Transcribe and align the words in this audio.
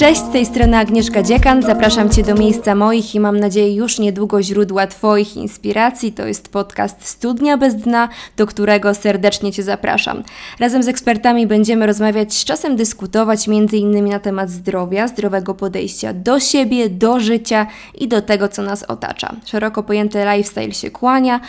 Cześć, 0.00 0.20
z 0.20 0.32
tej 0.32 0.46
strony 0.46 0.76
Agnieszka 0.76 1.22
Dziekan. 1.22 1.62
Zapraszam 1.62 2.10
Cię 2.10 2.22
do 2.22 2.34
miejsca 2.34 2.74
moich 2.74 3.14
i 3.14 3.20
mam 3.20 3.40
nadzieję 3.40 3.74
już 3.74 3.98
niedługo 3.98 4.42
źródła 4.42 4.86
Twoich 4.86 5.36
inspiracji. 5.36 6.12
To 6.12 6.26
jest 6.26 6.48
podcast 6.48 7.06
Studnia 7.06 7.56
bez 7.56 7.76
dna, 7.76 8.08
do 8.36 8.46
którego 8.46 8.94
serdecznie 8.94 9.52
Cię 9.52 9.62
zapraszam. 9.62 10.22
Razem 10.60 10.82
z 10.82 10.88
ekspertami 10.88 11.46
będziemy 11.46 11.86
rozmawiać, 11.86 12.44
czasem 12.44 12.76
dyskutować 12.76 13.48
m.in. 13.48 14.08
na 14.08 14.18
temat 14.18 14.50
zdrowia, 14.50 15.08
zdrowego 15.08 15.54
podejścia 15.54 16.12
do 16.12 16.40
siebie, 16.40 16.88
do 16.88 17.20
życia 17.20 17.66
i 17.94 18.08
do 18.08 18.22
tego, 18.22 18.48
co 18.48 18.62
nas 18.62 18.82
otacza. 18.82 19.36
Szeroko 19.44 19.82
pojęty 19.82 20.18
lifestyle 20.18 20.72
się 20.72 20.90
kłania, 20.90 21.40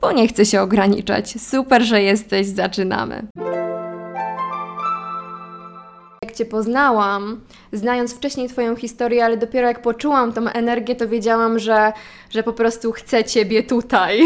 bo 0.00 0.12
nie 0.12 0.28
chce 0.28 0.46
się 0.46 0.60
ograniczać. 0.60 1.34
Super, 1.40 1.82
że 1.82 2.02
jesteś, 2.02 2.46
zaczynamy. 2.46 3.26
Jak 6.28 6.36
Cię 6.36 6.44
poznałam, 6.44 7.40
znając 7.72 8.14
wcześniej 8.14 8.48
Twoją 8.48 8.76
historię, 8.76 9.24
ale 9.24 9.36
dopiero 9.36 9.68
jak 9.68 9.82
poczułam 9.82 10.32
tą 10.32 10.48
energię, 10.48 10.96
to 10.96 11.08
wiedziałam, 11.08 11.58
że, 11.58 11.92
że 12.30 12.42
po 12.42 12.52
prostu 12.52 12.92
chcę 12.92 13.24
Ciebie 13.24 13.62
tutaj. 13.62 14.22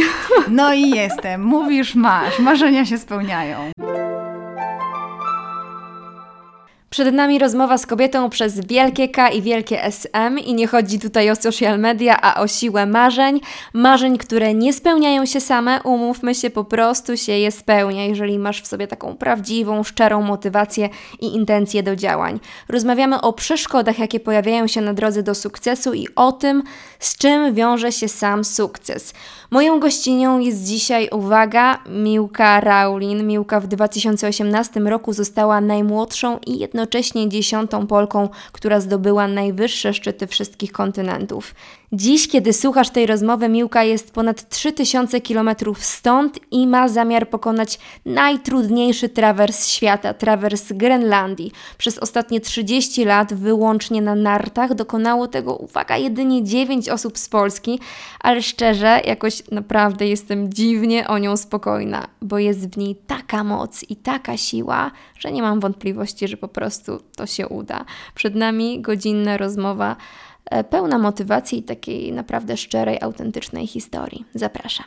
No 0.49 0.75
i 0.75 0.91
jestem. 0.91 1.43
Mówisz, 1.43 1.95
masz. 1.95 2.39
Marzenia 2.39 2.87
się 2.87 2.99
spełniają. 2.99 3.73
Przed 6.93 7.15
nami 7.15 7.39
rozmowa 7.39 7.79
z 7.79 7.87
kobietą 7.87 8.31
przez 8.31 8.67
wielkie 8.67 9.09
K 9.09 9.29
i 9.29 9.43
wielkie 9.43 9.85
SM 9.85 10.39
i 10.39 10.55
nie 10.55 10.67
chodzi 10.67 10.99
tutaj 10.99 11.31
o 11.31 11.37
social 11.37 11.79
media, 11.79 12.21
a 12.21 12.41
o 12.41 12.49
siłę 12.49 12.87
marzeń. 12.87 13.41
Marzeń, 13.73 14.19
które 14.19 14.55
nie 14.55 14.73
spełniają 14.73 15.27
się 15.27 15.41
same, 15.41 15.83
umówmy 15.83 16.35
się, 16.35 16.51
po 16.51 16.65
prostu 16.65 17.17
się 17.17 17.33
je 17.33 17.51
spełnia, 17.51 18.05
jeżeli 18.05 18.39
masz 18.39 18.63
w 18.63 18.67
sobie 18.67 18.87
taką 18.87 19.17
prawdziwą, 19.17 19.83
szczerą 19.83 20.23
motywację 20.23 20.89
i 21.21 21.35
intencję 21.35 21.83
do 21.83 21.97
działań. 21.97 22.41
Rozmawiamy 22.69 23.21
o 23.21 23.33
przeszkodach, 23.33 23.99
jakie 23.99 24.21
pojawiają 24.21 24.67
się 24.67 24.81
na 24.81 24.95
drodze 24.95 25.23
do 25.23 25.35
sukcesu 25.35 25.95
i 25.95 26.09
o 26.17 26.33
tym, 26.33 26.63
z 26.99 27.17
czym 27.17 27.55
wiąże 27.55 27.93
się 27.93 28.09
sam 28.09 28.45
sukces. 28.45 29.15
Moją 29.53 29.81
gościnią 29.81 30.39
jest 30.39 30.65
dzisiaj, 30.65 31.09
uwaga, 31.13 31.79
Miłka 31.89 32.61
Raulin. 32.61 33.27
Miłka 33.27 33.61
w 33.61 33.67
2018 33.67 34.81
roku 34.81 35.13
została 35.13 35.61
najmłodszą 35.61 36.39
i 36.47 36.59
jednocześnie 36.59 37.29
dziesiątą 37.29 37.87
Polką, 37.87 38.29
która 38.53 38.81
zdobyła 38.81 39.29
najwyższe 39.29 39.95
szczyty 39.95 40.27
wszystkich 40.27 40.73
kontynentów. 40.73 41.55
Dziś, 41.95 42.29
kiedy 42.29 42.53
słuchasz 42.53 42.91
tej 42.91 43.07
rozmowy, 43.07 43.49
Miłka 43.49 43.85
jest 43.85 44.15
ponad 44.15 44.49
3000 44.49 45.21
km 45.21 45.51
stąd 45.79 46.39
i 46.51 46.67
ma 46.67 46.89
zamiar 46.89 47.29
pokonać 47.31 47.79
najtrudniejszy 48.07 49.09
trawers 49.09 49.67
świata, 49.67 50.15
trawers 50.15 50.73
Grenlandii. 50.73 51.53
Przez 51.79 51.99
ostatnie 51.99 52.41
30 52.41 53.05
lat 53.05 53.35
wyłącznie 53.35 54.03
na 54.03 54.15
nartach 54.15 54.75
dokonało 54.75 55.29
tego, 55.29 55.57
uwaga, 55.57 55.97
jedynie 55.97 56.45
9 56.45 56.89
osób 56.89 57.19
z 57.19 57.29
Polski, 57.29 57.81
ale 58.21 58.43
szczerze, 58.43 59.01
jakoś 59.05 59.51
naprawdę 59.51 60.07
jestem 60.07 60.53
dziwnie 60.53 61.09
o 61.09 61.19
nią 61.19 61.37
spokojna, 61.37 62.07
bo 62.23 62.39
jest 62.39 62.69
w 62.69 62.77
niej 62.77 62.97
taka 63.07 63.45
moc 63.45 63.83
i 63.91 63.97
taka 63.97 64.37
siła, 64.37 64.91
że 65.19 65.33
nie 65.33 65.43
mam 65.43 65.61
wątpliwości, 65.61 66.29
że 66.29 66.37
po 66.37 66.49
prostu 66.49 67.01
to 67.17 67.27
się 67.27 67.49
uda. 67.49 67.85
Przed 68.15 68.35
nami 68.35 68.81
godzinna 68.81 69.37
rozmowa 69.37 69.97
pełna 70.71 70.99
motywacji 70.99 71.59
i 71.59 71.63
takiej 71.63 72.13
naprawdę 72.13 72.57
szczerej, 72.57 72.99
autentycznej 73.01 73.67
historii. 73.67 74.25
Zapraszam. 74.35 74.87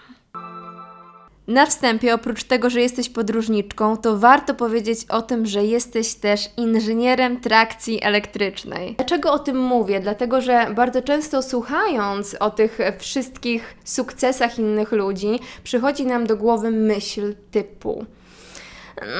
Na 1.47 1.66
wstępie, 1.66 2.14
oprócz 2.14 2.44
tego, 2.44 2.69
że 2.69 2.81
jesteś 2.81 3.09
podróżniczką, 3.09 3.97
to 3.97 4.18
warto 4.18 4.53
powiedzieć 4.53 5.00
o 5.09 5.22
tym, 5.22 5.46
że 5.46 5.63
jesteś 5.63 6.16
też 6.16 6.50
inżynierem 6.57 7.40
trakcji 7.40 8.03
elektrycznej. 8.03 8.96
Dlaczego 8.96 9.31
o 9.31 9.40
tym 9.40 9.59
mówię? 9.59 10.00
Dlatego, 10.00 10.41
że 10.41 10.68
bardzo 10.75 11.02
często 11.02 11.41
słuchając 11.41 12.35
o 12.40 12.50
tych 12.50 12.80
wszystkich 13.00 13.75
sukcesach 13.84 14.59
innych 14.59 14.91
ludzi, 14.91 15.40
przychodzi 15.63 16.06
nam 16.06 16.28
do 16.28 16.38
głowy 16.38 16.72
myśl 16.72 17.35
typu. 17.51 18.06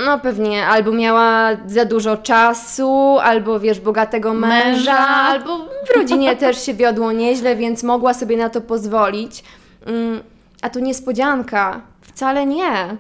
No 0.06 0.20
pewnie, 0.20 0.66
albo 0.68 0.92
miała 0.92 1.50
za 1.68 1.86
dużo 1.86 2.18
czasu, 2.18 3.18
albo 3.24 3.60
wiesz, 3.60 3.80
bogatego 3.80 4.34
męża, 4.34 4.66
Męża. 4.76 4.98
albo 4.98 5.58
w 5.58 5.96
rodzinie 5.98 6.36
też 6.46 6.66
się 6.66 6.74
wiodło 6.74 7.12
nieźle, 7.12 7.56
więc 7.56 7.84
mogła 7.84 8.14
sobie 8.14 8.38
na 8.38 8.50
to 8.50 8.62
pozwolić. 8.62 9.44
Mm, 9.86 10.24
A 10.62 10.70
tu 10.70 10.80
niespodzianka, 10.80 11.82
wcale 12.02 12.46
nie. 12.46 12.98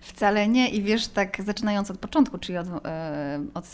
Wcale 0.00 0.48
nie. 0.48 0.68
I 0.68 0.82
wiesz, 0.82 1.08
tak 1.08 1.42
zaczynając 1.42 1.90
od 1.90 1.98
początku, 1.98 2.38
czyli 2.38 2.58
od, 2.58 2.66
e, 2.86 3.40
od 3.54 3.64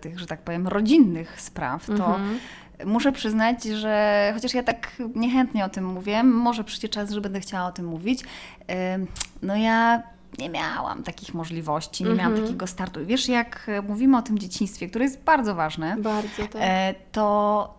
tych, 0.00 0.18
że 0.18 0.26
tak 0.26 0.40
powiem, 0.40 0.68
rodzinnych 0.68 1.40
spraw, 1.40 1.86
to 1.86 1.92
Mhm. 1.92 2.38
muszę 2.84 3.12
przyznać, 3.12 3.64
że 3.64 4.30
chociaż 4.34 4.54
ja 4.54 4.62
tak 4.62 4.88
niechętnie 5.14 5.64
o 5.64 5.68
tym 5.68 5.84
mówię, 5.84 6.22
może 6.22 6.64
przyjdzie 6.64 6.88
czas, 6.88 7.10
że 7.10 7.20
będę 7.20 7.40
chciała 7.40 7.66
o 7.66 7.72
tym 7.72 7.86
mówić. 7.86 8.20
e, 8.68 8.98
No 9.42 9.56
ja 9.56 10.02
nie 10.38 10.50
miałam 10.50 11.02
takich 11.02 11.34
możliwości, 11.34 12.04
nie 12.04 12.14
miałam 12.14 12.32
Mhm. 12.32 12.46
takiego 12.46 12.66
startu. 12.66 13.06
Wiesz, 13.06 13.28
jak 13.28 13.64
e, 13.68 13.82
mówimy 13.82 14.16
o 14.18 14.22
tym 14.22 14.38
dzieciństwie, 14.38 14.88
które 14.88 15.04
jest 15.04 15.22
bardzo 15.24 15.54
ważne, 15.54 15.96
Bardzo 15.96 16.42
tak. 16.52 16.62
E, 16.64 16.94
to 17.12 17.74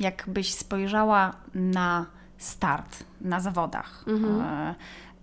jakbyś 0.00 0.54
spojrzała 0.54 1.32
na 1.54 2.06
start 2.38 3.04
na 3.20 3.40
zawodach. 3.40 4.04
Mhm. 4.06 4.40
E, 4.40 4.74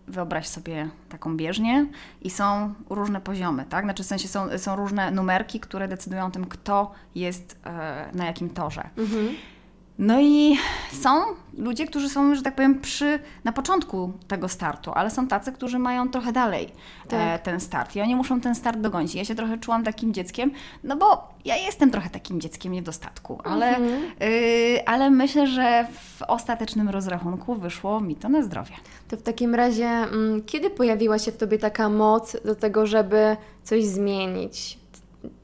Wyobraź 0.08 0.48
sobie 0.48 0.90
taką 1.10 1.38
bieżnię 1.38 1.86
i 2.22 2.30
są 2.30 2.74
różne 2.90 3.22
poziomy, 3.22 3.66
tak? 3.70 3.86
Znaczy 3.86 4.04
w 4.04 4.06
sensie 4.08 4.28
są, 4.28 4.58
są 4.58 4.76
różne 4.76 5.12
numerki, 5.12 5.60
które 5.60 5.88
decydują 5.88 6.26
o 6.26 6.32
tym, 6.32 6.46
kto 6.46 6.92
jest 7.16 7.60
na 8.14 8.26
jakim 8.26 8.50
torze. 8.50 8.90
Mhm. 8.98 9.28
No 10.00 10.22
i 10.22 10.58
są 11.02 11.10
ludzie, 11.58 11.88
którzy 11.88 12.10
są, 12.10 12.36
że 12.36 12.42
tak 12.42 12.56
powiem, 12.56 12.80
przy, 12.82 13.20
na 13.44 13.52
początku 13.52 14.12
tego 14.28 14.50
startu, 14.50 14.92
ale 14.92 15.10
są 15.12 15.28
tacy, 15.28 15.52
którzy 15.52 15.80
mają 15.80 16.10
trochę 16.10 16.32
dalej 16.32 16.66
e, 17.06 17.08
Tak. 17.10 17.42
ten 17.42 17.60
start 17.60 17.96
i 17.96 18.02
oni 18.02 18.16
muszą 18.16 18.42
ten 18.42 18.56
start 18.56 18.80
dogonić. 18.80 19.16
Ja 19.16 19.26
się 19.26 19.36
trochę 19.36 19.58
czułam 19.58 19.84
takim 19.84 20.14
dzieckiem, 20.14 20.52
no 20.84 20.98
bo 20.98 21.30
ja 21.46 21.56
jestem 21.58 21.92
trochę 21.92 22.10
takim 22.10 22.42
dzieckiem 22.42 22.72
niedostatku, 22.72 23.40
ale, 23.44 23.68
Mhm. 23.68 24.04
y, 24.22 24.80
ale 24.86 25.10
myślę, 25.10 25.48
że 25.48 25.88
w 25.92 26.22
ostatecznym 26.22 26.90
rozrachunku 26.90 27.56
wyszło 27.56 28.02
mi 28.02 28.16
to 28.16 28.30
na 28.30 28.42
zdrowie. 28.42 28.74
To 29.08 29.18
w 29.18 29.22
takim 29.22 29.56
razie, 29.56 29.88
mm, 29.88 30.44
kiedy 30.46 30.70
pojawiła 30.70 31.20
się 31.20 31.32
w 31.32 31.38
tobie 31.38 31.58
taka 31.58 31.90
moc 31.90 32.38
do 32.46 32.56
tego, 32.56 32.88
żeby 32.88 33.38
coś 33.64 33.86
zmienić? 33.86 34.80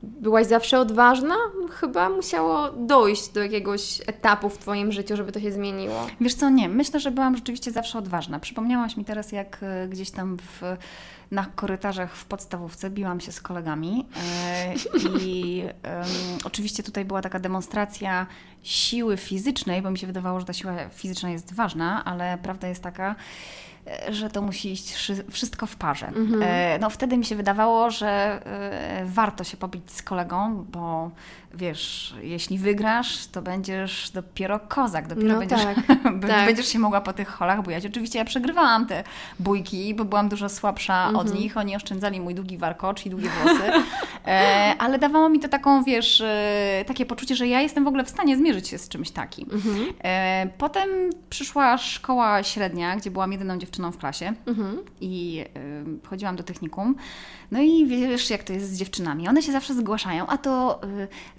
Byłaś 0.03 0.47
zawsze 0.47 0.79
odważna? 0.79 1.35
Chyba 1.69 2.09
musiało 2.09 2.71
dojść 2.71 3.29
do 3.29 3.43
jakiegoś 3.43 4.01
etapu 4.07 4.49
w 4.49 4.57
twoim 4.57 4.91
życiu, 4.91 5.17
żeby 5.17 5.31
to 5.31 5.39
się 5.39 5.51
zmieniło. 5.51 6.07
Wiesz 6.21 6.33
co, 6.33 6.49
nie, 6.49 6.69
myślę, 6.69 6.99
że 6.99 7.11
byłam 7.11 7.35
rzeczywiście 7.35 7.71
zawsze 7.71 7.97
odważna. 7.97 8.39
Przypomniałaś 8.39 8.97
mi 8.97 9.05
teraz, 9.05 9.31
jak 9.31 9.57
e, 9.61 9.87
gdzieś 9.87 10.11
tam 10.11 10.37
w, 10.37 10.61
na 11.31 11.45
korytarzach 11.55 12.15
w 12.15 12.25
podstawówce 12.25 12.89
biłam 12.89 13.19
się 13.19 13.31
z 13.31 13.41
kolegami 13.41 14.07
e, 14.15 14.73
i 15.21 15.63
oczywiście 16.45 16.83
tutaj 16.83 17.05
była 17.05 17.21
taka 17.21 17.39
demonstracja 17.39 18.27
siły 18.63 19.17
fizycznej, 19.17 19.81
bo 19.81 19.91
mi 19.91 19.97
się 19.97 20.07
wydawało, 20.07 20.39
że 20.39 20.45
ta 20.45 20.53
siła 20.53 20.89
fizyczna 20.89 21.29
jest 21.29 21.53
ważna, 21.53 22.05
ale 22.05 22.37
prawda 22.43 22.67
jest 22.67 22.83
taka, 22.83 23.15
że 24.09 24.29
to 24.29 24.41
musi 24.41 24.71
iść 24.71 24.93
wszy- 24.93 25.23
wszystko 25.31 25.65
w 25.65 25.75
parze. 25.75 26.07
Mhm. 26.07 26.41
E, 26.43 26.79
No 26.79 26.89
wtedy 26.89 27.17
mi 27.17 27.25
się 27.25 27.35
wydawało, 27.35 27.91
że 27.91 28.07
e, 28.45 29.05
warto 29.05 29.43
się 29.43 29.57
pobić 29.57 29.91
z 29.91 30.01
kolegą, 30.03 30.65
bo 30.71 31.11
wiesz, 31.53 32.13
jeśli 32.21 32.57
wygrasz, 32.57 33.27
to 33.27 33.41
będziesz 33.41 34.09
dopiero 34.13 34.59
kozak, 34.59 35.07
dopiero 35.07 35.27
No 35.33 35.39
będziesz, 35.39 35.63
tak, 35.63 35.75
tak. 36.27 36.45
będziesz 36.45 36.67
się 36.67 36.79
mogła 36.79 37.01
po 37.01 37.13
tych 37.13 37.27
holach 37.29 37.61
bujać. 37.63 37.85
Oczywiście 37.85 38.19
ja 38.19 38.25
przegrywałam 38.25 38.85
te 38.87 39.03
bójki, 39.39 39.93
bo 39.95 40.05
byłam 40.05 40.29
dużo 40.29 40.49
słabsza 40.49 41.07
od 41.07 41.15
Mhm. 41.27 41.37
nich. 41.37 41.57
Oni 41.57 41.75
oszczędzali 41.75 42.21
mój 42.21 42.35
długi 42.35 42.57
warkocz 42.57 43.05
i 43.05 43.09
długie 43.09 43.29
włosy, 43.29 43.63
e, 44.25 44.75
ale 44.79 44.99
dawało 44.99 45.29
mi 45.29 45.39
to 45.39 45.47
taką, 45.49 45.83
wiesz, 45.83 46.21
e, 46.21 46.83
takie 46.87 47.05
poczucie, 47.05 47.35
że 47.35 47.47
ja 47.47 47.61
jestem 47.61 47.83
w 47.83 47.87
ogóle 47.87 48.03
w 48.03 48.09
stanie 48.09 48.37
zmierzyć 48.37 48.67
się 48.67 48.77
z 48.77 48.89
czymś 48.89 49.11
takim. 49.11 49.49
Mhm. 49.53 49.85
E, 50.03 50.47
potem 50.57 50.89
przyszła 51.29 51.77
szkoła 51.77 52.43
średnia, 52.43 52.95
gdzie 52.95 53.11
byłam 53.11 53.31
jedyną 53.31 53.57
dziewczyną 53.57 53.91
w 53.91 53.97
klasie 53.97 54.33
Mhm. 54.47 54.77
i 55.01 55.45
y, 56.03 56.07
chodziłam 56.07 56.35
do 56.35 56.43
technikum. 56.43 56.95
No 57.51 57.59
i 57.59 57.85
wiesz, 57.85 58.29
jak 58.29 58.43
to 58.43 58.53
jest 58.53 58.73
z 58.73 58.77
dziewczynami. 58.77 59.27
One 59.27 59.41
się 59.41 59.51
zawsze 59.51 59.73
zgłaszają, 59.73 60.27
a 60.27 60.37
to 60.37 60.81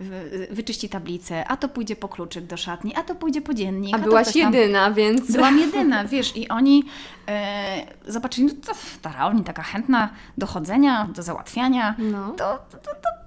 y, 0.00 0.04
y, 0.04 0.48
wyczyści 0.50 0.88
tablicę, 0.88 1.48
a 1.48 1.56
to 1.56 1.68
pójdzie 1.68 1.96
po 1.96 2.08
kluczyk 2.08 2.44
do 2.44 2.56
szatni, 2.56 2.94
a 2.96 3.02
to 3.02 3.14
pójdzie 3.14 3.42
po 3.42 3.54
dziennik. 3.54 3.94
A 3.94 3.98
to 3.98 4.04
byłaś 4.04 4.36
jedyna, 4.36 4.90
więc... 4.90 5.32
Byłam 5.32 5.58
jedyna, 5.58 6.04
wiesz, 6.04 6.36
i 6.36 6.48
oni 6.48 6.84
e, 7.28 7.86
zobaczyli, 8.12 8.46
no 8.46 8.52
to 8.66 8.72
ta 9.02 9.32
taka 9.44 9.62
chętna 9.62 10.08
do 10.38 10.46
chodzenia, 10.46 11.08
do 11.14 11.22
załatwiania, 11.22 11.94
No. 11.98 12.30
to, 12.30 12.58
to, 12.70 12.78
to, 12.78 13.21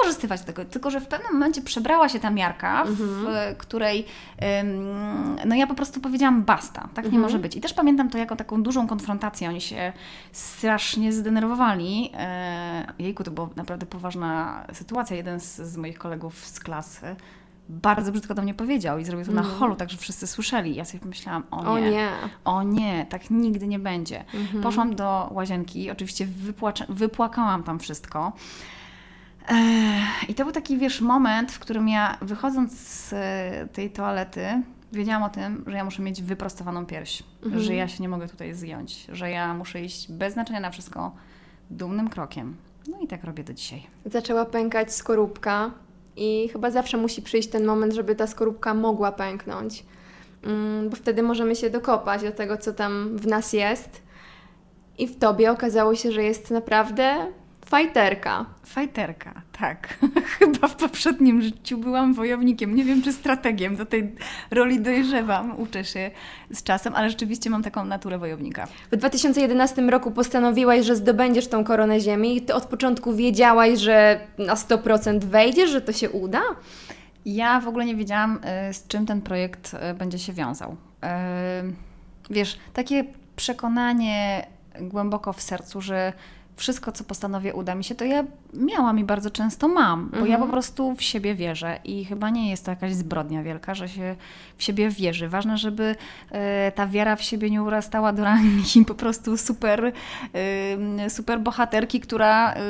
wykorzystywać 0.00 0.42
tego. 0.42 0.64
Tylko, 0.64 0.90
że 0.90 1.00
w 1.00 1.06
pewnym 1.06 1.32
momencie 1.32 1.62
przebrała 1.62 2.08
się 2.08 2.20
ta 2.20 2.30
miarka, 2.30 2.84
w 2.84 3.56
której 3.58 4.06
ym, 4.60 5.36
no 5.46 5.54
ja 5.54 5.66
po 5.66 5.74
prostu 5.74 6.00
powiedziałam 6.00 6.42
basta, 6.42 6.88
tak 6.94 7.12
nie 7.12 7.18
może 7.18 7.38
być. 7.38 7.56
I 7.56 7.60
też 7.60 7.74
pamiętam 7.74 8.10
to 8.10 8.18
jako 8.18 8.36
taką 8.36 8.62
dużą 8.62 8.86
konfrontację. 8.86 9.48
Oni 9.48 9.60
się 9.60 9.92
strasznie 10.32 11.12
zdenerwowali. 11.12 12.10
E, 12.14 12.92
jejku, 12.98 13.24
to 13.24 13.30
była 13.30 13.48
naprawdę 13.56 13.86
poważna 13.86 14.62
sytuacja. 14.72 15.16
Jeden 15.16 15.40
z, 15.40 15.56
z 15.56 15.76
moich 15.76 15.98
kolegów 15.98 16.46
z 16.46 16.60
klasy 16.60 17.16
bardzo 17.68 18.12
brzydko 18.12 18.34
do 18.34 18.42
mnie 18.42 18.54
powiedział 18.54 18.98
i 18.98 19.04
zrobił 19.04 19.26
to 19.26 19.32
na 19.32 19.42
holu, 19.42 19.76
tak 19.76 19.90
że 19.90 19.96
wszyscy 19.96 20.26
słyszeli. 20.26 20.74
Ja 20.74 20.84
sobie 20.84 21.00
pomyślałam, 21.00 21.42
o 21.50 21.56
O 21.60 21.78
nie, 21.78 21.90
nie. 21.90 22.08
o 22.44 22.62
nie, 22.62 23.06
tak 23.10 23.30
nigdy 23.30 23.66
nie 23.66 23.78
będzie. 23.78 24.24
Poszłam 24.62 24.94
do 24.94 25.28
łazienki, 25.32 25.90
oczywiście 25.90 26.26
wypłacze, 26.26 26.86
wypłakałam 26.88 27.62
tam 27.62 27.78
wszystko. 27.78 28.32
I 30.28 30.34
to 30.34 30.44
był 30.44 30.52
taki, 30.52 30.78
wiesz, 30.78 31.00
moment, 31.00 31.52
w 31.52 31.58
którym 31.58 31.88
ja 31.88 32.18
wychodząc 32.22 32.72
z 32.78 33.12
e, 33.12 33.68
tej 33.72 33.90
toalety, 33.90 34.62
wiedziałam 34.92 35.22
o 35.22 35.28
tym, 35.28 35.64
że 35.66 35.76
ja 35.76 35.84
muszę 35.84 36.02
mieć 36.02 36.22
wyprostowaną 36.22 36.86
pierś, 36.86 37.22
że 37.56 37.74
ja 37.74 37.88
się 37.88 38.02
nie 38.02 38.08
mogę 38.08 38.28
tutaj 38.28 38.54
zgiąć, 38.54 39.06
że 39.12 39.30
ja 39.30 39.54
muszę 39.54 39.80
iść 39.80 40.12
bez 40.12 40.32
znaczenia 40.32 40.60
na 40.60 40.70
wszystko 40.70 41.12
dumnym 41.70 42.08
krokiem. 42.08 42.56
No 42.88 42.98
i 43.00 43.06
tak 43.06 43.24
robię 43.24 43.44
do 43.44 43.54
dzisiaj. 43.54 43.86
Zaczęła 44.06 44.44
pękać 44.44 44.94
skorupka 44.94 45.70
i 46.16 46.48
chyba 46.52 46.70
zawsze 46.70 46.96
musi 46.96 47.22
przyjść 47.22 47.48
ten 47.48 47.64
moment, 47.64 47.92
żeby 47.92 48.14
ta 48.14 48.26
skorupka 48.26 48.74
mogła 48.74 49.12
pęknąć. 49.12 49.84
Mm, 50.42 50.90
Bo 50.90 50.96
wtedy 50.96 51.22
możemy 51.22 51.56
się 51.56 51.70
dokopać 51.70 52.22
do 52.22 52.32
tego, 52.32 52.56
co 52.56 52.72
tam 52.72 53.16
w 53.16 53.26
nas 53.26 53.52
jest. 53.52 54.02
I 54.98 55.06
w 55.06 55.18
tobie 55.18 55.50
okazało 55.50 55.94
się, 55.94 56.12
że 56.12 56.22
jest 56.22 56.50
naprawdę 56.50 57.26
fajterka. 57.70 58.46
Fajterka, 58.64 59.42
tak. 59.58 59.98
Chyba 60.38 60.68
w 60.68 60.76
poprzednim 60.76 61.42
życiu 61.42 61.78
byłam 61.78 62.14
wojownikiem. 62.14 62.74
Nie 62.74 62.84
wiem, 62.84 63.02
czy 63.02 63.12
strategiem. 63.12 63.76
Do 63.76 63.86
tej 63.86 64.14
roli 64.50 64.80
dojrzewam, 64.80 65.60
uczę 65.60 65.84
się 65.84 66.10
z 66.50 66.62
czasem, 66.62 66.94
ale 66.94 67.10
rzeczywiście 67.10 67.50
mam 67.50 67.62
taką 67.62 67.84
naturę 67.84 68.18
wojownika. 68.18 68.66
W 68.92 68.96
2011 68.96 69.82
roku 69.82 70.10
postanowiłaś, 70.10 70.84
że 70.84 70.96
zdobędziesz 70.96 71.48
tą 71.48 71.64
koronę 71.64 72.00
ziemi 72.00 72.36
i 72.36 72.42
ty 72.42 72.54
od 72.54 72.64
początku 72.64 73.14
wiedziałaś, 73.14 73.78
że 73.78 74.20
na 74.38 74.54
100% 74.54 75.24
wejdziesz, 75.24 75.70
że 75.70 75.80
to 75.80 75.92
się 75.92 76.10
uda? 76.10 76.42
Ja 77.24 77.60
w 77.60 77.68
ogóle 77.68 77.84
nie 77.84 77.96
wiedziałam, 77.96 78.40
y, 78.70 78.74
z 78.74 78.86
czym 78.86 79.06
ten 79.06 79.22
projekt 79.22 79.74
y, 79.74 79.94
będzie 79.94 80.18
się 80.18 80.32
wiązał. 80.32 80.72
Y, 80.72 81.90
Wiesz, 82.30 82.58
takie 82.72 83.04
przekonanie 83.36 84.46
głęboko 84.80 85.32
w 85.32 85.42
sercu, 85.42 85.80
że 85.80 86.12
wszystko, 86.60 86.92
co 86.92 87.04
postanowię, 87.04 87.54
uda 87.54 87.74
mi 87.74 87.84
się, 87.84 87.94
to 87.94 88.04
ja 88.04 88.24
miałam 88.54 88.98
i 88.98 89.04
bardzo 89.04 89.30
często 89.30 89.68
mam, 89.68 90.10
bo 90.20 90.26
ja 90.26 90.38
po 90.38 90.46
prostu 90.46 90.94
w 90.94 91.02
siebie 91.02 91.34
wierzę 91.34 91.78
i 91.84 92.04
chyba 92.04 92.30
nie 92.30 92.50
jest 92.50 92.64
to 92.64 92.70
jakaś 92.70 92.94
zbrodnia 92.94 93.42
wielka, 93.42 93.74
że 93.74 93.88
się 93.88 94.16
w 94.56 94.62
siebie 94.62 94.90
wierzy. 94.90 95.28
Ważne, 95.28 95.58
żeby 95.58 95.96
e, 96.30 96.72
ta 96.72 96.86
wiara 96.86 97.16
w 97.16 97.22
siebie 97.22 97.50
nie 97.50 97.62
urastała 97.62 98.12
do 98.12 98.24
rangi 98.24 98.84
po 98.84 98.94
prostu 98.94 99.36
super, 99.36 99.92
e, 100.34 101.10
super 101.10 101.40
bohaterki, 101.40 102.00
która 102.00 102.52
e, 102.52 102.60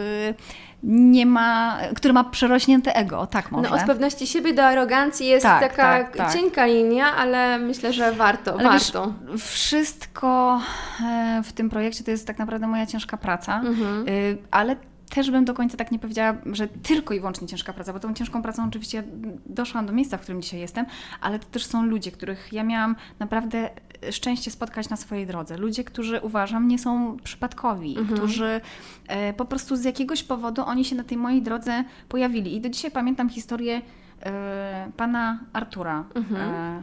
nie 0.82 1.26
ma, 1.26 1.78
który 1.96 2.14
ma 2.14 2.24
przerośnięte 2.24 2.96
ego, 2.96 3.26
tak 3.26 3.50
może. 3.52 3.70
No 3.70 3.76
od 3.76 3.82
pewności 3.82 4.26
siebie 4.26 4.54
do 4.54 4.64
arogancji 4.64 5.26
jest 5.26 5.42
Tak, 5.46 5.60
taka 5.60 5.76
tak, 5.82 6.16
tak. 6.16 6.32
cienka 6.32 6.66
linia, 6.66 7.16
ale 7.16 7.58
myślę, 7.58 7.92
że 7.92 8.12
warto, 8.12 8.52
Ale 8.58 8.70
wiesz, 8.72 8.92
warto. 8.92 9.12
wszystko 9.38 10.60
e, 11.04 11.42
w 11.44 11.52
tym 11.52 11.70
projekcie 11.70 12.04
to 12.04 12.10
jest 12.10 12.26
tak 12.26 12.38
naprawdę 12.38 12.66
moja 12.66 12.86
ciężka 12.86 13.16
praca, 13.16 13.60
Mhm. 13.60 14.08
Y, 14.08 14.38
ale 14.50 14.76
też 15.10 15.30
bym 15.30 15.44
do 15.44 15.54
końca 15.54 15.76
tak 15.76 15.90
nie 15.90 15.98
powiedziała, 15.98 16.38
że 16.52 16.68
tylko 16.68 17.14
i 17.14 17.20
wyłącznie 17.20 17.48
ciężka 17.48 17.72
praca, 17.72 17.92
bo 17.92 18.00
tą 18.00 18.14
ciężką 18.14 18.42
pracą 18.42 18.68
oczywiście 18.68 18.98
ja 18.98 19.04
doszłam 19.46 19.86
do 19.86 19.92
miejsca, 19.92 20.16
w 20.16 20.20
którym 20.20 20.42
dzisiaj 20.42 20.60
jestem, 20.60 20.86
ale 21.20 21.38
to 21.38 21.46
też 21.46 21.66
są 21.66 21.86
ludzie, 21.86 22.12
których 22.12 22.52
ja 22.52 22.64
miałam 22.64 22.96
naprawdę 23.18 23.70
szczęście 24.10 24.50
spotkać 24.50 24.88
na 24.88 24.96
swojej 24.96 25.26
drodze. 25.26 25.56
Ludzie, 25.56 25.84
którzy 25.84 26.20
uważam 26.20 26.68
nie 26.68 26.78
są 26.78 27.16
przypadkowi, 27.24 27.96
którzy 28.14 28.60
e, 29.08 29.32
po 29.32 29.44
prostu 29.44 29.76
z 29.76 29.84
jakiegoś 29.84 30.22
powodu 30.22 30.62
oni 30.64 30.84
się 30.84 30.96
na 30.96 31.04
tej 31.04 31.18
mojej 31.18 31.42
drodze 31.42 31.84
pojawili. 32.08 32.56
I 32.56 32.60
do 32.60 32.68
dzisiaj 32.68 32.90
pamiętam 32.90 33.28
historię 33.28 33.82
e, 34.22 34.90
pana 34.96 35.40
Artura. 35.52 36.04
E, 36.36 36.82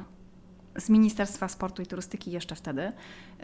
z 0.77 0.89
Ministerstwa 0.89 1.47
Sportu 1.47 1.81
i 1.81 1.85
Turystyki 1.85 2.31
jeszcze 2.31 2.55
wtedy, 2.55 2.91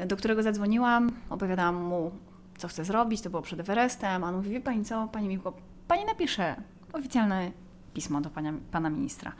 do 0.08 0.18
którego 0.18 0.44
zadzwoniłam, 0.44 1.12
opowiadałam 1.30 1.76
mu, 1.76 2.12
co 2.58 2.68
chcę 2.68 2.86
zrobić, 2.86 3.22
to 3.22 3.30
było 3.30 3.42
przed 3.42 3.60
Everestem, 3.60 4.24
a 4.24 4.28
on 4.28 4.36
mówi, 4.36 4.50
wie 4.50 4.62
Pani 4.62 4.86
co, 4.86 5.08
Pani 5.08 5.28
Miłko, 5.28 5.54
Pani 5.88 6.06
napisze 6.06 6.56
oficjalne 6.94 7.52
pismo 7.94 8.22
do 8.22 8.30
pana, 8.30 8.54
pana 8.72 8.90
ministra. 8.90 9.32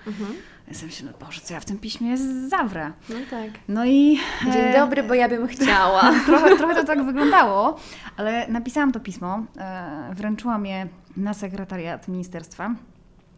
Ja 0.68 0.74
sobie 0.74 0.86
myślę, 0.86 1.12
no 1.12 1.26
Boże, 1.26 1.42
co 1.42 1.54
ja 1.54 1.60
w 1.60 1.66
tym 1.66 1.78
piśmie 1.78 2.18
zawrę. 2.48 2.92
No 3.10 3.16
tak. 3.30 3.50
No 3.68 3.86
i... 3.86 4.20
Dzień 4.44 4.62
e, 4.62 4.74
dobry, 4.74 5.04
bo 5.04 5.14
ja 5.14 5.30
bym 5.30 5.48
chciała. 5.48 6.02
trochę, 6.26 6.58
trochę 6.58 6.76
to 6.76 6.84
tak 6.84 7.06
wyglądało, 7.06 7.80
ale 8.18 8.48
napisałam 8.48 8.92
to 8.92 9.00
pismo, 9.00 9.44
e, 9.58 10.14
wręczyłam 10.14 10.66
je 10.66 10.88
na 11.18 11.34
sekretariat 11.34 12.08
ministerstwa. 12.08 12.76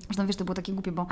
Zresztą 0.06 0.28
wiesz, 0.28 0.36
to 0.36 0.46
było 0.46 0.56
takie 0.56 0.74
głupie, 0.74 0.92
bo 0.92 1.08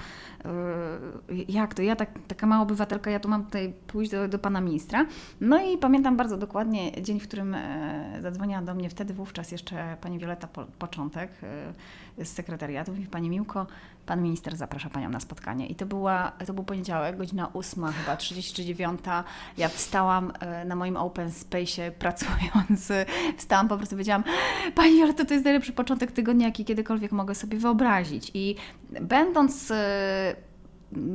e, 0.45 1.35
jak 1.47 1.73
to, 1.73 1.81
ja 1.81 1.95
tak, 1.95 2.09
taka 2.27 2.47
mała 2.47 2.63
obywatelka, 2.63 3.11
ja 3.11 3.19
tu 3.19 3.29
mam 3.29 3.45
tutaj 3.45 3.73
pójść 3.87 4.11
do, 4.11 4.27
do 4.27 4.39
pana 4.39 4.61
ministra. 4.61 5.05
No 5.41 5.61
i 5.61 5.77
pamiętam 5.77 6.17
bardzo 6.17 6.37
dokładnie 6.37 7.01
dzień, 7.01 7.19
w 7.19 7.27
którym 7.27 7.55
e, 7.55 8.19
zadzwoniła 8.21 8.61
do 8.61 8.75
mnie 8.75 8.89
wtedy 8.89 9.13
wówczas 9.13 9.51
jeszcze 9.51 9.97
pani 10.01 10.19
Wioleta 10.19 10.47
po, 10.47 10.65
Początek 10.79 11.31
e, 12.17 12.25
z 12.25 12.29
sekretariatu. 12.29 12.91
Mówi, 12.91 13.07
pani 13.07 13.29
Miłko, 13.29 13.67
pan 14.05 14.21
minister 14.21 14.55
zaprasza 14.55 14.89
panią 14.89 15.09
na 15.09 15.19
spotkanie. 15.19 15.67
I 15.67 15.75
to, 15.75 15.85
była, 15.85 16.31
to 16.45 16.53
był 16.53 16.63
poniedziałek, 16.63 17.17
godzina 17.17 17.53
8 17.53 17.85
chyba, 17.85 18.17
30 18.17 18.53
czy 18.53 18.65
9. 18.65 18.99
Ja 19.57 19.69
wstałam 19.69 20.31
e, 20.39 20.65
na 20.65 20.75
moim 20.75 20.97
open 20.97 21.29
space'ie 21.29 21.91
pracując, 21.91 22.91
wstałam 23.37 23.67
po 23.67 23.77
prostu 23.77 23.95
powiedziałam, 23.95 24.23
pani 24.75 24.99
Joleta, 24.99 25.25
to 25.25 25.33
jest 25.33 25.45
najlepszy 25.45 25.73
początek 25.73 26.11
tygodnia, 26.11 26.45
jaki 26.45 26.65
kiedykolwiek 26.65 27.11
mogę 27.11 27.35
sobie 27.35 27.57
wyobrazić. 27.57 28.31
I 28.33 28.55
będąc 29.01 29.71
e, 29.71 30.35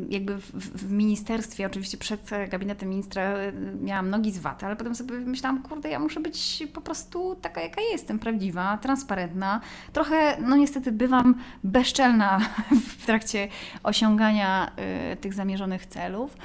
jakby 0.09 0.37
w, 0.37 0.53
w 0.53 0.93
ministerstwie, 0.93 1.67
oczywiście 1.67 1.97
przed 1.97 2.31
gabinetem 2.49 2.89
ministra 2.89 3.23
e, 3.23 3.53
miałam 3.81 4.11
nogi 4.11 4.33
z 4.33 4.39
waty, 4.39 4.67
ale 4.67 4.77
potem 4.77 4.95
sobie 4.95 5.15
myślałam, 5.15 5.63
kurde, 5.63 5.91
ja 5.91 5.99
muszę 5.99 6.21
być 6.21 6.65
po 6.73 6.81
prostu 6.81 7.37
taka, 7.43 7.61
jaka 7.61 7.81
jestem, 7.81 8.19
prawdziwa, 8.19 8.79
transparentna. 8.79 9.61
Trochę, 9.93 10.37
no 10.41 10.57
niestety, 10.57 10.93
bywam 10.93 11.35
bezczelna 11.65 12.41
w 12.99 13.07
trakcie 13.07 13.49
osiągania 13.83 14.73
e, 14.77 15.17
tych 15.17 15.35
zamierzonych 15.35 15.87
celów. 15.87 16.37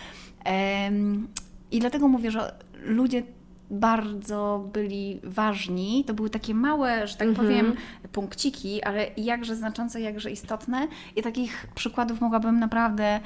I 1.71 1.79
dlatego 1.79 2.07
mówię, 2.07 2.31
że 2.31 2.55
ludzie 2.85 3.23
bardzo 3.71 4.69
byli 4.73 5.19
ważni. 5.23 6.03
To 6.07 6.13
były 6.13 6.29
takie 6.29 6.53
małe, 6.53 7.07
że 7.07 7.15
tak 7.17 7.27
Mhm. 7.27 7.47
powiem, 7.47 7.73
punkciki, 8.11 8.83
ale 8.83 9.07
jakże 9.17 9.55
znaczące, 9.55 10.01
jakże 10.01 10.31
istotne. 10.31 10.87
I 11.15 11.21
takich 11.21 11.67
przykładów 11.75 12.21
mogłabym 12.21 12.59
naprawdę 12.59 13.19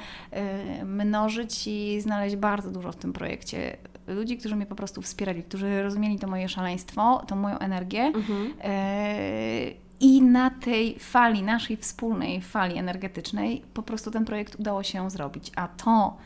y, 0.80 0.84
mnożyć 0.84 1.66
i 1.66 2.00
znaleźć 2.00 2.36
bardzo 2.36 2.70
dużo 2.70 2.92
w 2.92 2.96
tym 2.96 3.12
projekcie. 3.12 3.76
Ludzi, 4.06 4.38
którzy 4.38 4.56
mnie 4.56 4.66
po 4.66 4.74
prostu 4.74 5.02
wspierali, 5.02 5.42
którzy 5.42 5.82
rozumieli 5.82 6.18
to 6.18 6.26
moje 6.26 6.48
szaleństwo, 6.48 7.24
tą 7.26 7.36
moją 7.36 7.58
energię. 7.58 8.02
Mhm. 8.02 8.46
Y, 8.46 9.74
I 10.00 10.22
na 10.22 10.50
tej 10.50 10.98
fali, 10.98 11.42
naszej 11.42 11.76
wspólnej 11.76 12.40
fali 12.42 12.78
energetycznej, 12.78 13.62
po 13.74 13.82
prostu 13.82 14.10
ten 14.10 14.24
projekt 14.24 14.60
udało 14.60 14.82
się 14.82 15.10
zrobić. 15.10 15.52
A 15.56 15.68
to, 15.68 16.16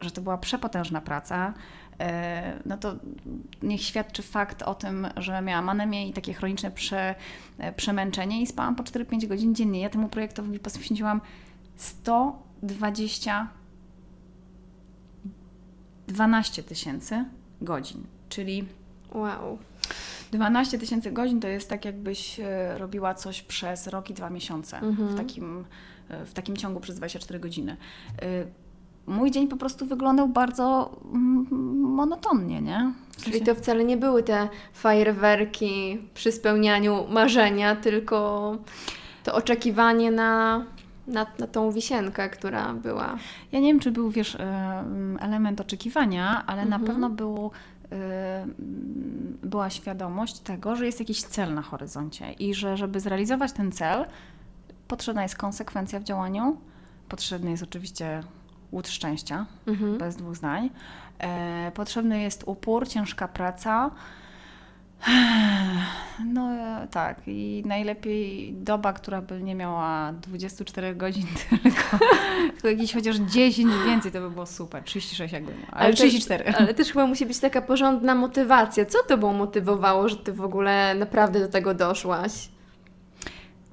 że 0.00 0.10
to 0.10 0.20
była 0.20 0.38
przepotężna 0.38 1.00
praca, 1.00 1.54
no 2.66 2.76
to 2.76 2.96
niech 3.62 3.82
świadczy 3.82 4.22
fakt 4.22 4.62
o 4.62 4.74
tym, 4.74 5.06
że 5.16 5.42
miałam 5.42 5.68
anemię 5.68 6.08
i 6.08 6.12
takie 6.12 6.34
chroniczne 6.34 6.70
prze, 6.70 7.14
e, 7.58 7.72
przemęczenie 7.72 8.42
i 8.42 8.46
spałam 8.46 8.76
po 8.76 8.82
4-5 8.82 9.26
godzin 9.26 9.54
dziennie. 9.54 9.80
Ja 9.80 9.90
temu 9.90 10.08
projektowi 10.08 10.58
poświęciłam 10.58 11.20
120 11.76 13.48
12 16.08 16.62
tysięcy 16.62 17.24
godzin, 17.60 18.04
czyli 18.28 18.64
Wow. 19.14 19.58
12 20.32 20.78
tysięcy 20.78 21.10
godzin 21.10 21.40
to 21.40 21.48
jest 21.48 21.68
tak, 21.68 21.84
jakbyś 21.84 22.40
e, 22.40 22.78
robiła 22.78 23.14
coś 23.14 23.42
przez 23.42 23.86
rok 23.86 24.10
i 24.10 24.14
dwa 24.14 24.30
miesiące 24.30 24.80
w, 24.80 25.16
takim, 25.16 25.64
e, 26.08 26.26
w 26.26 26.32
takim 26.34 26.56
ciągu 26.56 26.80
przez 26.80 26.96
24 26.96 27.40
godziny. 27.40 27.76
E, 29.08 29.12
Mój 29.12 29.30
dzień 29.30 29.48
po 29.48 29.56
prostu 29.56 29.86
wyglądał 29.86 30.28
bardzo 30.28 30.90
mm, 31.14 31.46
monotonnie, 31.80 32.62
nie? 32.62 32.92
W 33.10 33.16
Czyli 33.24 33.38
sensie- 33.38 33.46
to 33.54 33.54
wcale 33.54 33.84
nie 33.84 33.96
były 33.96 34.22
te 34.22 34.48
fajerwerki 34.72 35.98
przy 36.14 36.32
spełnianiu 36.32 37.06
marzenia, 37.10 37.76
tylko 37.76 38.56
to 39.24 39.34
oczekiwanie 39.34 40.10
na, 40.10 40.64
na, 41.06 41.26
na 41.38 41.46
tą 41.46 41.72
wisienkę, 41.72 42.30
która 42.30 42.74
była. 42.74 43.16
Ja 43.52 43.60
nie 43.60 43.66
wiem, 43.68 43.80
czy 43.80 43.90
był, 43.90 44.10
wiesz, 44.10 44.34
em, 44.40 45.18
element 45.20 45.60
oczekiwania, 45.60 46.44
ale 46.46 46.64
na 46.64 46.78
pewno 46.78 47.10
był, 47.10 47.50
em, 47.90 48.54
była 49.42 49.70
świadomość 49.70 50.38
tego, 50.38 50.76
że 50.76 50.86
jest 50.86 51.00
jakiś 51.00 51.22
cel 51.22 51.54
na 51.54 51.62
horyzoncie 51.62 52.32
i 52.32 52.54
że 52.54 52.76
żeby 52.76 53.00
zrealizować 53.00 53.52
ten 53.52 53.72
cel, 53.72 54.04
potrzebna 54.88 55.22
jest 55.22 55.36
konsekwencja 55.36 56.00
w 56.00 56.04
działaniu, 56.04 56.56
potrzebny 57.08 57.50
jest 57.50 57.62
oczywiście 57.62 58.20
łód 58.72 58.88
szczęścia, 58.88 59.46
Mhm. 59.66 59.98
bez 59.98 60.16
dwóch 60.16 60.36
zdań. 60.36 60.70
E, 61.18 61.72
potrzebny 61.74 62.20
jest 62.22 62.42
upór, 62.46 62.88
ciężka 62.88 63.28
praca. 63.28 63.90
No 66.34 66.50
e, 66.52 66.88
tak, 66.90 67.20
i 67.26 67.62
najlepiej 67.66 68.52
doba, 68.52 68.92
która 68.92 69.22
by 69.22 69.42
nie 69.42 69.54
miała 69.54 70.12
24 70.12 70.94
godzin, 70.94 71.26
tylko, 71.62 71.98
jakieś 72.68 72.92
chociaż 72.94 73.16
10 73.16 73.72
więcej, 73.86 74.12
to 74.12 74.20
by 74.20 74.30
było 74.30 74.46
super. 74.46 74.82
36 74.84 75.32
jakby 75.32 75.52
miała, 75.52 75.66
ale, 75.70 75.80
Ale 75.80 75.90
to- 75.90 75.96
34. 75.96 76.52
Ale 76.58 76.74
też 76.74 76.88
chyba 76.88 77.06
musi 77.06 77.26
być 77.26 77.38
taka 77.38 77.62
porządna 77.62 78.14
motywacja. 78.14 78.84
Co 78.86 78.98
Tobą 79.08 79.32
motywowało, 79.32 80.08
że 80.08 80.16
Ty 80.16 80.32
w 80.32 80.40
ogóle 80.40 80.94
naprawdę 80.94 81.40
do 81.40 81.48
tego 81.48 81.74
doszłaś? 81.74 82.48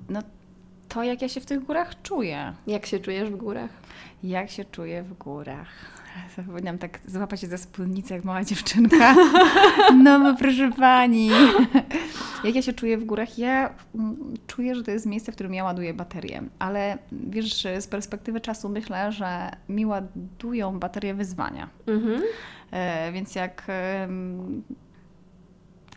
No 0.09 0.19
to 0.89 1.03
jak 1.03 1.21
ja 1.21 1.29
się 1.29 1.41
w 1.41 1.45
tych 1.45 1.63
górach 1.63 2.01
czuję. 2.03 2.53
Jak 2.67 2.85
się 2.85 2.99
czujesz 2.99 3.29
w 3.29 3.35
górach? 3.35 3.69
Jak 4.23 4.49
się 4.49 4.65
czuję 4.65 5.03
w 5.03 5.13
górach. 5.13 5.95
Powinnam 6.47 6.77
tak 6.77 6.99
złapać 7.07 7.41
się 7.41 7.47
za 7.47 7.57
spódnicę 7.57 8.15
jak 8.15 8.23
mała 8.23 8.43
dziewczynka. 8.43 9.15
No 10.03 10.19
bo 10.19 10.39
proszę 10.39 10.71
pani. 10.71 11.29
Jak 12.43 12.55
ja 12.55 12.61
się 12.61 12.73
czuję 12.73 12.97
w 12.97 13.05
górach? 13.05 13.37
Ja 13.37 13.73
mm, 13.95 14.33
czuję, 14.47 14.75
że 14.75 14.83
to 14.83 14.91
jest 14.91 15.05
miejsce, 15.05 15.31
w 15.31 15.35
którym 15.35 15.53
ja 15.53 15.63
ładuję 15.63 15.93
baterię. 15.93 16.43
Ale 16.59 16.97
wiesz, 17.11 17.67
z 17.79 17.87
perspektywy 17.87 18.41
czasu 18.41 18.69
myślę, 18.69 19.11
że 19.11 19.51
mi 19.69 19.85
ładują 19.85 20.79
baterie 20.79 21.13
wyzwania. 21.13 21.69
Mhm. 21.87 22.21
E, 22.71 23.11
więc 23.11 23.35
jak 23.35 23.67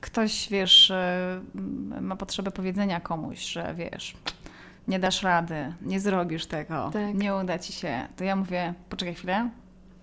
ktoś, 0.00 0.49
wiesz, 0.50 0.90
e, 0.90 1.40
ma 2.00 2.17
potrzebę 2.17 2.50
powiedzenia 2.50 3.00
komuś, 3.00 3.38
że 3.38 3.75
wiesz, 3.75 4.17
nie 4.88 4.99
dasz 4.99 5.23
rady, 5.23 5.73
nie 5.83 6.00
zrobisz 6.00 6.47
tego, 6.47 6.90
Tak. 6.92 7.14
nie 7.14 7.35
uda 7.35 7.59
ci 7.59 7.73
się, 7.73 8.07
to 8.16 8.25
ja 8.25 8.37
mówię, 8.37 8.75
poczekaj 8.88 9.14
chwilę, 9.14 9.50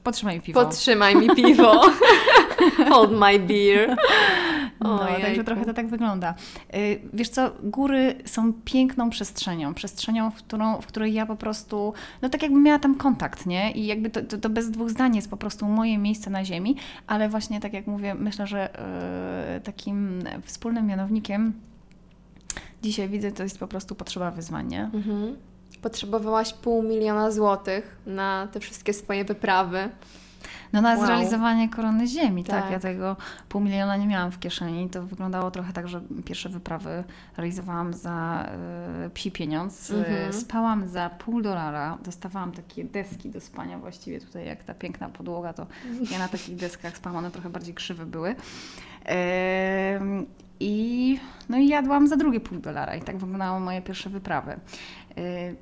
potrzymaj 0.03 0.35
mi 0.35 0.41
piwo. 0.41 0.65
Podtrzymaj 0.65 1.15
mi 1.15 1.29
piwo. 1.35 1.81
Hold 2.89 3.11
my 3.11 3.39
beer. 3.39 3.95
No, 4.79 5.01
Ojejku. 5.01 5.21
także 5.21 5.43
trochę 5.43 5.65
to 5.65 5.73
tak 5.73 5.87
wygląda. 5.87 6.33
Y, 6.75 7.01
Wiesz 7.13 7.29
co, 7.29 7.51
góry 7.63 8.15
są 8.25 8.53
piękną 8.65 9.09
przestrzenią, 9.09 9.73
przestrzenią, 9.73 10.31
w, 10.31 10.35
którą, 10.35 10.81
w 10.81 10.85
której 10.87 11.13
ja 11.13 11.25
po 11.25 11.35
prostu, 11.35 11.93
no 12.21 12.29
tak 12.29 12.41
jakbym 12.43 12.63
miała 12.63 12.79
tam 12.79 12.95
kontakt, 12.95 13.45
nie? 13.45 13.71
I 13.71 13.85
jakby 13.85 14.09
to, 14.09 14.21
to, 14.21 14.37
to 14.37 14.49
bez 14.49 14.71
dwóch 14.71 14.89
zdań 14.89 15.15
jest 15.15 15.29
po 15.29 15.37
prostu 15.37 15.65
moje 15.65 15.97
miejsce 15.97 16.29
na 16.29 16.45
ziemi, 16.45 16.75
ale 17.07 17.29
właśnie 17.29 17.59
tak 17.59 17.73
jak 17.73 17.87
mówię, 17.87 18.15
myślę, 18.15 18.47
że 18.47 18.69
y, 19.57 19.61
takim 19.61 20.23
wspólnym 20.43 20.85
mianownikiem 20.87 21.53
dzisiaj 22.85 23.09
widzę, 23.09 23.31
to 23.31 23.43
jest 23.43 23.59
po 23.59 23.67
prostu 23.67 23.95
potrzeba 23.95 24.31
wyzwań, 24.31 24.67
nie? 24.67 24.83
Mhm. 24.93 25.35
Potrzebowałaś 25.81 26.53
pół 26.53 26.83
miliona 26.83 27.31
złotych 27.31 27.97
na 28.05 28.47
te 28.51 28.59
wszystkie 28.59 28.93
swoje 28.93 29.25
wyprawy. 29.25 29.89
No 30.73 30.81
na 30.81 30.95
Wow. 30.95 31.05
zrealizowanie 31.05 31.69
korony 31.69 32.07
ziemi, 32.07 32.43
tak. 32.43 32.61
Tak. 32.63 32.71
Ja 32.71 32.79
tego 32.79 33.15
pół 33.49 33.61
miliona 33.61 33.97
nie 33.97 34.07
miałam 34.07 34.31
w 34.31 34.39
kieszeni. 34.39 34.89
To 34.89 35.03
wyglądało 35.03 35.51
trochę 35.51 35.73
tak, 35.73 35.87
że 35.87 36.01
pierwsze 36.25 36.49
wyprawy 36.49 37.03
realizowałam 37.37 37.93
za 37.93 38.49
y, 39.05 39.09
psi 39.09 39.31
pieniądz. 39.31 39.89
Y, 39.89 39.95
Mhm. 39.97 40.33
Spałam 40.33 40.87
za 40.87 41.09
pół 41.09 41.41
dolara. 41.41 41.97
Dostawałam 42.03 42.51
takie 42.51 42.83
deski 42.83 43.29
do 43.29 43.41
spania 43.41 43.77
właściwie 43.79 44.21
tutaj, 44.21 44.45
jak 44.45 44.63
ta 44.63 44.73
piękna 44.73 45.09
podłoga, 45.09 45.53
to 45.53 45.67
ja 46.11 46.19
na 46.19 46.27
takich 46.27 46.55
deskach 46.55 46.97
spałam, 46.97 47.17
one 47.17 47.31
trochę 47.31 47.49
bardziej 47.49 47.73
krzywe 47.73 48.05
były. 48.05 48.35
I, 50.59 51.19
no 51.49 51.57
i 51.57 51.67
jadłam 51.67 52.07
za 52.07 52.17
drugie 52.17 52.39
pół 52.39 52.59
dolara 52.59 52.95
i 52.95 53.01
tak 53.01 53.17
wyglądały 53.17 53.59
moje 53.59 53.81
pierwsze 53.81 54.09
wyprawy. 54.09 54.51
Y, 55.17 55.55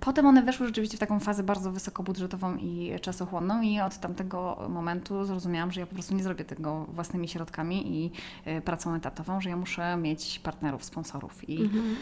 Potem 0.00 0.26
one 0.26 0.42
weszły 0.42 0.66
rzeczywiście 0.66 0.96
w 0.96 1.00
taką 1.00 1.20
fazę 1.20 1.42
bardzo 1.42 1.72
wysokobudżetową 1.72 2.56
i 2.56 2.92
czasochłonną 3.02 3.62
i 3.62 3.80
od 3.80 3.98
tamtego 3.98 4.66
momentu 4.68 5.24
zrozumiałam, 5.24 5.72
że 5.72 5.80
ja 5.80 5.86
po 5.86 5.94
prostu 5.94 6.14
nie 6.14 6.22
zrobię 6.22 6.44
tego 6.44 6.84
własnymi 6.84 7.28
środkami 7.28 7.96
i 8.04 8.10
y, 8.50 8.60
pracą 8.60 8.94
etatową, 8.94 9.40
że 9.40 9.50
ja 9.50 9.56
muszę 9.56 9.96
mieć 9.96 10.38
partnerów, 10.38 10.84
sponsorów 10.84 11.48
i 11.48 11.62
Mhm. 11.62 11.96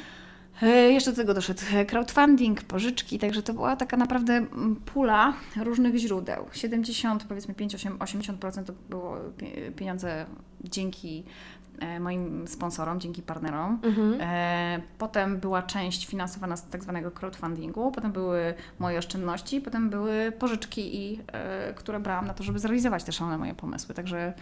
E, 0.62 0.66
Jeszcze 0.68 1.10
do 1.10 1.16
tego 1.16 1.34
doszedł 1.34 1.60
crowdfunding, 1.90 2.62
pożyczki, 2.62 3.18
także 3.18 3.42
to 3.42 3.52
była 3.54 3.76
taka 3.76 3.96
naprawdę 3.96 4.32
mm, 4.36 4.76
pula 4.76 5.32
różnych 5.62 5.96
źródeł. 5.96 6.44
70, 6.52 7.24
powiedzmy 7.24 7.54
5, 7.54 7.74
8, 7.74 7.98
80% 7.98 8.64
to 8.64 8.72
było 8.90 9.16
pie- 9.38 9.72
pieniądze 9.72 10.26
dzięki 10.64 11.24
moim 12.00 12.48
sponsorom, 12.48 13.00
dzięki 13.00 13.22
partnerom. 13.22 13.78
Mhm. 13.82 14.16
E, 14.20 14.80
Potem 14.98 15.40
była 15.40 15.62
część 15.62 16.06
finansowana 16.06 16.56
z 16.56 16.68
tak 16.68 16.82
zwanego 16.82 17.10
crowdfundingu, 17.10 17.92
potem 17.92 18.12
były 18.12 18.54
moje 18.78 18.98
oszczędności, 18.98 19.60
potem 19.60 19.90
były 19.90 20.32
pożyczki, 20.32 20.96
i, 20.96 21.20
e, 21.32 21.74
które 21.74 22.00
brałam 22.00 22.26
na 22.26 22.34
to, 22.34 22.42
żeby 22.42 22.58
zrealizować 22.58 23.04
te 23.04 23.12
szalone 23.12 23.38
moje 23.38 23.54
pomysły. 23.54 23.94
Także 23.94 24.34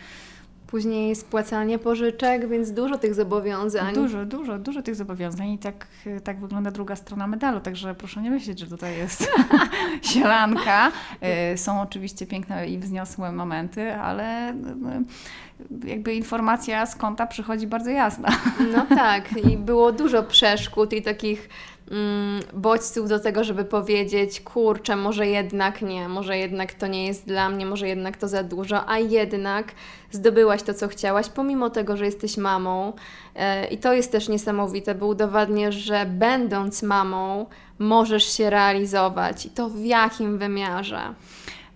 Później 0.68 1.16
spłacanie 1.16 1.78
pożyczek, 1.78 2.48
więc 2.48 2.70
dużo 2.72 2.98
tych 2.98 3.14
zobowiązań. 3.14 3.94
Dużo, 3.94 4.24
dużo, 4.26 4.58
dużo 4.58 4.82
tych 4.82 4.94
zobowiązań 4.94 5.48
i 5.48 5.58
tak, 5.58 5.86
tak 6.24 6.40
wygląda 6.40 6.70
druga 6.70 6.96
strona 6.96 7.26
medalu, 7.26 7.60
także 7.60 7.94
proszę 7.94 8.22
nie 8.22 8.30
myśleć, 8.30 8.58
że 8.58 8.66
tutaj 8.66 8.96
jest 8.96 9.30
sielanka. 10.12 10.92
Y, 11.54 11.58
Są 11.58 11.80
oczywiście 11.80 12.26
piękne 12.26 12.68
i 12.68 12.78
wzniosłe 12.78 13.32
momenty, 13.32 13.94
ale 13.94 14.52
y, 14.52 14.54
jakby 15.88 16.14
informacja 16.14 16.86
z 16.86 16.96
konta 16.96 17.26
przychodzi 17.26 17.66
bardzo 17.66 17.90
jasna. 17.90 18.28
No 18.72 18.86
tak, 18.96 19.32
i 19.36 19.56
było 19.56 19.92
dużo 19.92 20.22
przeszkód 20.22 20.92
i 20.92 21.02
takich 21.02 21.48
mm, 21.90 22.42
bodźców 22.52 23.08
do 23.08 23.20
tego, 23.20 23.44
żeby 23.44 23.64
powiedzieć, 23.64 24.40
kurczę, 24.40 24.96
może 24.96 25.26
jednak 25.26 25.82
nie, 25.82 26.08
może 26.08 26.38
jednak 26.38 26.74
to 26.74 26.86
nie 26.86 27.06
jest 27.06 27.26
dla 27.26 27.48
mnie, 27.48 27.66
może 27.66 27.88
jednak 27.88 28.16
to 28.16 28.28
za 28.28 28.42
dużo, 28.42 28.88
a 28.88 28.98
jednak 28.98 29.72
zdobyłaś 30.10 30.62
to, 30.62 30.74
co 30.74 30.88
chciałaś, 30.88 31.28
pomimo 31.28 31.70
tego, 31.70 31.96
że 31.96 32.04
jesteś 32.04 32.36
mamą. 32.36 32.92
E, 33.34 33.68
I 33.68 33.78
to 33.78 33.92
jest 33.92 34.12
też 34.12 34.28
niesamowite, 34.28 34.94
bo 34.94 35.06
udowadniasz, 35.06 35.74
że 35.74 36.06
będąc 36.06 36.82
mamą, 36.82 37.46
możesz 37.78 38.24
się 38.32 38.50
realizować 38.50 39.46
i 39.46 39.50
to 39.50 39.68
w 39.68 39.84
jakim 39.84 40.38
wymiarze. 40.38 41.14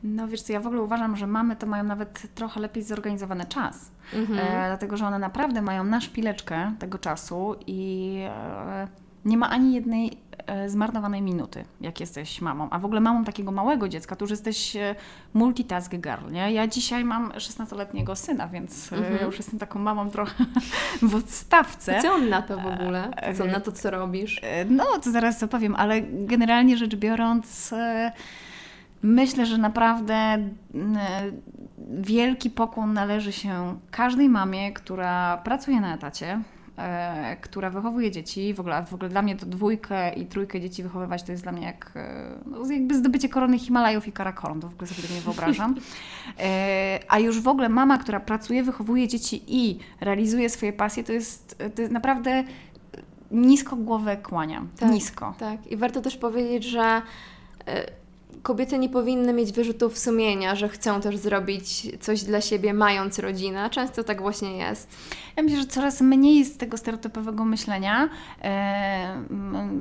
No 0.02 0.28
wiesz 0.28 0.42
co, 0.42 0.52
ja 0.52 0.60
w 0.60 0.66
ogóle 0.66 0.82
uważam, 0.82 1.16
że 1.16 1.26
mamy 1.26 1.56
to 1.56 1.66
mają 1.66 1.84
nawet 1.84 2.34
trochę 2.34 2.60
lepiej 2.60 2.82
zorganizowany 2.82 3.44
czas. 3.44 3.90
Mhm. 4.14 4.38
E, 4.38 4.66
dlatego, 4.68 4.96
że 4.96 5.06
one 5.06 5.18
naprawdę 5.18 5.62
mają 5.62 5.84
na 5.84 6.00
szpileczkę 6.00 6.72
tego 6.78 6.98
czasu 6.98 7.56
i 7.66 8.18
e, 8.28 8.88
nie 9.24 9.36
ma 9.36 9.50
ani 9.50 9.74
jednej 9.74 10.12
e, 10.46 10.68
zmarnowanej 10.68 11.22
minuty, 11.22 11.64
jak 11.80 12.00
jesteś 12.00 12.40
mamą. 12.40 12.68
A 12.70 12.78
w 12.78 12.84
ogóle 12.84 13.00
mamą 13.00 13.24
takiego 13.24 13.50
małego 13.52 13.88
dziecka, 13.88 14.16
to 14.16 14.24
już 14.24 14.30
jesteś 14.30 14.76
e, 14.76 14.94
multitask 15.34 15.90
girl, 15.94 16.30
nie? 16.32 16.52
Ja 16.52 16.66
dzisiaj 16.66 17.04
mam 17.04 17.28
16-letniego 17.30 18.16
syna, 18.16 18.48
więc 18.48 18.92
e, 18.92 18.96
Mhm. 18.96 19.16
ja 19.16 19.22
już 19.22 19.36
jestem 19.38 19.58
taką 19.58 19.78
mamą 19.78 20.10
trochę 20.10 20.44
w 21.02 21.14
odstawce. 21.14 22.00
Co 22.02 22.12
on 22.14 22.28
na 22.28 22.42
to 22.42 22.56
w 22.60 22.66
ogóle? 22.66 23.10
Co 23.38 23.44
na 23.44 23.60
to, 23.60 23.72
co 23.72 23.90
robisz? 23.90 24.40
No, 24.70 24.84
to 25.02 25.10
zaraz 25.10 25.42
opowiem, 25.42 25.74
ale 25.76 26.02
generalnie 26.02 26.76
rzecz 26.76 26.96
biorąc, 26.96 27.74
myślę, 29.02 29.46
że 29.46 29.58
naprawdę 29.58 30.38
wielki 31.90 32.50
pokłon 32.50 32.92
należy 32.92 33.32
się 33.32 33.78
każdej 33.90 34.28
mamie, 34.28 34.72
która 34.72 35.36
pracuje 35.36 35.80
na 35.80 35.94
etacie. 35.94 36.40
E, 36.76 37.36
Która 37.40 37.70
wychowuje 37.70 38.10
dzieci, 38.10 38.54
w 38.54 38.60
ogóle, 38.60 38.84
w 38.86 38.94
ogóle 38.94 39.08
dla 39.08 39.22
mnie 39.22 39.36
to 39.36 39.46
dwójkę 39.46 40.12
i 40.12 40.26
trójkę 40.26 40.60
dzieci 40.60 40.82
wychowywać 40.82 41.22
to 41.22 41.32
jest 41.32 41.42
dla 41.42 41.52
mnie 41.52 41.66
jak 41.66 41.92
e, 41.96 42.38
no, 42.46 42.72
jakby 42.72 42.94
zdobycie 42.94 43.28
korony 43.28 43.58
Himalajów 43.58 44.08
i 44.08 44.12
Karakorum, 44.12 44.60
to 44.60 44.68
w 44.68 44.74
ogóle 44.74 44.88
sobie 44.88 45.02
tego 45.02 45.14
nie 45.14 45.20
wyobrażam. 45.20 45.74
E, 46.38 47.00
A 47.08 47.18
już 47.18 47.40
w 47.40 47.48
ogóle 47.48 47.68
mama, 47.68 47.98
która 47.98 48.20
pracuje, 48.20 48.62
wychowuje 48.62 49.08
dzieci 49.08 49.42
i 49.46 49.78
realizuje 50.00 50.50
swoje 50.50 50.72
pasje, 50.72 51.04
to 51.04 51.12
jest, 51.12 51.58
to 51.74 51.82
jest 51.82 51.94
naprawdę 51.94 52.44
nisko 53.30 53.76
głowę 53.76 54.16
kłaniam. 54.16 54.68
Tak. 54.78 54.90
Nisko. 54.90 55.34
Tak, 55.38 55.66
i 55.66 55.76
warto 55.76 56.00
też 56.00 56.16
powiedzieć, 56.16 56.64
że 56.64 57.02
kobiety 58.42 58.78
nie 58.78 58.88
powinny 58.88 59.32
mieć 59.32 59.52
wyrzutów 59.52 59.98
sumienia, 59.98 60.54
że 60.54 60.68
chcą 60.68 61.00
też 61.00 61.16
zrobić 61.16 61.88
coś 62.00 62.22
dla 62.22 62.40
siebie, 62.40 62.74
mając 62.74 63.18
rodzinę. 63.18 63.70
Często 63.70 64.04
tak 64.04 64.22
właśnie 64.22 64.56
jest. 64.56 64.96
Ja 65.36 65.42
myślę, 65.42 65.58
że 65.58 65.66
coraz 65.66 66.00
mniej 66.00 66.38
jest 66.38 66.58
tego 66.60 66.76
stereotypowego 66.76 67.44
myślenia. 67.44 68.08
E, 68.42 69.22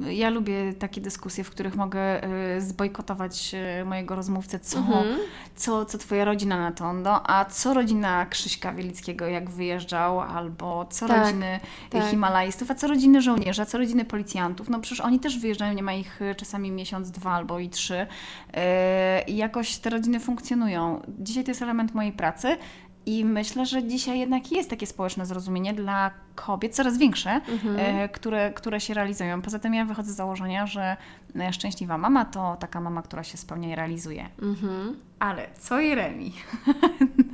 Ja 0.09 0.29
lubię 0.29 0.73
takie 0.73 1.01
dyskusje, 1.01 1.43
w 1.43 1.49
których 1.49 1.75
mogę 1.75 2.23
e, 2.23 2.61
zbojkotować 2.61 3.51
e, 3.55 3.85
mojego 3.85 4.15
rozmówcę, 4.15 4.59
co, 4.59 4.77
Mhm. 4.77 5.17
co, 5.55 5.85
co 5.85 5.97
twoja 5.97 6.25
rodzina 6.25 6.59
na 6.59 6.71
to, 6.71 6.93
no, 6.93 7.21
a 7.29 7.45
co 7.45 7.73
rodzina 7.73 8.25
Krzyśka 8.25 8.71
Wielickiego, 8.73 9.25
jak 9.25 9.49
wyjeżdżał, 9.49 10.19
albo 10.19 10.85
co 10.89 11.07
Tak, 11.07 11.17
rodziny 11.25 11.59
tak. 11.89 12.03
Himalajstów, 12.03 12.71
a 12.71 12.75
co 12.75 12.87
rodziny 12.87 13.21
żołnierzy, 13.21 13.61
a 13.61 13.65
co 13.65 13.77
rodziny 13.77 14.05
policjantów. 14.05 14.69
No 14.69 14.79
przecież 14.79 14.99
oni 15.01 15.19
też 15.19 15.39
wyjeżdżają, 15.39 15.73
nie 15.73 15.83
ma 15.83 15.93
ich 15.93 16.19
czasami 16.37 16.71
miesiąc, 16.71 17.11
dwa 17.11 17.31
albo 17.31 17.59
i 17.59 17.69
trzy. 17.69 18.07
E, 18.53 19.21
I 19.27 19.35
jakoś 19.37 19.77
te 19.77 19.89
rodziny 19.89 20.19
funkcjonują. 20.19 21.01
Dzisiaj 21.19 21.43
to 21.43 21.51
jest 21.51 21.61
element 21.61 21.93
mojej 21.93 22.11
pracy. 22.11 22.57
I 23.05 23.25
myślę, 23.25 23.65
że 23.65 23.83
dzisiaj 23.83 24.19
jednak 24.19 24.51
jest 24.51 24.69
takie 24.69 24.87
społeczne 24.87 25.25
zrozumienie 25.25 25.73
dla 25.73 26.11
kobiet, 26.35 26.75
coraz 26.75 26.97
większe, 26.97 27.41
e, 27.77 28.09
które, 28.09 28.51
które 28.53 28.79
się 28.79 28.93
realizują. 28.93 29.41
Poza 29.41 29.59
tym 29.59 29.73
ja 29.73 29.85
wychodzę 29.85 30.11
z 30.11 30.15
założenia, 30.15 30.67
że 30.67 30.97
e, 31.39 31.53
szczęśliwa 31.53 31.97
mama 31.97 32.25
to 32.25 32.57
taka 32.59 32.81
mama, 32.81 33.01
która 33.01 33.23
się 33.23 33.37
spełnia 33.37 33.69
i 33.71 33.75
realizuje. 33.75 34.29
Mhm. 34.41 34.95
Ale 35.19 35.47
co 35.59 35.79
Jeremi? 35.79 36.33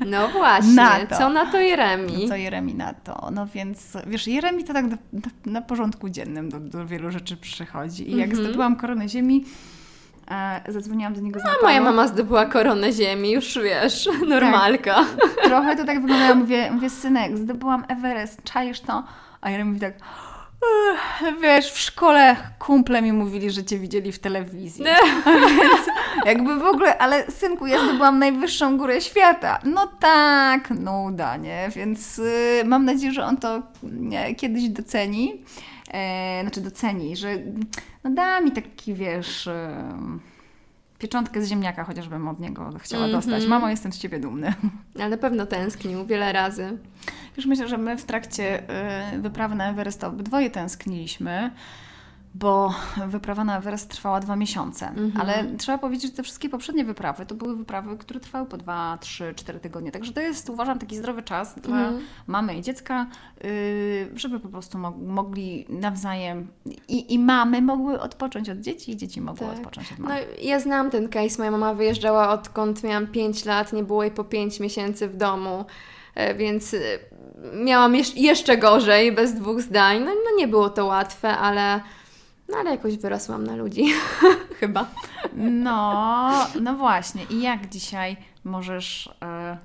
No 0.05 0.27
właśnie, 0.29 0.73
Na 0.73 1.07
co 1.07 1.29
na 1.29 1.45
to 1.51 1.59
Jeremi? 1.59 2.27
Co 2.27 2.35
Jeremi 2.35 2.73
na 2.75 2.93
to? 2.93 3.29
No 3.31 3.47
więc, 3.47 3.97
wiesz, 4.07 4.27
Jeremi 4.27 4.63
to 4.63 4.73
tak 4.73 4.85
na, 4.85 4.97
na, 5.13 5.21
na 5.51 5.61
porządku 5.61 6.09
dziennym 6.09 6.49
do, 6.49 6.59
do 6.59 6.85
wielu 6.87 7.11
rzeczy 7.11 7.37
przychodzi. 7.37 8.11
I 8.11 8.17
jak 8.17 8.29
Mhm. 8.29 8.43
zdobyłam 8.45 8.75
koronę 8.75 9.09
ziemi, 9.09 9.45
e, 9.45 9.76
zadzwoniłam 10.67 11.13
do 11.13 11.21
niego 11.21 11.39
z 11.39 11.43
A 11.45 11.63
moja 11.63 11.81
mama 11.81 12.07
zdobyła 12.07 12.45
koronę 12.45 12.91
ziemi, 12.93 13.31
już 13.31 13.59
wiesz, 13.63 14.09
normalka. 14.29 15.05
Trochę 15.43 15.75
to 15.75 15.85
tak 15.85 16.01
wyglądało. 16.01 16.35
Mówię, 16.35 16.71
mówię, 16.71 16.89
synek, 16.89 17.37
zdobyłam 17.37 17.83
Everest, 17.87 18.43
czaisz 18.43 18.79
to? 18.79 19.03
A 19.41 19.49
Jeremi 19.49 19.69
mówi 19.69 19.81
tak, 19.81 19.93
"Ech, 19.93 21.39
wiesz, 21.41 21.71
w 21.71 21.79
szkole 21.79 22.35
kumple 22.59 23.01
mi 23.01 23.13
mówili, 23.13 23.51
że 23.51 23.63
cię 23.63 23.79
widzieli 23.79 24.11
w 24.11 24.19
telewizji. 24.19 24.85
Więc 25.61 25.87
jakby 26.25 26.55
w 26.59 26.63
ogóle, 26.65 26.97
ale 26.97 27.31
synku, 27.31 27.67
ja 27.67 27.83
zdobyłam 27.83 28.19
najwyższą 28.19 28.77
górę 28.77 29.01
świata. 29.01 29.59
No 29.63 29.87
tak, 29.99 30.69
no 30.79 31.03
uda, 31.03 31.37
nie? 31.37 31.69
Więc 31.75 32.19
y, 32.19 32.61
mam 32.65 32.85
nadzieję, 32.85 33.11
że 33.13 33.25
on 33.25 33.37
to 33.37 33.61
nie, 33.83 34.35
kiedyś 34.35 34.69
doceni. 34.69 35.43
E, 35.93 36.39
znaczy 36.41 36.61
doceni, 36.61 37.15
że 37.15 37.29
no 38.09 38.15
da 38.15 38.41
mi 38.41 38.51
taki, 38.51 38.93
wiesz... 38.93 39.49
Pieczątkę 40.99 41.41
z 41.41 41.47
ziemniaka 41.49 41.83
chociażbym 41.83 42.27
od 42.27 42.39
niego 42.39 42.69
chciała 42.79 43.05
Mhm. 43.05 43.21
dostać. 43.21 43.45
Mamo, 43.49 43.69
jestem 43.69 43.93
z 43.93 43.97
ciebie 43.99 44.19
dumny. 44.19 44.53
Ale 44.99 45.09
na 45.09 45.17
pewno 45.17 45.45
tęsknił 45.45 46.05
wiele 46.05 46.33
razy. 46.33 46.77
Już 47.37 47.45
myślę, 47.45 47.67
że 47.67 47.77
my 47.77 47.97
w 47.97 48.05
trakcie 48.05 48.63
y, 49.15 49.21
wyprawy 49.21 49.55
na 49.55 49.69
Everest 49.69 50.03
obydwoje 50.03 50.49
tęskniliśmy, 50.49 51.51
bo 52.39 52.73
wyprawa 53.07 53.43
na 53.43 53.57
Everest 53.57 53.89
trwała 53.89 54.19
dwa 54.19 54.35
miesiące. 54.35 54.91
Ale 55.19 55.45
trzeba 55.57 55.77
powiedzieć, 55.77 56.11
że 56.11 56.17
te 56.17 56.23
wszystkie 56.23 56.49
poprzednie 56.49 56.85
wyprawy 56.85 57.25
to 57.25 57.35
były 57.35 57.55
wyprawy, 57.55 57.97
które 57.97 58.19
trwały 58.19 58.45
po 58.45 58.57
dwa, 58.57 58.97
trzy, 59.01 59.33
cztery 59.35 59.59
tygodnie. 59.59 59.91
Także 59.91 60.13
to 60.13 60.21
jest, 60.21 60.49
uważam, 60.49 60.79
taki 60.79 60.97
zdrowy 60.97 61.23
czas 61.23 61.55
dla 61.55 61.91
mamy 62.27 62.57
i 62.57 62.61
dziecka, 62.61 63.07
y, 63.45 64.09
żeby 64.15 64.39
po 64.39 64.49
prostu 64.49 64.77
mo- 64.77 64.91
mogli 64.91 65.65
nawzajem 65.69 66.47
i, 66.87 67.13
i 67.13 67.19
mamy 67.19 67.61
mogły 67.61 67.99
odpocząć 68.01 68.49
od 68.49 68.59
dzieci, 68.59 68.91
i 68.91 68.97
dzieci 68.97 69.21
mogły 69.21 69.47
Tak. 69.47 69.57
odpocząć 69.57 69.91
od 69.91 69.99
No 69.99 70.05
mamy. 70.07 70.21
ja 70.41 70.59
znam 70.59 70.89
ten 70.89 71.09
case. 71.09 71.37
Moja 71.37 71.51
mama 71.51 71.73
wyjeżdżała 71.73 72.29
odkąd 72.29 72.83
miałam 72.83 73.07
5 73.07 73.45
lat, 73.45 73.73
nie 73.73 73.83
było 73.83 74.03
jej 74.03 74.11
po 74.11 74.23
5 74.23 74.59
miesięcy 74.59 75.07
w 75.07 75.15
domu, 75.17 75.65
e, 76.15 76.35
więc 76.35 76.73
e, 76.73 76.77
miałam 77.63 77.93
jesz- 77.93 78.17
jeszcze 78.17 78.57
gorzej, 78.57 79.11
bez 79.11 79.33
dwóch 79.35 79.61
zdań. 79.61 79.99
No, 79.99 80.05
no 80.05 80.37
nie 80.37 80.47
było 80.47 80.69
to 80.69 80.85
łatwe, 80.85 81.37
ale, 81.37 81.81
no, 82.49 82.57
ale 82.57 82.71
jakoś 82.71 82.97
wyrosłam 82.97 83.43
na 83.47 83.55
ludzi. 83.55 83.85
Chyba. 84.59 84.85
No, 85.33 86.31
no 86.61 86.73
właśnie. 86.73 87.21
I 87.29 87.41
jak 87.41 87.69
dzisiaj 87.69 88.17
możesz. 88.43 89.09
e, 89.21 89.57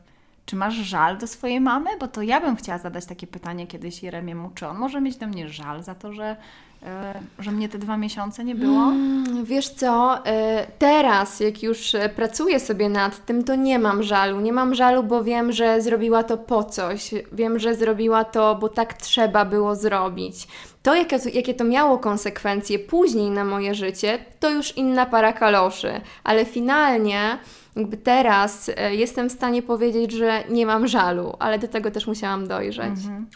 czy 0.46 0.56
masz 0.56 0.74
żal 0.74 1.18
do 1.18 1.26
swojej 1.26 1.60
mamy? 1.60 1.90
Bo 2.00 2.08
to 2.08 2.22
ja 2.22 2.40
bym 2.40 2.56
chciała 2.56 2.78
zadać 2.78 3.06
takie 3.06 3.26
pytanie 3.26 3.66
kiedyś 3.66 4.02
Jeremiemu, 4.02 4.50
czy 4.54 4.66
on 4.66 4.76
może 4.78 5.00
mieć 5.00 5.16
do 5.16 5.26
mnie 5.26 5.48
żal 5.48 5.82
za 5.82 5.94
to, 5.94 6.12
że, 6.12 6.36
e, 6.82 7.20
że 7.38 7.52
mnie 7.52 7.68
te 7.68 7.78
dwa 7.78 7.96
miesiące 7.96 8.44
nie 8.44 8.54
było? 8.54 8.82
Mm, 8.82 9.44
Wiesz 9.44 9.68
co, 9.68 10.26
e, 10.26 10.66
teraz 10.78 11.40
jak 11.40 11.62
już 11.62 11.92
pracuję 12.16 12.60
sobie 12.60 12.88
nad 12.88 13.26
tym, 13.26 13.44
to 13.44 13.54
nie 13.54 13.78
mam 13.78 14.02
żalu. 14.02 14.40
Nie 14.40 14.52
mam 14.52 14.74
żalu, 14.74 15.02
bo 15.02 15.24
wiem, 15.24 15.52
że 15.52 15.82
zrobiła 15.82 16.22
to 16.22 16.36
po 16.38 16.64
coś. 16.64 17.10
Wiem, 17.32 17.58
że 17.58 17.74
zrobiła 17.74 18.24
to, 18.24 18.54
bo 18.54 18.68
tak 18.68 18.94
trzeba 18.94 19.44
było 19.44 19.76
zrobić. 19.76 20.48
To, 20.82 20.94
jakie 20.94 21.18
to, 21.18 21.28
jakie 21.28 21.54
to 21.54 21.64
miało 21.64 21.98
konsekwencje 21.98 22.78
później 22.78 23.30
na 23.30 23.44
moje 23.44 23.74
życie, 23.74 24.18
to 24.40 24.50
już 24.50 24.76
inna 24.76 25.06
para 25.06 25.32
kaloszy. 25.32 26.00
Ale 26.24 26.44
finalnie, 26.44 27.38
jakby 27.76 27.96
teraz 27.96 28.70
e, 28.76 28.94
jestem 28.94 29.28
w 29.28 29.32
stanie 29.32 29.62
powiedzieć, 29.62 30.12
że 30.12 30.44
nie 30.50 30.66
mam 30.66 30.86
żalu, 30.88 31.36
ale 31.38 31.58
do 31.58 31.68
tego 31.68 31.90
też 31.90 32.06
musiałam 32.06 32.48
dojrzeć. 32.48 33.04
Mhm. 33.04 33.26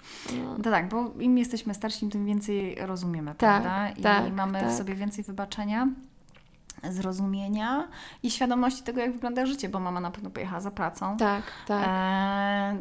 No 0.59 0.71
tak, 0.71 0.89
bo 0.89 1.13
im 1.19 1.39
jesteśmy 1.39 1.75
starsi, 1.75 2.09
tym 2.09 2.27
więcej 2.27 2.75
rozumiemy, 2.81 3.31
Tak, 3.31 3.63
prawda? 3.63 3.91
I 3.91 4.03
tak, 4.03 4.33
mamy 4.33 4.59
w 4.59 4.63
tak. 4.63 4.73
sobie 4.73 4.95
więcej 4.95 5.25
wybaczenia, 5.25 5.89
zrozumienia 6.91 7.89
i 8.23 8.31
świadomości 8.31 8.83
tego, 8.83 9.01
jak 9.01 9.13
wygląda 9.13 9.47
życie, 9.47 9.69
bo 9.69 9.81
mama 9.81 10.01
na 10.01 10.11
pewno 10.11 10.31
pojechała 10.31 10.61
za 10.61 10.71
pracą. 10.71 11.17
Tak, 11.17 11.43
tak. 11.67 11.85
E, 11.89 12.77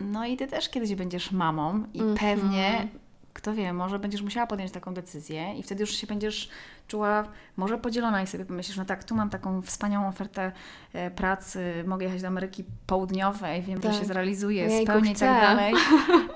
no 0.00 0.26
i 0.26 0.36
ty 0.36 0.46
też 0.46 0.68
kiedyś 0.68 0.94
będziesz 0.94 1.32
mamą 1.32 1.84
i 1.94 2.00
Mhm. 2.00 2.16
pewnie, 2.16 2.88
kto 3.32 3.54
wie, 3.54 3.72
może 3.72 3.98
będziesz 3.98 4.22
musiała 4.22 4.46
podjąć 4.46 4.72
taką 4.72 4.94
decyzję 4.94 5.54
i 5.54 5.62
wtedy 5.62 5.80
już 5.80 5.90
się 5.90 6.06
będziesz 6.06 6.48
czuła 6.88 7.24
może 7.56 7.78
podzielona 7.78 8.22
i 8.22 8.26
sobie 8.26 8.44
pomyślisz, 8.44 8.76
no 8.76 8.84
tak, 8.84 9.04
tu 9.04 9.14
mam 9.14 9.30
taką 9.30 9.62
wspaniałą 9.62 10.08
ofertę 10.08 10.52
e, 10.92 11.10
pracy, 11.10 11.84
mogę 11.86 12.04
jechać 12.06 12.22
do 12.22 12.28
Ameryki 12.28 12.64
Południowej, 12.86 13.62
wiem, 13.62 13.80
Tak. 13.80 13.92
że 13.92 13.98
się 14.00 14.04
zrealizuję, 14.04 14.62
Jejku, 14.64 14.84
spełnię 14.92 15.10
i 15.10 15.14
tak 15.14 15.40
dalej. 15.42 15.74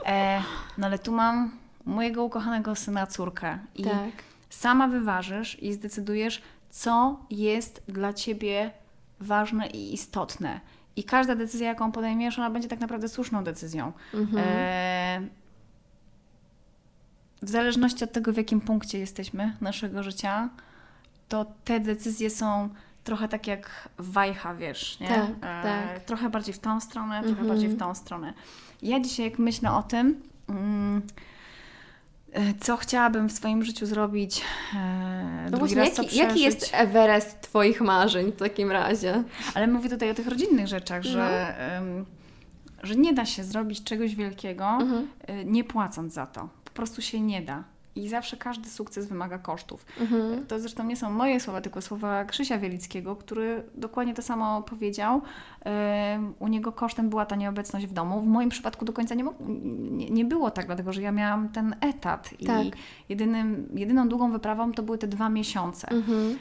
E, 0.06 0.42
no 0.78 0.86
ale 0.86 0.98
tu 0.98 1.12
mam 1.12 1.50
mojego 1.84 2.24
ukochanego 2.24 2.74
syna, 2.74 3.06
córkę 3.06 3.58
i 3.74 3.84
tak. 3.84 4.10
sama 4.50 4.88
wyważysz 4.88 5.62
i 5.62 5.72
zdecydujesz, 5.72 6.42
co 6.70 7.20
jest 7.30 7.82
dla 7.88 8.12
ciebie 8.12 8.70
ważne 9.20 9.66
i 9.66 9.94
istotne. 9.94 10.60
I 10.96 11.04
każda 11.04 11.34
decyzja, 11.34 11.68
jaką 11.68 11.92
podejmiesz, 11.92 12.38
ona 12.38 12.50
będzie 12.50 12.68
tak 12.68 12.80
naprawdę 12.80 13.08
słuszną 13.08 13.44
decyzją. 13.44 13.92
Mhm. 14.14 14.44
E, 14.46 15.20
w 17.42 17.50
zależności 17.50 18.04
od 18.04 18.12
tego, 18.12 18.32
w 18.32 18.36
jakim 18.36 18.60
punkcie 18.60 18.98
jesteśmy 18.98 19.56
naszego 19.60 20.02
życia, 20.02 20.48
to 21.28 21.46
te 21.64 21.80
decyzje 21.80 22.30
są 22.30 22.68
trochę 23.04 23.28
tak 23.28 23.46
jak 23.46 23.88
wajcha, 23.98 24.54
wiesz, 24.54 25.00
nie? 25.00 25.08
Tak, 25.08 25.62
tak. 25.62 26.00
Trochę 26.04 26.30
bardziej 26.30 26.54
w 26.54 26.58
tą 26.58 26.80
stronę, 26.80 27.14
trochę 27.20 27.30
Mhm. 27.30 27.48
bardziej 27.48 27.68
w 27.68 27.78
tą 27.78 27.94
stronę. 27.94 28.32
Ja 28.82 29.00
dzisiaj, 29.00 29.26
jak 29.30 29.38
myślę 29.38 29.72
o 29.72 29.82
tym, 29.82 30.22
mm, 30.48 30.98
e, 30.98 31.02
co 32.60 32.76
chciałabym 32.76 33.28
w 33.28 33.32
swoim 33.32 33.64
życiu 33.64 33.86
zrobić, 33.86 34.40
e, 34.76 35.48
No 35.50 35.58
właśnie, 35.58 35.76
jaki, 35.84 36.16
jaki 36.16 36.40
jest. 36.40 36.70
Everest 36.74 37.40
Twoich 37.40 37.80
marzeń 37.80 38.32
w 38.32 38.36
takim 38.36 38.70
razie? 38.70 39.22
Ale 39.54 39.66
mówię 39.66 39.88
tutaj 39.90 40.10
o 40.10 40.14
tych 40.14 40.26
rodzinnych 40.26 40.66
rzeczach, 40.66 41.02
że, 41.02 41.54
No. 41.86 42.04
że 42.82 42.96
nie 42.96 43.12
da 43.12 43.26
się 43.26 43.44
zrobić 43.44 43.84
czegoś 43.84 44.14
wielkiego, 44.14 44.64
Mhm. 44.64 45.08
e, 45.26 45.44
nie 45.44 45.64
płacąc 45.64 46.12
za 46.14 46.26
to. 46.26 46.48
Po 46.64 46.70
prostu 46.70 47.02
się 47.02 47.20
nie 47.20 47.42
da. 47.42 47.64
I 47.94 48.08
zawsze 48.08 48.36
każdy 48.36 48.68
sukces 48.68 49.06
wymaga 49.06 49.38
kosztów. 49.38 49.86
Mhm. 50.00 50.46
To 50.46 50.60
zresztą 50.60 50.84
nie 50.84 50.96
są 50.96 51.10
moje 51.10 51.40
słowa, 51.40 51.60
tylko 51.60 51.80
słowa 51.82 52.24
Krzysia 52.24 52.58
Wielickiego, 52.58 53.16
który 53.16 53.62
dokładnie 53.74 54.14
to 54.14 54.22
samo 54.22 54.62
powiedział. 54.62 55.22
U 56.38 56.48
niego 56.48 56.72
kosztem 56.72 57.10
była 57.10 57.26
ta 57.26 57.36
nieobecność 57.36 57.86
w 57.86 57.92
domu. 57.92 58.20
W 58.20 58.26
moim 58.26 58.50
przypadku 58.50 58.84
do 58.84 58.92
końca 58.92 59.14
nie, 59.14 59.24
nie, 59.90 60.10
nie 60.10 60.24
było 60.24 60.50
tak, 60.50 60.66
dlatego 60.66 60.92
że 60.92 61.02
ja 61.02 61.12
miałam 61.12 61.48
ten 61.48 61.76
etat. 61.80 62.30
Tak. 62.46 62.66
I 62.66 62.72
jedynym, 63.08 63.68
jedyną 63.74 64.08
długą 64.08 64.32
wyprawą 64.32 64.72
to 64.72 64.82
były 64.82 64.98
te 64.98 65.08
dwa 65.08 65.28
miesiące. 65.28 65.88
Mhm. 65.88 66.38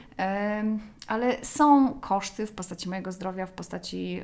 Ale 1.08 1.46
są 1.46 1.94
koszty 1.94 2.46
w 2.46 2.52
postaci 2.52 2.90
mojego 2.90 3.12
zdrowia, 3.12 3.46
w 3.46 3.52
postaci 3.52 4.22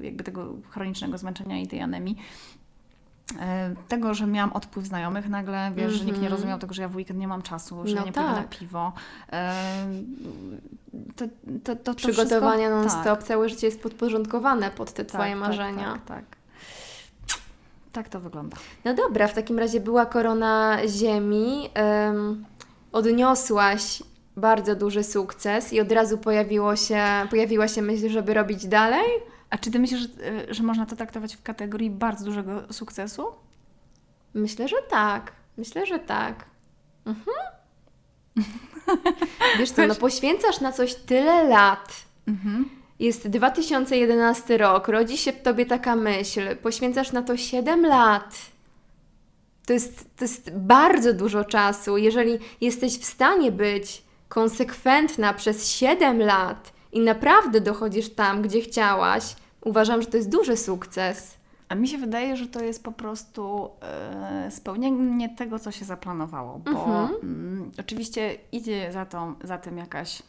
e, 0.00 0.04
jakby 0.04 0.24
tego 0.24 0.54
chronicznego 0.70 1.18
zmęczenia 1.18 1.58
i 1.58 1.66
tej 1.66 1.80
anemii. 1.80 2.16
E, 3.40 3.74
Tego, 3.88 4.14
że 4.14 4.26
miałam 4.26 4.52
odpływ 4.52 4.86
znajomych 4.86 5.28
nagle, 5.28 5.70
wiesz, 5.74 5.92
że 5.92 5.98
nikt 6.04 6.06
nie 6.18 6.24
Mhm. 6.24 6.32
rozumiał 6.32 6.58
tego, 6.58 6.74
że 6.74 6.82
ja 6.82 6.88
w 6.88 6.96
weekend 6.96 7.18
nie 7.20 7.28
mam 7.28 7.42
czasu, 7.42 7.82
że 7.84 7.94
No 7.94 8.00
ja 8.00 8.06
nie 8.06 8.12
pójdę 8.12 8.28
na 8.28 8.34
tak. 8.36 8.48
piwo. 8.48 8.92
Em, 9.30 10.06
To, 11.16 11.24
to, 11.64 11.76
to, 11.76 11.82
to 11.82 11.94
Przygotowania 11.94 12.70
non-stop, 12.70 13.04
Tak, 13.04 13.22
całe 13.22 13.48
życie 13.48 13.66
jest 13.66 13.82
podporządkowane 13.82 14.70
pod 14.70 14.92
te 14.92 15.04
Twoje 15.04 15.30
tak, 15.30 15.38
marzenia. 15.40 15.92
Tak, 15.92 16.04
tak, 16.04 16.16
tak. 16.18 16.36
Tak 17.92 18.08
to 18.08 18.20
wygląda. 18.20 18.56
No 18.84 18.94
dobra, 18.94 19.28
w 19.28 19.34
takim 19.34 19.58
razie 19.58 19.80
była 19.80 20.06
korona 20.06 20.78
ziemi, 20.88 21.68
em, 21.74 22.44
odniosłaś 22.92 24.02
bardzo 24.36 24.74
duży 24.74 25.04
sukces 25.04 25.72
i 25.72 25.80
od 25.80 25.92
razu 25.92 26.18
pojawiło 26.18 26.76
się, 26.76 27.02
pojawiła 27.30 27.68
się 27.68 27.82
myśl, 27.82 28.08
żeby 28.08 28.34
robić 28.34 28.66
dalej? 28.66 29.04
A 29.54 29.58
czy 29.58 29.70
ty 29.70 29.78
myślisz, 29.78 30.00
że, 30.00 30.08
że 30.54 30.62
można 30.62 30.86
to 30.86 30.96
traktować 30.96 31.36
w 31.36 31.42
kategorii 31.42 31.90
bardzo 31.90 32.24
dużego 32.24 32.72
sukcesu? 32.72 33.26
Myślę, 34.34 34.68
że 34.68 34.76
tak. 34.90 35.32
Myślę, 35.56 35.86
że 35.86 35.98
tak. 35.98 36.44
Mhm. 37.06 37.36
Wiesz 39.58 39.70
co, 39.70 39.86
no 39.86 39.94
poświęcasz 39.94 40.60
na 40.60 40.72
coś 40.72 40.94
tyle 40.94 41.48
lat. 41.48 42.04
Mhm. 42.28 42.68
Jest 42.98 43.28
2011 43.28 44.58
rok, 44.58 44.88
rodzi 44.88 45.18
się 45.18 45.32
w 45.32 45.42
tobie 45.42 45.66
taka 45.66 45.96
myśl, 45.96 46.56
poświęcasz 46.56 47.12
na 47.12 47.22
to 47.22 47.36
7 47.36 47.86
lat. 47.86 48.36
To 49.66 49.72
jest, 49.72 50.16
to 50.16 50.24
jest 50.24 50.50
bardzo 50.56 51.12
dużo 51.12 51.44
czasu. 51.44 51.96
Jeżeli 51.96 52.38
jesteś 52.60 52.98
w 52.98 53.04
stanie 53.04 53.52
być 53.52 54.02
konsekwentna 54.28 55.34
przez 55.34 55.68
7 55.68 56.18
lat 56.22 56.72
i 56.92 57.00
naprawdę 57.00 57.60
dochodzisz 57.60 58.14
tam, 58.14 58.42
gdzie 58.42 58.60
chciałaś, 58.60 59.36
Uważam, 59.64 60.02
że 60.02 60.08
to 60.08 60.16
jest 60.16 60.28
duży 60.30 60.56
sukces. 60.56 61.36
A 61.68 61.74
mi 61.74 61.88
się 61.88 61.98
wydaje, 61.98 62.36
że 62.36 62.46
to 62.46 62.60
jest 62.64 62.84
po 62.84 62.92
prostu 62.92 63.70
e, 63.82 64.50
spełnienie 64.50 65.28
tego, 65.28 65.58
co 65.58 65.70
się 65.70 65.84
zaplanowało, 65.84 66.58
bo 66.58 66.70
Mhm. 66.70 67.08
mm, 67.22 67.70
oczywiście 67.80 68.34
idzie 68.52 68.92
za, 68.92 69.06
tą, 69.06 69.34
za 69.44 69.58
tym 69.58 69.78
jakaś 69.78 70.22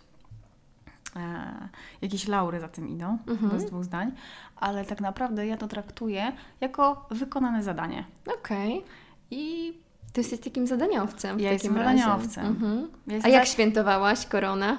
e, 1.16 1.70
jakieś 2.02 2.28
laury 2.28 2.60
za 2.60 2.68
tym 2.68 2.90
idą, 2.90 3.18
Mhm. 3.28 3.52
bez 3.52 3.66
dwóch 3.66 3.84
zdań, 3.84 4.12
ale 4.56 4.86
tak 4.86 5.02
naprawdę 5.02 5.48
ja 5.48 5.58
to 5.58 5.68
traktuję 5.68 6.32
jako 6.62 7.06
wykonane 7.12 7.64
zadanie. 7.64 8.06
Okej. 8.40 8.84
I 9.32 9.74
Ty 10.16 10.22
jesteś 10.22 10.40
takim 10.40 10.68
zadaniowcem 10.68 11.38
w 11.38 11.42
Ja 11.42 11.52
takim 11.52 11.72
jestem 11.76 11.78
razie. 11.86 12.00
zadaniowcem. 12.04 12.46
Mhm. 12.46 12.88
ja 13.08 13.20
A 13.24 13.28
jak 13.28 13.42
tak- 13.42 13.48
świętowałaś 13.54 14.26
koronę? 14.26 14.78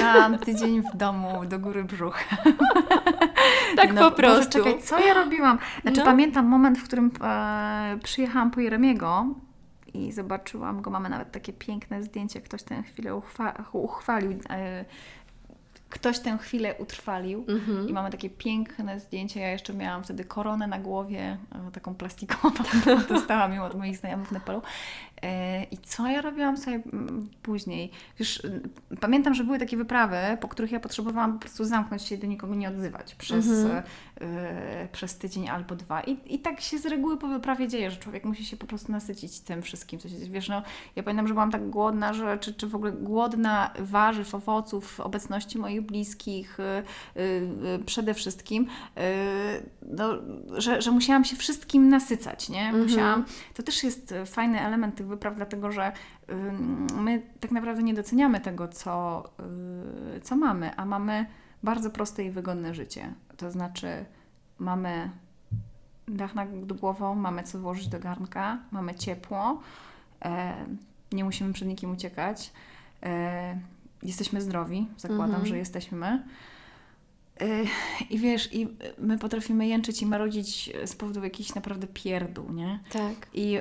Miałam 0.00 0.38
tydzień 0.38 0.82
w 0.82 0.96
domu 0.96 1.44
do 1.46 1.58
góry 1.58 1.84
brzucha. 1.84 2.36
Tak 3.76 3.92
No, 3.92 4.10
po 4.10 4.10
Boże, 4.10 4.22
prostu. 4.34 4.58
czekaj, 4.58 4.82
co 4.82 4.98
ja 5.00 5.14
robiłam? 5.14 5.58
Znaczy 5.82 5.98
No. 5.98 6.04
pamiętam 6.04 6.46
moment, 6.46 6.78
w 6.78 6.84
którym 6.84 7.10
e, 7.24 7.98
przyjechałam 8.02 8.50
po 8.50 8.60
Jeremiego 8.60 9.26
i 9.94 10.12
zobaczyłam 10.12 10.82
go, 10.82 10.90
mamy 10.90 11.08
nawet 11.08 11.32
takie 11.32 11.52
piękne 11.52 12.02
zdjęcie, 12.02 12.40
ktoś 12.40 12.62
tę 12.62 12.82
chwilę 12.82 13.12
uchwa- 13.14 13.62
uchwalił. 13.72 14.32
E, 14.50 14.84
ktoś 15.94 16.18
tę 16.18 16.38
chwilę 16.38 16.74
utrwalił 16.78 17.44
Mhm. 17.48 17.88
i 17.88 17.92
mamy 17.92 18.10
takie 18.10 18.30
piękne 18.30 19.00
zdjęcie. 19.00 19.40
Ja 19.40 19.50
jeszcze 19.50 19.74
miałam 19.74 20.04
wtedy 20.04 20.24
koronę 20.24 20.66
na 20.66 20.78
głowie, 20.78 21.38
e, 21.68 21.70
taką 21.70 21.94
plastikową, 21.94 22.50
dostałam 23.08 23.52
ją 23.54 23.64
od 23.64 23.74
moich 23.74 23.96
znajomych 23.96 24.28
w 24.28 24.32
Nepalu. 24.32 24.62
E, 25.24 25.64
I 25.64 25.78
co 25.78 26.06
ja 26.06 26.20
robiłam 26.22 26.56
sobie 26.56 26.82
mm, 26.92 27.28
później? 27.42 27.90
Wiesz, 28.18 28.44
mm, 28.44 28.60
pamiętam, 29.00 29.34
że 29.34 29.44
były 29.44 29.58
takie 29.58 29.76
wyprawy, 29.76 30.16
po 30.40 30.48
których 30.48 30.72
ja 30.72 30.80
potrzebowałam 30.80 31.32
po 31.32 31.38
prostu 31.38 31.64
zamknąć 31.64 32.02
się 32.02 32.14
i 32.14 32.18
do 32.18 32.26
nikogo 32.26 32.54
nie 32.54 32.68
odzywać 32.68 33.14
przez, 33.14 33.48
Mhm. 33.48 33.82
e, 34.20 34.88
przez 34.92 35.18
tydzień 35.18 35.48
albo 35.48 35.76
dwa. 35.76 36.00
I, 36.00 36.34
I 36.34 36.38
tak 36.38 36.60
się 36.60 36.78
z 36.78 36.86
reguły 36.86 37.16
po 37.18 37.28
wyprawie 37.28 37.68
dzieje, 37.68 37.90
że 37.90 37.96
człowiek 37.96 38.24
musi 38.24 38.44
się 38.44 38.56
po 38.56 38.66
prostu 38.66 38.92
nasycić 38.92 39.40
tym 39.40 39.62
wszystkim, 39.62 39.98
co 40.00 40.08
się 40.08 40.16
dzieje. 40.16 40.30
Wiesz, 40.30 40.48
no, 40.48 40.62
ja 40.96 41.02
pamiętam, 41.02 41.28
że 41.28 41.34
byłam 41.34 41.50
tak 41.50 41.70
głodna, 41.70 42.12
że, 42.12 42.38
czy, 42.38 42.54
czy 42.54 42.66
w 42.66 42.74
ogóle 42.74 42.92
głodna 42.92 43.70
warzyw, 43.78 44.34
owoców, 44.34 45.00
obecności 45.00 45.58
moich 45.58 45.80
bliskich, 45.80 46.60
y, 46.60 46.62
y, 46.62 47.22
y, 47.80 47.84
przede 47.84 48.14
wszystkim, 48.14 48.62
y, 48.62 49.70
no, 49.82 50.08
że, 50.56 50.82
że 50.82 50.90
musiałam 50.90 51.24
się 51.24 51.36
wszystkim 51.36 51.88
nasycać, 51.88 52.48
nie? 52.48 52.62
Mhm. 52.62 52.82
Musiałam, 52.82 53.24
to 53.54 53.62
też 53.62 53.84
jest 53.84 54.12
y, 54.12 54.26
fajny 54.26 54.60
element 54.60 54.94
tych 54.94 55.06
wypraw, 55.14 55.36
dlatego 55.36 55.72
że 55.72 55.92
my 57.00 57.22
tak 57.40 57.50
naprawdę 57.50 57.82
nie 57.82 57.94
doceniamy 57.94 58.40
tego, 58.40 58.68
co, 58.68 59.24
y, 60.16 60.20
co 60.20 60.36
mamy, 60.36 60.76
a 60.76 60.84
mamy 60.84 61.26
bardzo 61.62 61.90
proste 61.90 62.24
i 62.24 62.30
wygodne 62.30 62.74
życie. 62.74 63.14
To 63.36 63.50
znaczy, 63.50 64.04
mamy 64.58 65.10
dach 66.08 66.34
nad 66.34 66.72
głową, 66.72 67.14
mamy 67.14 67.42
co 67.42 67.58
włożyć 67.58 67.88
do 67.88 67.98
garnka, 68.00 68.58
mamy 68.70 68.94
ciepło, 68.94 69.60
e, 70.24 70.54
nie 71.12 71.24
musimy 71.24 71.52
przed 71.52 71.68
nikim 71.68 71.90
uciekać, 71.90 72.52
e, 73.02 73.58
jesteśmy 74.02 74.40
zdrowi, 74.40 74.88
zakładam, 74.96 75.24
Mhm. 75.30 75.46
że 75.46 75.58
jesteśmy. 75.58 76.22
E, 77.40 77.46
I 78.10 78.18
wiesz, 78.18 78.54
i 78.54 78.68
my 78.98 79.18
potrafimy 79.18 79.66
jęczyć 79.66 80.02
i 80.02 80.06
marudzić 80.06 80.72
z 80.86 80.96
powodu 80.96 81.24
jakichś 81.24 81.54
naprawdę 81.54 81.86
pierdół, 81.86 82.52
nie? 82.52 82.78
Tak. 82.92 83.14
I 83.34 83.58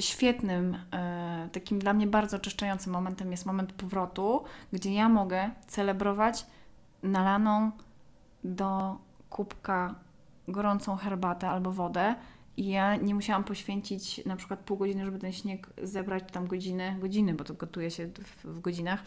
świetnym, 0.00 0.76
e, 0.92 1.48
takim 1.52 1.78
dla 1.78 1.92
mnie 1.92 2.06
bardzo 2.06 2.36
oczyszczającym 2.36 2.92
momentem 2.92 3.30
jest 3.30 3.46
moment 3.46 3.72
powrotu, 3.72 4.44
gdzie 4.72 4.94
ja 4.94 5.08
mogę 5.08 5.50
celebrować 5.66 6.46
nalaną 7.02 7.70
do 8.44 8.98
kubka 9.30 9.94
gorącą 10.48 10.96
herbatę 10.96 11.48
albo 11.48 11.72
wodę 11.72 12.14
i 12.56 12.68
ja 12.68 12.96
nie 12.96 13.14
musiałam 13.14 13.44
poświęcić 13.44 14.24
na 14.26 14.36
przykład 14.36 14.60
pół 14.60 14.76
godziny, 14.76 15.04
żeby 15.04 15.18
ten 15.18 15.32
śnieg 15.32 15.70
zebrać, 15.82 16.24
czy 16.26 16.32
tam 16.32 16.46
godziny, 16.46 16.96
godziny, 17.00 17.34
bo 17.34 17.44
to 17.44 17.54
gotuje 17.54 17.90
się 17.90 18.06
w, 18.06 18.44
w 18.44 18.60
godzinach, 18.60 19.02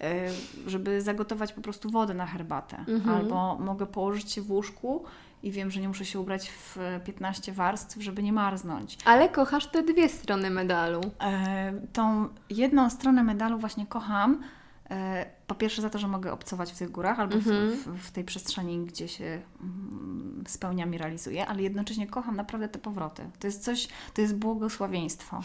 e, 0.00 0.28
żeby 0.66 1.02
zagotować 1.02 1.52
po 1.52 1.60
prostu 1.60 1.90
wodę 1.90 2.14
na 2.14 2.26
herbatę. 2.26 2.84
Mhm. 2.88 3.16
Albo 3.16 3.58
mogę 3.58 3.86
położyć 3.86 4.32
się 4.32 4.42
w 4.42 4.50
łóżku 4.50 5.04
i 5.42 5.50
wiem, 5.50 5.70
że 5.70 5.80
nie 5.80 5.88
muszę 5.88 6.04
się 6.04 6.20
ubrać 6.20 6.50
w 6.50 6.78
15 7.04 7.52
warstw, 7.52 8.02
żeby 8.02 8.22
nie 8.22 8.32
marznąć. 8.32 8.98
Ale 9.04 9.28
kochasz 9.28 9.66
te 9.66 9.82
dwie 9.82 10.08
strony 10.08 10.50
medalu. 10.50 11.00
E, 11.20 11.72
tą 11.92 12.28
jedną 12.50 12.90
stronę 12.90 13.22
medalu 13.22 13.58
właśnie 13.58 13.86
kocham. 13.86 14.42
E, 14.90 15.26
po 15.46 15.54
pierwsze 15.54 15.82
za 15.82 15.90
to, 15.90 15.98
że 15.98 16.08
mogę 16.08 16.32
obcować 16.32 16.72
w 16.72 16.78
tych 16.78 16.90
górach 16.90 17.20
albo 17.20 17.34
Mhm. 17.34 17.70
w, 17.70 17.86
w, 17.86 18.08
w 18.08 18.10
tej 18.10 18.24
przestrzeni, 18.24 18.86
gdzie 18.86 19.08
się 19.08 19.42
mm, 19.60 20.44
spełniam 20.46 20.94
i 20.94 20.98
realizuję, 20.98 21.46
ale 21.46 21.62
jednocześnie 21.62 22.06
kocham 22.06 22.36
naprawdę 22.36 22.68
te 22.68 22.78
powroty. 22.78 23.30
To 23.38 23.46
jest 23.46 23.64
coś, 23.64 23.88
to 24.14 24.20
jest 24.20 24.36
błogosławieństwo. 24.36 25.40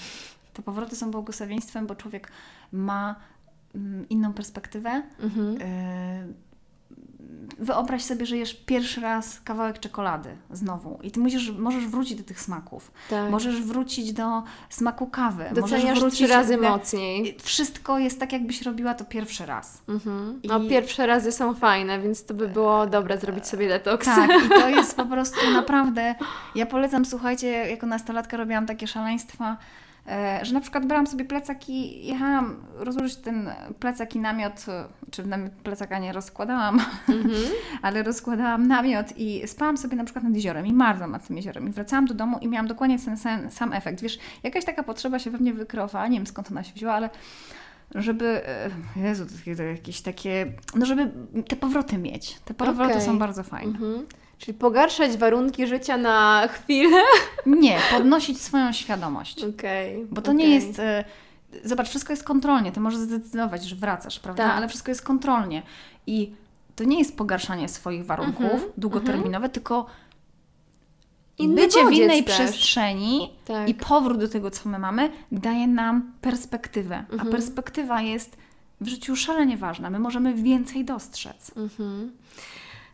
Te 0.54 0.62
powroty 0.62 0.96
są 0.96 1.12
błogosławieństwem, 1.12 1.88
bo 1.88 1.96
człowiek 1.96 2.32
ma 2.72 3.16
mm, 3.76 4.10
inną 4.10 4.34
perspektywę. 4.34 5.04
Mhm. 5.20 5.58
E, 5.62 6.51
Wyobraź 7.60 8.04
sobie, 8.04 8.26
że 8.26 8.38
jesz 8.38 8.54
pierwszy 8.54 9.02
raz 9.02 9.42
kawałek 9.42 9.80
czekolady 9.80 10.30
znowu 10.52 11.00
i 11.04 11.12
ty 11.12 11.20
musisz, 11.20 11.52
możesz 11.52 11.88
wrócić 11.88 12.18
do 12.18 12.24
tych 12.24 12.42
smaków. 12.42 12.92
Tak. 13.10 13.32
Możesz 13.32 13.62
wrócić 13.62 14.14
do 14.14 14.44
smaku 14.70 15.08
kawy. 15.08 15.44
możesz 15.44 15.56
Doceniasz 15.72 16.00
wrócić 16.00 16.20
trzy 16.20 16.28
razy 16.28 16.58
do- 16.58 16.70
mocniej. 16.70 17.38
Wszystko 17.42 18.00
jest 18.00 18.20
tak, 18.20 18.34
jakbyś 18.34 18.62
robiła 18.62 18.94
to 18.94 19.06
pierwszy 19.06 19.46
raz. 19.46 19.82
Mhm. 19.90 20.42
No, 20.44 20.60
I- 20.60 20.70
pierwsze 20.70 21.06
razy 21.08 21.32
są 21.32 21.54
fajne, 21.56 22.00
więc 22.00 22.26
to 22.26 22.34
by 22.34 22.48
było 22.48 22.88
dobre 22.88 23.18
zrobić 23.18 23.48
sobie 23.48 23.68
detoks. 23.70 24.06
Tak, 24.06 24.30
i 24.46 24.50
to 24.50 24.70
jest 24.80 24.96
po 24.96 25.06
prostu 25.06 25.52
naprawdę. 25.54 26.16
Ja 26.56 26.66
polecam, 26.66 27.06
słuchajcie, 27.06 27.48
jako 27.48 27.86
nastolatka 27.88 28.38
robiłam 28.38 28.66
takie 28.66 28.88
szaleństwa, 28.88 29.58
że 30.42 30.54
na 30.54 30.62
przykład 30.62 30.86
brałam 30.86 31.08
sobie 31.08 31.26
plecak 31.26 31.70
i 31.70 32.08
jechałam 32.08 32.56
rozłożyć 32.76 33.16
ten 33.16 33.50
plecak 33.80 34.16
i 34.16 34.20
namiot, 34.20 34.66
e, 34.68 34.84
czy 35.12 35.26
namiot 35.28 35.52
plecaka 35.52 36.00
nie 36.00 36.14
rozkładałam, 36.14 36.80
Mhm. 37.10 37.36
ale 37.82 38.04
rozkładałam 38.04 38.68
namiot 38.68 39.18
i 39.18 39.48
spałam 39.48 39.78
sobie 39.78 39.96
na 39.98 40.04
przykład 40.04 40.24
nad 40.26 40.36
jeziorem 40.36 40.68
i 40.68 40.74
marłam 40.74 41.12
nad 41.12 41.28
tym 41.28 41.38
jeziorem 41.38 41.68
i 41.68 41.72
wracałam 41.72 42.06
do 42.06 42.14
domu 42.14 42.38
i 42.42 42.48
miałam 42.48 42.68
dokładnie 42.68 43.00
ten 43.00 43.18
sam, 43.18 43.52
sam 43.52 43.74
efekt. 43.74 44.02
Wiesz, 44.02 44.20
jakaś 44.44 44.66
taka 44.66 44.84
potrzeba 44.84 45.20
się 45.20 45.32
we 45.32 45.38
mnie 45.38 45.54
wykreowała, 45.54 46.08
nie 46.08 46.18
wiem 46.18 46.28
skąd 46.28 46.52
ona 46.52 46.64
się 46.64 46.74
wzięła, 46.74 46.94
ale 46.94 47.10
żeby, 47.96 48.42
e, 48.48 48.70
Jezu, 48.96 49.26
jakieś 49.72 50.02
takie, 50.02 50.54
no 50.76 50.86
żeby 50.86 51.12
te 51.48 51.56
powroty 51.56 51.98
mieć. 51.98 52.40
Te 52.46 52.54
powroty 52.54 52.92
Okej. 52.94 53.06
są 53.06 53.20
bardzo 53.20 53.44
fajne. 53.44 53.72
Mhm. 53.72 54.06
Czyli 54.42 54.58
pogarszać 54.58 55.18
warunki 55.18 55.68
życia 55.68 55.98
na 55.98 56.48
chwilę. 56.52 57.02
Nie, 57.46 57.80
podnosić 57.92 58.42
swoją 58.42 58.72
świadomość. 58.74 59.44
Okej. 59.44 60.06
Bo 60.12 60.22
to 60.22 60.32
okej. 60.32 60.38
nie 60.48 60.56
jest. 60.56 60.80
e, 60.80 61.04
Zobacz, 61.64 61.90
wszystko 61.90 62.14
jest 62.14 62.24
kontrolnie. 62.24 62.72
Ty 62.72 62.80
możesz 62.80 63.00
zdecydować, 63.00 63.64
że 63.64 63.76
wracasz, 63.76 64.20
prawda? 64.20 64.48
Tak. 64.48 64.58
Ale 64.58 64.68
wszystko 64.68 64.92
jest 64.92 65.02
kontrolnie. 65.02 65.64
I 66.08 66.32
to 66.76 66.84
nie 66.84 67.00
jest 67.00 67.18
pogarszanie 67.18 67.70
swoich 67.70 68.06
warunków 68.06 68.44
Mhm, 68.44 68.72
długoterminowe, 68.78 69.50
tylko 69.50 69.86
Inny 71.38 71.56
bycie 71.62 71.86
w 71.86 71.92
innej 71.92 72.24
też. 72.24 72.34
przestrzeni 72.36 73.30
Tak. 73.46 73.70
i 73.70 73.74
powrót 73.74 74.20
do 74.20 74.28
tego, 74.30 74.52
co 74.52 74.70
my 74.70 74.80
mamy, 74.80 75.12
daje 75.32 75.68
nam 75.68 76.12
perspektywę. 76.22 76.98
Mhm. 77.12 77.20
A 77.22 77.32
perspektywa 77.32 78.02
jest 78.02 78.38
w 78.82 78.88
życiu 78.88 79.16
szalenie 79.16 79.58
ważna. 79.58 79.90
My 79.90 80.00
możemy 80.00 80.34
więcej 80.34 80.86
dostrzec. 80.86 81.52
Mhm. 81.58 82.12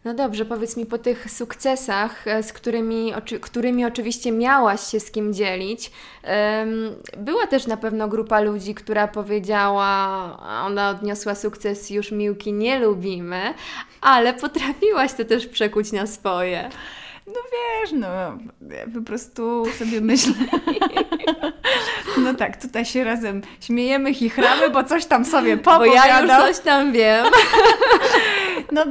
No 0.07 0.13
dobrze, 0.13 0.45
powiedz 0.45 0.77
mi 0.77 0.85
po 0.85 0.97
tych 0.97 1.31
sukcesach, 1.31 2.27
e, 2.27 2.43
z 2.43 2.53
którymi, 2.53 3.13
oczy, 3.13 3.39
którymi 3.39 3.85
oczywiście 3.85 4.31
miałaś 4.31 4.81
się 4.91 4.99
z 4.99 5.11
kim 5.11 5.33
dzielić, 5.33 5.91
była 7.17 7.47
też 7.47 7.67
na 7.67 7.77
pewno 7.77 8.07
grupa 8.07 8.39
ludzi, 8.39 8.75
która 8.75 9.07
powiedziała, 9.07 10.37
ona 10.65 10.89
odniosła 10.89 11.35
sukces, 11.35 11.89
już 11.89 12.11
Miłki 12.11 12.53
nie 12.53 12.79
lubimy, 12.79 13.53
ale 14.01 14.33
potrafiłaś 14.33 15.13
to 15.13 15.25
też 15.25 15.47
przekuć 15.47 15.91
na 15.91 16.07
swoje. 16.07 16.69
No 17.27 17.39
wiesz, 17.51 17.91
no 17.91 18.07
ja 18.75 18.85
po 18.93 19.01
prostu 19.01 19.65
sobie 19.79 20.01
myślę. 20.01 20.33
No 22.17 22.33
tak, 22.33 22.61
tutaj 22.61 22.85
się 22.85 23.03
razem 23.03 23.41
śmiejemy, 23.61 24.13
chichramy, 24.13 24.69
bo 24.69 24.83
coś 24.83 25.05
tam 25.05 25.25
sobie 25.25 25.57
Bo 25.57 25.85
ja 25.85 26.21
już 26.21 26.31
coś 26.31 26.59
tam 26.59 26.91
wiem. 26.91 27.25
No 28.71 28.85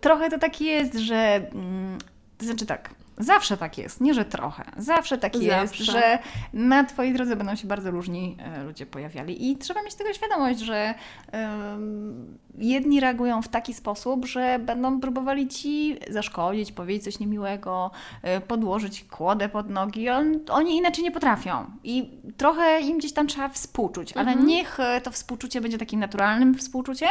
trochę 0.00 0.30
to 0.30 0.38
tak 0.38 0.60
jest, 0.60 0.94
że... 0.94 1.16
Mm, 1.54 1.98
to 2.38 2.44
znaczy 2.44 2.66
tak, 2.66 2.90
zawsze 3.18 3.56
tak 3.56 3.78
jest, 3.78 4.00
nie 4.00 4.14
że 4.14 4.24
trochę. 4.24 4.64
Zawsze 4.76 5.18
tak 5.18 5.36
jest, 5.36 5.76
Zawsze. 5.78 5.84
że 5.92 6.18
na 6.52 6.84
Twojej 6.84 7.14
drodze 7.14 7.36
będą 7.36 7.56
się 7.56 7.68
bardzo 7.68 7.90
różni 7.90 8.36
e, 8.40 8.64
ludzie 8.64 8.86
pojawiali 8.86 9.50
i 9.50 9.56
trzeba 9.56 9.82
mieć 9.82 9.94
tego 9.94 10.12
świadomość, 10.12 10.60
że 10.60 10.94
em, 11.32 12.38
jedni 12.58 13.00
reagują 13.00 13.42
w 13.42 13.48
taki 13.48 13.74
sposób, 13.74 14.24
że 14.26 14.58
będą 14.58 15.00
próbowali 15.00 15.48
Ci 15.48 15.98
zaszkodzić, 16.10 16.72
powiedzieć 16.72 17.04
coś 17.04 17.18
niemiłego, 17.18 17.90
e, 18.22 18.40
podłożyć 18.40 19.04
kłodę 19.04 19.48
pod 19.48 19.70
nogi. 19.70 20.08
On, 20.08 20.38
oni 20.50 20.76
inaczej 20.76 21.04
nie 21.04 21.10
potrafią 21.10 21.64
i 21.84 22.10
trochę 22.36 22.80
im 22.80 22.98
gdzieś 22.98 23.12
tam 23.12 23.26
trzeba 23.26 23.48
współczuć, 23.48 24.12
ale 24.12 24.28
Mhm. 24.30 24.46
niech 24.46 24.80
e, 24.80 25.00
to 25.00 25.10
współczucie 25.10 25.60
będzie 25.60 25.78
takim 25.78 26.00
naturalnym 26.00 26.54
współczuciem, 26.54 27.10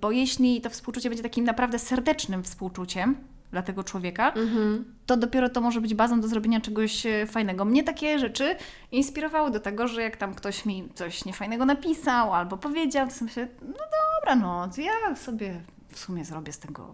bo 0.00 0.10
jeśli 0.10 0.60
to 0.60 0.70
współczucie 0.70 1.08
będzie 1.08 1.22
takim 1.22 1.44
naprawdę 1.44 1.78
serdecznym 1.78 2.42
współczuciem, 2.42 3.16
dla 3.56 3.62
tego 3.62 3.84
człowieka, 3.84 4.32
Mhm. 4.32 4.84
to 5.06 5.16
dopiero 5.16 5.48
to 5.48 5.60
może 5.60 5.80
być 5.80 5.94
bazą 5.94 6.20
do 6.20 6.28
zrobienia 6.28 6.60
czegoś 6.60 7.06
e, 7.06 7.26
fajnego. 7.26 7.64
Mnie 7.64 7.84
takie 7.84 8.18
rzeczy 8.18 8.56
inspirowały 8.92 9.50
do 9.50 9.60
tego, 9.60 9.88
że 9.88 10.02
jak 10.02 10.16
tam 10.16 10.34
ktoś 10.34 10.64
mi 10.66 10.88
coś 10.94 11.24
niefajnego 11.24 11.64
napisał 11.64 12.32
albo 12.34 12.56
powiedział, 12.56 13.06
to 13.08 13.14
sobie 13.14 13.26
myślę, 13.26 13.48
no 13.62 13.74
dobra, 14.22 14.36
no 14.36 14.68
ja 14.78 15.16
sobie 15.16 15.60
w 15.88 15.98
sumie 15.98 16.24
zrobię 16.24 16.52
z 16.52 16.58
tego 16.58 16.92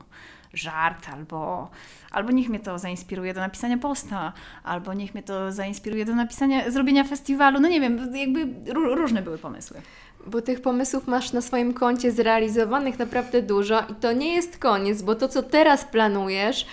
żart, 0.54 1.08
albo, 1.12 1.70
albo 2.10 2.30
niech 2.32 2.48
mnie 2.48 2.60
to 2.60 2.78
zainspiruje 2.78 3.34
do 3.34 3.40
napisania 3.40 3.78
posta, 3.78 4.32
albo 4.64 4.94
niech 4.94 5.14
mnie 5.14 5.22
to 5.22 5.52
zainspiruje 5.52 6.04
do 6.04 6.14
napisania, 6.14 6.70
zrobienia 6.70 7.04
festiwalu, 7.04 7.60
no 7.60 7.68
nie 7.68 7.80
wiem, 7.80 8.14
jakby 8.14 8.46
ró- 8.72 8.94
różne 8.94 9.22
były 9.22 9.38
pomysły. 9.38 9.80
Bo 10.26 10.42
tych 10.42 10.62
pomysłów 10.62 11.06
masz 11.06 11.32
na 11.32 11.40
swoim 11.40 11.74
koncie 11.74 12.12
zrealizowanych 12.12 12.98
naprawdę 12.98 13.42
dużo 13.42 13.80
i 13.80 13.94
to 13.94 14.12
nie 14.12 14.34
jest 14.34 14.58
koniec, 14.58 15.02
bo 15.02 15.14
to, 15.14 15.28
co 15.28 15.42
teraz 15.42 15.84
planujesz, 15.84 16.66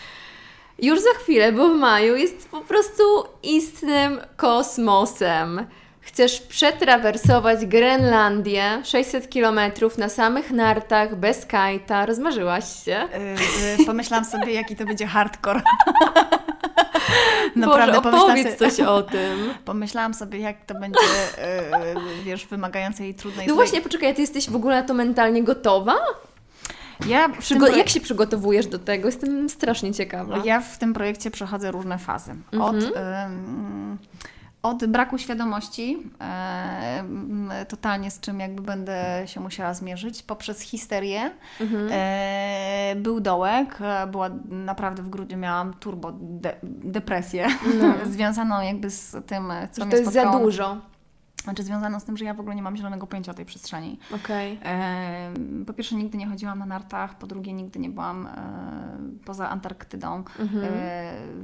już 0.82 1.00
za 1.00 1.10
chwilę, 1.20 1.52
bo 1.52 1.70
w 1.70 1.78
maju 1.78 2.15
jest 2.15 2.50
po 2.50 2.62
prostu 2.62 3.04
istnym 3.44 4.20
kosmosem. 4.38 5.65
Chcesz 6.10 6.41
przetrawersować 6.41 7.65
Grenlandię 7.65 8.82
600 8.86 9.34
km 9.34 9.60
na 9.98 10.10
samych 10.10 10.52
nartach, 10.52 11.15
bez 11.15 11.45
kajta. 11.45 12.06
Rozmarzyłaś 12.06 12.84
się? 12.86 13.08
Yy, 13.78 13.86
pomyślałam 13.86 14.26
sobie, 14.26 14.54
jaki 14.54 14.76
to 14.76 14.86
będzie 14.86 15.06
hardcore. 15.08 15.62
Boże, 17.56 17.78
pomyślałam 18.02 18.06
opowiedz 18.06 18.58
sobie- 18.58 18.72
coś 18.72 18.80
o 18.80 19.02
tym. 19.04 19.54
Pomyślałam 19.65 20.13
sobie, 20.13 20.39
jak 20.39 20.65
to 20.65 20.74
będzie, 20.80 21.00
yy, 21.95 22.24
wiesz, 22.24 22.45
wymagające 22.48 23.08
i 23.08 23.13
trudne. 23.13 23.41
No 23.41 23.48
złe. 23.48 23.56
właśnie, 23.56 23.82
poczekaj, 23.82 24.15
ty 24.15 24.22
jesteś 24.22 24.50
w 24.50 24.56
ogóle 24.56 24.82
na 24.82 24.88
to 24.88 24.93
mentalnie 24.93 25.43
gotowa? 25.43 25.95
Ja 27.08 27.30
projek- 27.30 27.78
jak 27.78 27.89
się 27.89 28.02
przygotowujesz 28.02 28.67
do 28.67 28.80
tego? 28.80 29.08
Jestem 29.08 29.50
strasznie 29.50 29.93
ciekawa. 29.93 30.41
ja 30.45 30.62
w 30.62 30.78
tym 30.78 30.93
projekcie 30.93 31.32
przechodzę 31.32 31.72
różne 31.72 31.98
fazy. 31.98 32.36
Od, 32.62 32.76
ym, 32.76 33.98
od 34.63 34.86
braku 34.86 35.17
świadomości, 35.17 35.98
em, 36.19 37.50
totalnie 37.69 38.12
z 38.12 38.19
czym 38.19 38.39
jakby 38.39 38.62
będę 38.62 39.24
się 39.26 39.39
musiała 39.39 39.74
zmierzyć, 39.74 40.24
poprzez 40.24 40.62
histerię. 40.62 41.32
E, 41.91 42.93
był 42.98 43.19
dołek, 43.19 43.78
e, 43.82 44.08
była 44.08 44.30
naprawdę 44.50 45.04
w 45.04 45.10
grudniu 45.10 45.38
miałam 45.38 45.74
turbo 45.74 46.12
de- 46.22 46.56
depresję 46.63 47.48
związaną 48.12 48.62
jakby 48.62 48.89
z 48.89 49.12
tym, 49.26 49.52
co 49.72 49.82
Że 49.82 49.86
mnie 49.86 49.91
to 49.91 49.98
jest 49.98 50.13
za 50.13 50.22
spotkało. 50.22 50.45
dużo. 50.45 50.78
Znaczy 51.50 51.64
związaną 51.64 52.00
z 52.00 52.04
tym, 52.04 52.18
że 52.18 52.26
ja 52.26 52.34
w 52.34 52.40
ogóle 52.40 52.56
nie 52.56 52.62
mam 52.62 52.78
zielonego 52.78 53.08
pojęcia 53.08 53.32
o 53.32 53.36
tej 53.36 53.46
przestrzeni. 53.46 54.00
Okej. 54.16 54.60
E, 54.64 55.32
po 55.68 55.74
pierwsze, 55.74 55.96
nigdy 55.96 56.18
nie 56.18 56.28
chodziłam 56.28 56.60
na 56.60 56.66
nartach, 56.66 57.18
po 57.18 57.28
drugie, 57.28 57.54
nigdy 57.54 57.80
nie 57.80 57.90
byłam 57.90 58.28
e, 58.28 58.32
poza 59.26 59.50
Antarktydą 59.50 60.18
e, 60.18 60.24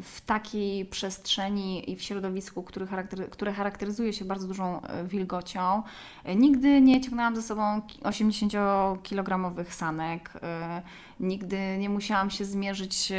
w 0.02 0.22
takiej 0.26 0.86
przestrzeni 0.86 1.91
i 1.91 1.96
w 1.96 2.02
środowisku, 2.02 2.63
który 2.63 2.88
charaktery, 2.88 3.28
które 3.28 3.54
charakteryzuje 3.54 4.13
się 4.13 4.26
bardzo 4.26 4.48
dużą 4.48 4.82
e, 4.82 5.04
wilgocią. 5.04 5.84
E, 6.24 6.36
nigdy 6.36 6.82
nie 6.82 7.02
ciągnęłam 7.02 7.36
ze 7.36 7.41
sobą 7.41 7.82
ki- 7.82 8.00
80-kilogramowych 8.00 9.74
sanek. 9.74 10.34
E, 10.44 10.82
nigdy 11.20 11.78
nie 11.78 11.89
musiałam 11.89 12.30
się 12.30 12.46
zmierzyć, 12.46 13.13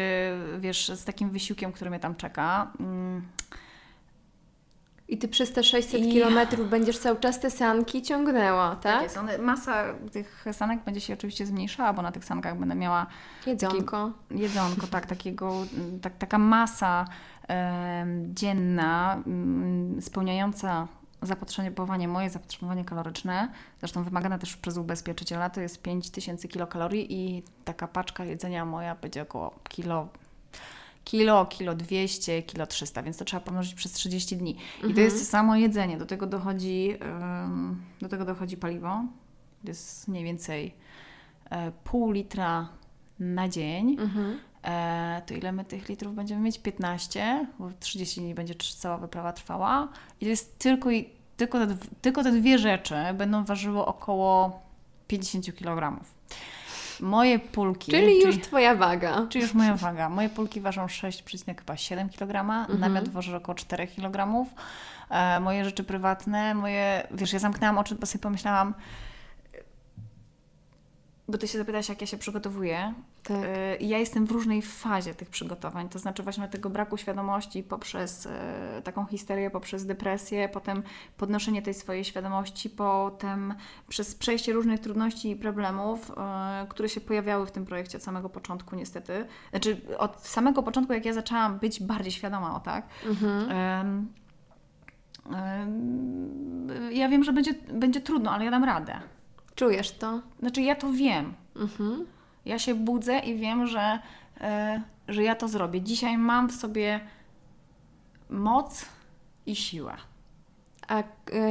wiesz, 0.59 0.93
z 0.95 1.05
takim 1.05 1.31
wysiłkiem, 1.31 1.73
który 1.73 1.91
mnie 1.91 2.01
tam 2.01 2.15
czeka. 2.15 2.73
Mm. 2.81 3.23
I 5.09 5.19
ty 5.19 5.29
przez 5.29 5.53
te 5.53 5.63
600 5.63 6.01
I- 6.01 6.13
kilometrów 6.13 6.71
będziesz 6.71 6.99
cały 6.99 7.21
czas 7.21 7.41
te 7.41 7.51
sanki 7.51 8.03
ciągnęła, 8.03 8.71
Tak 8.71 8.83
tak? 8.83 9.03
jest. 9.03 9.17
One, 9.17 9.39
masa 9.39 9.85
tych 10.13 10.45
sanek 10.53 10.85
będzie 10.85 11.01
się 11.01 11.15
oczywiście 11.15 11.47
zmniejszała, 11.47 11.93
bo 11.93 12.03
na 12.03 12.13
tych 12.13 12.25
sankach 12.25 12.59
będę 12.59 12.75
miała 12.75 13.07
Jedzonko. 13.47 14.11
jedzonko, 14.31 14.87
tak, 14.87 15.07
takiego, 15.07 15.53
mm, 15.79 16.01
tak, 16.01 16.17
taka 16.19 16.39
masa 16.39 17.05
em, 17.49 18.35
dzienna, 18.35 19.23
mm, 19.27 20.03
spełniająca 20.03 20.89
zapotrzebowanie, 21.23 22.09
moje 22.09 22.31
zapotrzebowanie 22.31 22.85
kaloryczne, 22.85 23.49
zresztą 23.81 24.03
wymagane 24.05 24.39
też 24.39 24.57
przez 24.57 24.77
ubezpieczyciela, 24.77 25.51
to 25.51 25.61
jest 25.61 25.83
5000 25.83 26.49
kilokalorii 26.49 27.07
i 27.15 27.43
taka 27.65 27.89
paczka 27.89 28.25
jedzenia 28.25 28.65
moja 28.65 28.95
będzie 28.95 29.23
około 29.23 29.55
kilo, 29.69 30.09
kilo, 31.07 31.47
kilo 31.47 31.75
200, 31.75 32.43
kilo 32.43 32.67
300, 32.67 33.03
więc 33.03 33.17
to 33.17 33.25
trzeba 33.25 33.41
pomnożyć 33.41 33.75
przez 33.75 33.93
30 33.93 34.37
dni. 34.37 34.57
I 34.91 34.95
to 34.95 35.01
jest 35.01 35.31
samo 35.31 35.57
jedzenie, 35.57 35.99
do 35.99 36.07
tego 36.07 36.27
dochodzi, 36.27 36.95
em, 37.01 37.83
do 38.01 38.09
tego 38.09 38.25
dochodzi 38.25 38.57
paliwo, 38.57 39.05
to 39.63 39.69
jest 39.69 40.09
mniej 40.09 40.25
więcej 40.25 40.75
e, 41.51 41.73
pół 41.73 42.11
litra 42.11 42.69
na 43.19 43.49
dzień. 43.49 43.97
Mhm. 44.01 44.39
E, 44.65 45.23
to 45.27 45.35
ile 45.35 45.53
my 45.53 45.65
tych 45.65 45.89
litrów 45.89 46.15
będziemy 46.15 46.41
mieć? 46.41 46.59
15, 46.59 47.47
bo 47.59 47.71
30 47.81 48.21
dni 48.21 48.35
będzie 48.35 48.55
cała 48.79 48.99
wyprawa 48.99 49.33
trwała. 49.33 49.89
I 50.21 50.25
to 50.25 50.31
jest 50.31 50.59
tylko, 50.59 50.91
i, 50.91 51.11
tylko, 51.37 51.67
te, 51.67 51.77
tylko 52.03 52.23
te 52.23 52.33
dwie 52.33 52.59
rzeczy 52.59 52.95
będą 53.15 53.45
ważyły 53.45 53.85
około 53.85 54.61
50 55.07 55.55
kg. 55.57 56.05
Moje 57.01 57.39
pulki. 57.39 57.91
Czyli 57.93 58.21
już 58.23 58.41
twoja 58.41 58.75
waga. 58.75 59.27
Czyli 59.29 59.45
już 59.45 59.55
moja 59.55 59.75
waga. 59.75 60.09
Moje 60.09 60.29
pulki 60.29 60.61
ważą 60.61 60.87
6,7 60.87 62.09
kg, 62.09 62.67
namiot 62.79 63.09
waży 63.09 63.37
około 63.37 63.55
4 63.55 63.87
kg. 63.87 64.47
E, 65.11 65.41
moje 65.41 65.65
rzeczy 65.65 65.85
prywatne, 65.85 66.55
moje, 66.55 67.07
wiesz, 67.11 67.33
ja 67.33 67.39
zamknęłam 67.39 67.79
oczy, 67.79 67.95
bo 67.95 68.07
sobie 68.07 68.23
pomyślałam, 68.23 68.75
bo 71.29 71.39
ty 71.39 71.49
się 71.49 71.59
zapytałaś, 71.59 71.89
jak 71.89 72.01
ja 72.01 72.07
się 72.07 72.19
przygotowuję. 72.19 72.95
Tak. 73.23 73.37
E, 73.45 73.77
Ja 73.77 73.99
jestem 73.99 74.27
w 74.27 74.31
różnej 74.31 74.63
fazie 74.63 75.15
tych 75.15 75.31
przygotowań, 75.31 75.89
to 75.89 75.99
znaczy 75.99 76.23
właśnie 76.23 76.49
tego 76.49 76.71
braku 76.71 76.97
świadomości 76.97 77.63
poprzez 77.63 78.27
e, 78.27 78.83
taką 78.85 79.07
histerię, 79.07 79.51
poprzez 79.51 79.87
depresję, 79.87 80.49
potem 80.49 80.83
podnoszenie 81.17 81.63
tej 81.63 81.75
swojej 81.75 82.05
świadomości, 82.05 82.71
potem 82.71 83.55
przez 83.89 84.15
przejście 84.15 84.53
różnych 84.53 84.81
trudności 84.81 85.31
i 85.31 85.37
problemów, 85.37 86.11
e, 86.17 86.67
które 86.69 86.89
się 86.89 87.01
pojawiały 87.01 87.47
w 87.47 87.51
tym 87.51 87.65
projekcie 87.65 87.99
od 87.99 88.05
samego 88.05 88.29
początku 88.29 88.77
niestety. 88.77 89.27
Znaczy 89.51 89.81
od 89.99 90.27
samego 90.27 90.63
początku, 90.63 90.93
jak 90.93 91.05
ja 91.05 91.13
zaczęłam 91.13 91.59
być 91.59 91.83
bardziej 91.83 92.13
świadoma 92.13 92.57
o 92.57 92.61
tak, 92.61 92.87
Mhm. 93.07 94.09
ja 96.93 97.09
wiem, 97.09 97.25
że 97.25 97.33
będzie, 97.33 97.55
będzie 97.73 98.01
trudno, 98.01 98.31
ale 98.31 98.45
ja 98.45 98.51
dam 98.51 98.65
radę. 98.65 99.01
Czujesz 99.57 99.91
to? 99.91 100.21
Znaczy 100.41 100.63
ja 100.63 100.75
to 100.75 100.93
wiem. 100.93 101.35
Mhm. 101.57 102.07
Ja 102.45 102.59
się 102.59 102.75
budzę 102.75 103.19
i 103.19 103.39
wiem, 103.39 103.67
że, 103.67 103.99
e, 104.41 104.83
że 105.09 105.23
ja 105.23 105.35
to 105.35 105.49
zrobię. 105.49 105.83
Dzisiaj 105.83 106.19
mam 106.19 106.49
w 106.49 106.55
sobie 106.55 107.01
moc 108.31 108.87
i 109.47 109.57
siłę. 109.57 109.97
A 110.89 110.99
e, 110.99 111.05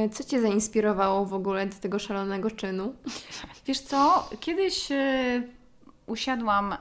co 0.08 0.24
Cię 0.24 0.40
zainspirowało 0.40 1.26
w 1.26 1.34
ogóle 1.34 1.66
do 1.66 1.76
tego 1.76 1.98
szalonego 1.98 2.50
czynu? 2.50 2.94
Wiesz 3.66 3.80
co, 3.80 4.30
kiedyś 4.40 4.92
e, 4.92 5.42
usiadłam 6.06 6.74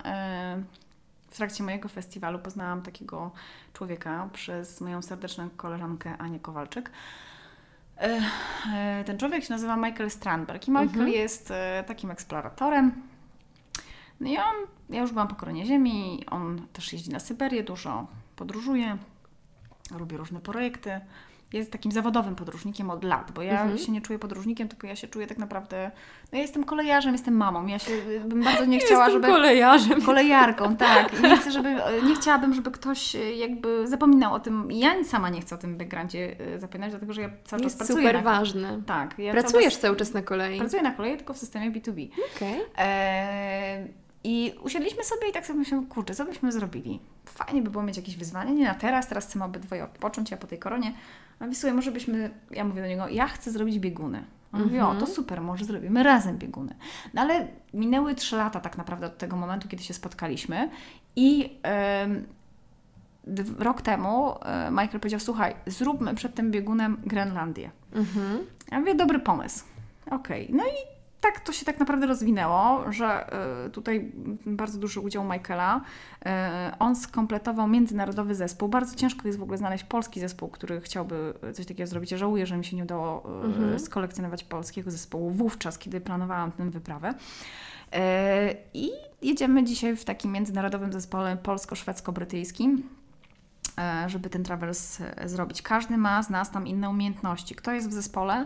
w 1.29 1.37
trakcie 1.37 1.63
mojego 1.63 1.89
festiwalu, 1.89 2.39
poznałam 2.39 2.81
takiego 2.81 3.31
człowieka 3.73 4.29
przez 4.33 4.81
moją 4.81 5.01
serdeczną 5.01 5.49
koleżankę 5.57 6.17
Anię 6.17 6.39
Kowalczyk. 6.39 6.91
E, 7.97 9.03
ten 9.05 9.17
człowiek 9.17 9.43
się 9.43 9.53
nazywa 9.53 9.75
Michael 9.77 10.09
Strandberg 10.11 10.67
i 10.67 10.71
Michael 10.71 10.87
Mhm. 10.89 11.09
jest 11.09 11.51
e, 11.51 11.83
takim 11.87 12.11
eksploratorem. 12.11 12.91
No 14.19 14.29
i 14.29 14.37
on, 14.37 14.55
ja 14.89 15.01
już 15.01 15.11
byłam 15.11 15.27
po 15.27 15.35
koronie 15.35 15.65
ziemi, 15.65 16.23
on 16.31 16.67
też 16.73 16.93
jeździ 16.93 17.11
na 17.11 17.19
Syberię, 17.19 17.63
dużo 17.63 18.07
podróżuje, 18.35 18.97
robi 19.91 20.17
różne 20.17 20.39
projekty. 20.41 20.99
Jest 21.55 21.71
takim 21.71 21.91
zawodowym 21.91 22.35
podróżnikiem 22.35 22.89
od 22.89 23.03
lat, 23.03 23.31
bo 23.31 23.41
ja 23.41 23.51
Mhm. 23.61 23.77
się 23.77 23.91
nie 23.91 24.01
czuję 24.01 24.19
podróżnikiem, 24.19 24.67
tylko 24.67 24.87
ja 24.87 24.95
się 24.95 25.07
czuję 25.07 25.27
tak 25.27 25.37
naprawdę. 25.37 25.91
No 26.31 26.37
ja 26.37 26.41
jestem 26.41 26.63
kolejarzem, 26.63 27.11
jestem 27.13 27.33
mamą. 27.37 27.67
Ja 27.67 27.79
się 27.79 27.91
bym 28.25 28.43
bardzo 28.43 28.65
nie 28.65 28.79
chciała, 28.85 29.03
Jestem 29.05 29.21
żeby. 29.23 29.33
kolejarzem. 29.33 30.01
Kolejarką, 30.01 30.75
tak. 30.85 31.21
Nie, 31.23 31.37
chcę, 31.37 31.51
żeby, 31.51 31.75
nie 32.07 32.15
chciałabym, 32.15 32.53
żeby 32.53 32.71
ktoś 32.71 33.15
e, 33.15 33.33
jakby 33.35 33.87
zapominał 33.87 34.33
o 34.33 34.39
tym. 34.39 34.71
Ja 34.71 35.03
sama 35.03 35.29
nie 35.29 35.41
chcę 35.41 35.55
o 35.55 35.57
tym 35.57 35.77
backgroundzie 35.77 36.35
e, 36.55 36.59
zapominać, 36.59 36.91
dlatego 36.91 37.13
że 37.13 37.21
ja 37.21 37.29
cały 37.45 37.63
Jest 37.63 37.77
czas 37.77 37.87
pracuję. 37.87 38.07
super 38.07 38.23
na, 38.23 38.31
ważne. 38.31 38.81
tak. 38.85 39.19
Ja 39.19 39.31
Pracujesz 39.31 39.73
cały 39.73 39.81
cały 39.81 39.95
czas 39.97 40.13
na 40.13 40.21
kolei. 40.21 40.59
pracuję 40.59 40.81
na 40.81 40.91
kolei, 40.91 41.17
tylko 41.17 41.33
w 41.33 41.37
systemie 41.37 41.71
B2B. 41.71 42.07
Okej. 42.35 42.61
Eee, 42.77 43.87
I 44.27 44.53
usiedliśmy 44.63 45.03
sobie 45.03 45.29
i 45.29 45.33
tak 45.33 45.45
sobie 45.47 45.59
myślałam, 45.59 45.85
kurczę, 45.87 46.15
co 46.15 46.25
byśmy 46.25 46.51
zrobili? 46.51 46.99
Fajnie 47.25 47.61
by 47.61 47.69
było 47.69 47.83
mieć 47.83 47.97
jakieś 47.97 48.17
wyzwanie, 48.17 48.53
nie 48.53 48.65
na 48.65 48.73
teraz, 48.75 49.07
teraz 49.07 49.25
chcemy 49.25 49.45
obydwoje 49.45 49.83
odpocząć, 49.83 50.31
ja 50.31 50.37
po 50.37 50.47
tej 50.47 50.59
koronie. 50.59 50.93
A 51.39 51.43
mówi, 51.43 51.55
słuchaj, 51.55 51.75
może 51.75 51.91
byśmy, 51.91 52.29
ja 52.51 52.63
mówię 52.63 52.81
do 52.81 52.87
niego, 52.87 53.07
ja 53.07 53.27
chcę 53.27 53.51
zrobić 53.51 53.79
bieguny. 53.79 54.23
On 54.53 54.63
mówi, 54.63 54.79
o, 54.79 54.95
to 54.95 55.07
super, 55.07 55.41
może 55.41 55.65
zrobimy 55.65 56.03
razem 56.03 56.37
bieguny. 56.37 56.75
No 57.13 57.21
ale 57.21 57.47
minęły 57.73 58.15
trzy 58.15 58.35
lata 58.35 58.59
tak 58.59 58.77
naprawdę 58.77 59.05
od 59.07 59.17
tego 59.17 59.35
momentu, 59.35 59.67
kiedy 59.67 59.83
się 59.83 59.93
spotkaliśmy 59.93 60.69
i 61.15 61.57
dw- 63.27 63.61
rok 63.61 63.81
temu 63.81 64.35
e, 64.45 64.71
Michael 64.71 64.99
powiedział, 64.99 65.19
słuchaj, 65.19 65.55
zróbmy 65.67 66.15
przed 66.15 66.35
tym 66.35 66.51
biegunem 66.51 66.97
Grenlandię. 67.05 67.71
Mhm. 67.93 68.37
Ja 68.71 68.79
mówię, 68.79 68.95
dobry 68.95 69.19
pomysł. 69.19 69.65
Okej, 70.11 70.47
no 70.53 70.63
i 70.63 70.94
tak 71.25 71.39
to 71.39 71.53
się 71.53 71.65
tak 71.65 71.79
naprawdę 71.79 72.07
rozwinęło, 72.07 72.91
że 72.91 73.29
y, 73.65 73.69
tutaj 73.69 74.11
bardzo 74.45 74.79
duży 74.79 74.99
udział 74.99 75.23
Michaela. 75.23 75.81
Y, 75.81 76.29
on 76.79 76.95
skompletował 76.95 77.67
międzynarodowy 77.67 78.35
zespół. 78.35 78.69
Bardzo 78.69 78.95
ciężko 78.95 79.27
jest 79.27 79.39
w 79.39 79.43
ogóle 79.43 79.57
znaleźć 79.57 79.83
polski 79.83 80.19
zespół, 80.19 80.49
który 80.49 80.81
chciałby 80.81 81.33
coś 81.53 81.65
takiego 81.65 81.87
zrobić. 81.87 82.09
Żałuję, 82.09 82.45
że 82.45 82.57
mi 82.57 82.65
się 82.65 82.75
nie 82.75 82.83
udało 82.83 83.23
y, 83.41 83.45
Mhm. 83.45 83.79
skolekcjonować 83.79 84.43
polskiego 84.43 84.91
zespołu 84.91 85.31
wówczas, 85.31 85.77
kiedy 85.77 86.01
planowałam 86.01 86.51
tę 86.51 86.69
wyprawę. 86.69 87.13
I 88.73 88.89
jedziemy 89.21 89.63
dzisiaj 89.63 89.95
w 89.95 90.05
takim 90.05 90.31
międzynarodowym 90.31 90.93
zespole 90.93 91.37
polsko-szwedzko-brytyjskim 91.43 92.77
żeby 94.07 94.29
ten 94.29 94.43
travels 94.43 95.01
zrobić. 95.25 95.61
Każdy 95.61 95.97
ma 95.97 96.23
z 96.23 96.29
nas 96.29 96.51
tam 96.51 96.67
inne 96.67 96.89
umiejętności. 96.89 97.55
Kto 97.55 97.71
jest 97.71 97.89
w 97.89 97.93
zespole? 97.93 98.45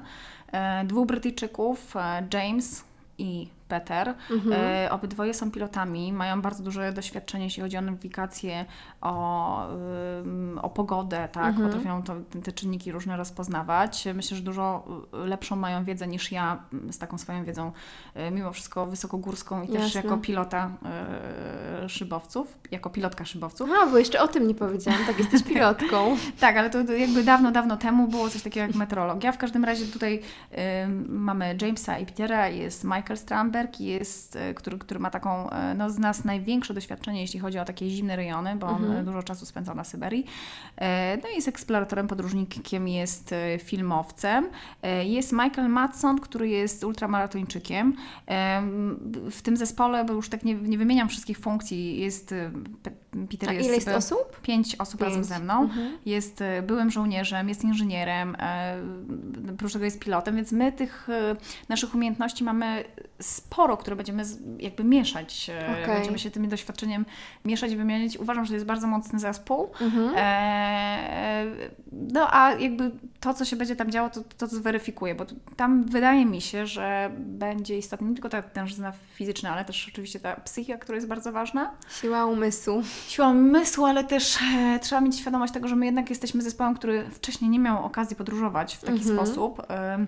E, 0.51 0.83
Dwóch 0.85 1.07
Brytyjczyków, 1.07 1.95
e, 1.95 2.27
James 2.33 2.83
i 3.17 3.47
Peter. 3.69 4.15
E, 4.51 4.91
obydwoje 4.91 5.33
są 5.33 5.51
pilotami, 5.51 6.13
mają 6.13 6.41
bardzo 6.41 6.63
duże 6.63 6.93
doświadczenie, 6.93 7.43
jeśli 7.43 7.63
chodzi 7.63 7.77
o 7.77 7.81
nawigację, 7.81 8.65
o, 9.01 9.67
ym, 10.19 10.59
o 10.61 10.69
pogodę, 10.69 11.29
tak? 11.31 11.55
Potrafią 11.55 12.03
to, 12.03 12.15
te 12.43 12.51
czynniki 12.51 12.91
różne 12.91 13.17
rozpoznawać. 13.17 14.07
Myślę, 14.13 14.37
że 14.37 14.43
dużo 14.43 14.85
y, 15.13 15.27
lepszą 15.27 15.55
mają 15.55 15.83
wiedzę 15.83 16.07
niż 16.07 16.31
ja 16.31 16.63
y, 16.89 16.93
z 16.93 16.97
taką 16.97 17.17
swoją 17.17 17.45
wiedzą, 17.45 17.71
y, 18.27 18.31
mimo 18.31 18.51
wszystko 18.51 18.85
wysokogórską 18.85 19.63
i 19.63 19.67
też 19.67 19.95
Jasne. 19.95 20.01
jako 20.01 20.17
pilota 20.17 20.71
y, 21.85 21.89
szybowców, 21.89 22.59
jako 22.71 22.89
pilotka 22.89 23.25
szybowców. 23.25 23.69
A, 23.81 23.85
bo 23.85 23.97
jeszcze 23.97 24.21
o 24.21 24.27
tym 24.27 24.47
nie 24.47 24.55
powiedziałam, 24.55 24.99
tak 25.07 25.19
jesteś 25.19 25.43
pilotką. 25.43 26.17
Tak, 26.39 26.57
ale 26.57 26.69
to 26.69 26.93
jakby 26.93 27.23
dawno, 27.23 27.51
dawno 27.51 27.77
temu 27.77 28.07
było 28.07 28.29
coś 28.29 28.41
takiego 28.41 28.67
jak 28.67 28.75
meteorologia. 28.75 29.31
W 29.31 29.37
każdym 29.37 29.65
razie 29.65 29.85
tutaj 29.85 30.21
ym, 30.83 31.05
mamy 31.09 31.57
Jamesa 31.61 31.99
i 31.99 32.05
Petera, 32.05 32.47
jest 32.47 32.83
Michael 32.83 33.17
Stramberg, 33.59 33.79
jest, 33.79 34.35
y, 34.35 34.53
który, 34.53 34.77
który 34.77 34.99
ma 34.99 35.09
taką, 35.09 35.49
y, 35.49 35.53
no 35.77 35.89
z 35.89 35.97
nas 35.99 36.25
największe 36.25 36.73
doświadczenie, 36.73 37.21
jeśli 37.21 37.39
chodzi 37.39 37.59
o 37.59 37.65
takie 37.65 37.89
zimne 37.89 38.15
rejony, 38.15 38.55
bo 38.55 38.67
on 38.67 38.91
y, 38.91 39.03
dużo 39.03 39.23
czasu 39.23 39.45
spędzał 39.45 39.75
na 39.75 39.83
Syberii. 39.83 40.25
E, 40.77 41.17
No 41.23 41.29
i 41.29 41.35
jest 41.35 41.47
eksploratorem, 41.47 42.07
podróżnikiem, 42.07 42.87
jest 42.87 43.35
filmowcem. 43.63 44.49
E, 44.83 45.05
Jest 45.05 45.31
Michael 45.31 45.69
Matson, 45.69 46.19
który 46.19 46.49
jest 46.49 46.83
ultramaratończykiem. 46.83 47.95
Em, 48.25 48.99
W 49.31 49.41
tym 49.41 49.57
zespole, 49.57 50.05
bo 50.05 50.13
już 50.13 50.29
tak 50.29 50.43
nie, 50.43 50.55
nie 50.55 50.77
wymieniam 50.77 51.09
wszystkich 51.09 51.39
funkcji, 51.39 51.99
jest 51.99 52.31
Pe- 52.83 53.27
Peter 53.31 53.49
A 53.49 53.53
jest 53.53 53.65
ile 53.65 53.75
jest 53.75 53.87
osób? 53.87 54.41
Pięć 54.41 54.75
osób 54.75 54.99
Pięć. 54.99 55.09
razem 55.09 55.23
ze 55.23 55.39
mną. 55.39 55.61
Mhm. 55.61 55.97
Jest 56.05 56.41
e, 56.41 56.61
byłym 56.61 56.91
żołnierzem, 56.91 57.49
jest 57.49 57.63
inżynierem, 57.63 58.35
e, 58.39 58.77
oprócz 59.53 59.73
tego 59.73 59.85
jest 59.85 59.99
pilotem, 59.99 60.35
więc 60.35 60.51
my 60.51 60.71
tych 60.71 61.09
e, 61.09 61.35
naszych 61.69 61.95
umiejętności 61.95 62.43
mamy 62.43 62.83
sporo, 63.21 63.48
które 63.77 63.95
będziemy 63.95 64.23
jakby 64.59 64.83
mieszać. 64.83 65.49
e, 65.49 65.81
Okej. 65.83 65.95
Będziemy 65.95 66.19
się 66.19 66.31
tym 66.31 66.49
doświadczeniem 66.49 67.05
mieszać, 67.45 67.75
wymieniać. 67.75 68.17
Uważam, 68.17 68.45
że 68.45 68.49
to 68.49 68.53
jest 68.55 68.65
bardzo 68.65 68.87
mocny 68.87 69.19
zespół. 69.19 69.71
Mhm. 69.81 70.13
E, 70.17 71.45
no 71.91 72.27
a 72.33 72.51
jakby 72.53 72.91
to, 73.19 73.33
co 73.33 73.45
się 73.45 73.55
będzie 73.55 73.75
tam 73.75 73.91
działo, 73.91 74.09
to, 74.09 74.21
to 74.37 74.47
zweryfikuje, 74.47 75.15
bo 75.15 75.25
tam 75.55 75.83
wydaje 75.83 76.25
mi 76.25 76.41
się, 76.41 76.67
że 76.67 77.11
będzie 77.17 77.77
istotna 77.77 78.07
nie 78.07 78.13
tylko 78.13 78.29
ta 78.29 78.41
tężyzna 78.41 78.93
fizyczna, 79.15 79.49
ale 79.53 79.65
też 79.65 79.87
oczywiście 79.91 80.19
ta 80.19 80.35
psychika, 80.35 80.77
która 80.77 80.95
jest 80.95 81.07
bardzo 81.07 81.31
ważna 81.31 81.71
Siła 82.01 82.25
umysłu. 82.25 82.81
siła 83.07 83.27
umysłu, 83.29 83.85
ale 83.85 84.03
też 84.03 84.37
e, 84.57 84.79
trzeba 84.81 85.01
mieć 85.01 85.19
świadomość 85.19 85.53
tego, 85.53 85.67
że 85.67 85.75
my 85.75 85.85
jednak 85.85 86.09
jesteśmy 86.09 86.41
zespołem, 86.41 86.75
który 86.75 87.03
wcześniej 87.11 87.49
nie 87.51 87.59
miał 87.59 87.85
okazji 87.85 88.15
podróżować 88.15 88.75
w 88.75 88.81
taki 88.81 88.97
Mhm. 88.99 89.15
sposób. 89.17 89.61
E, 89.69 90.05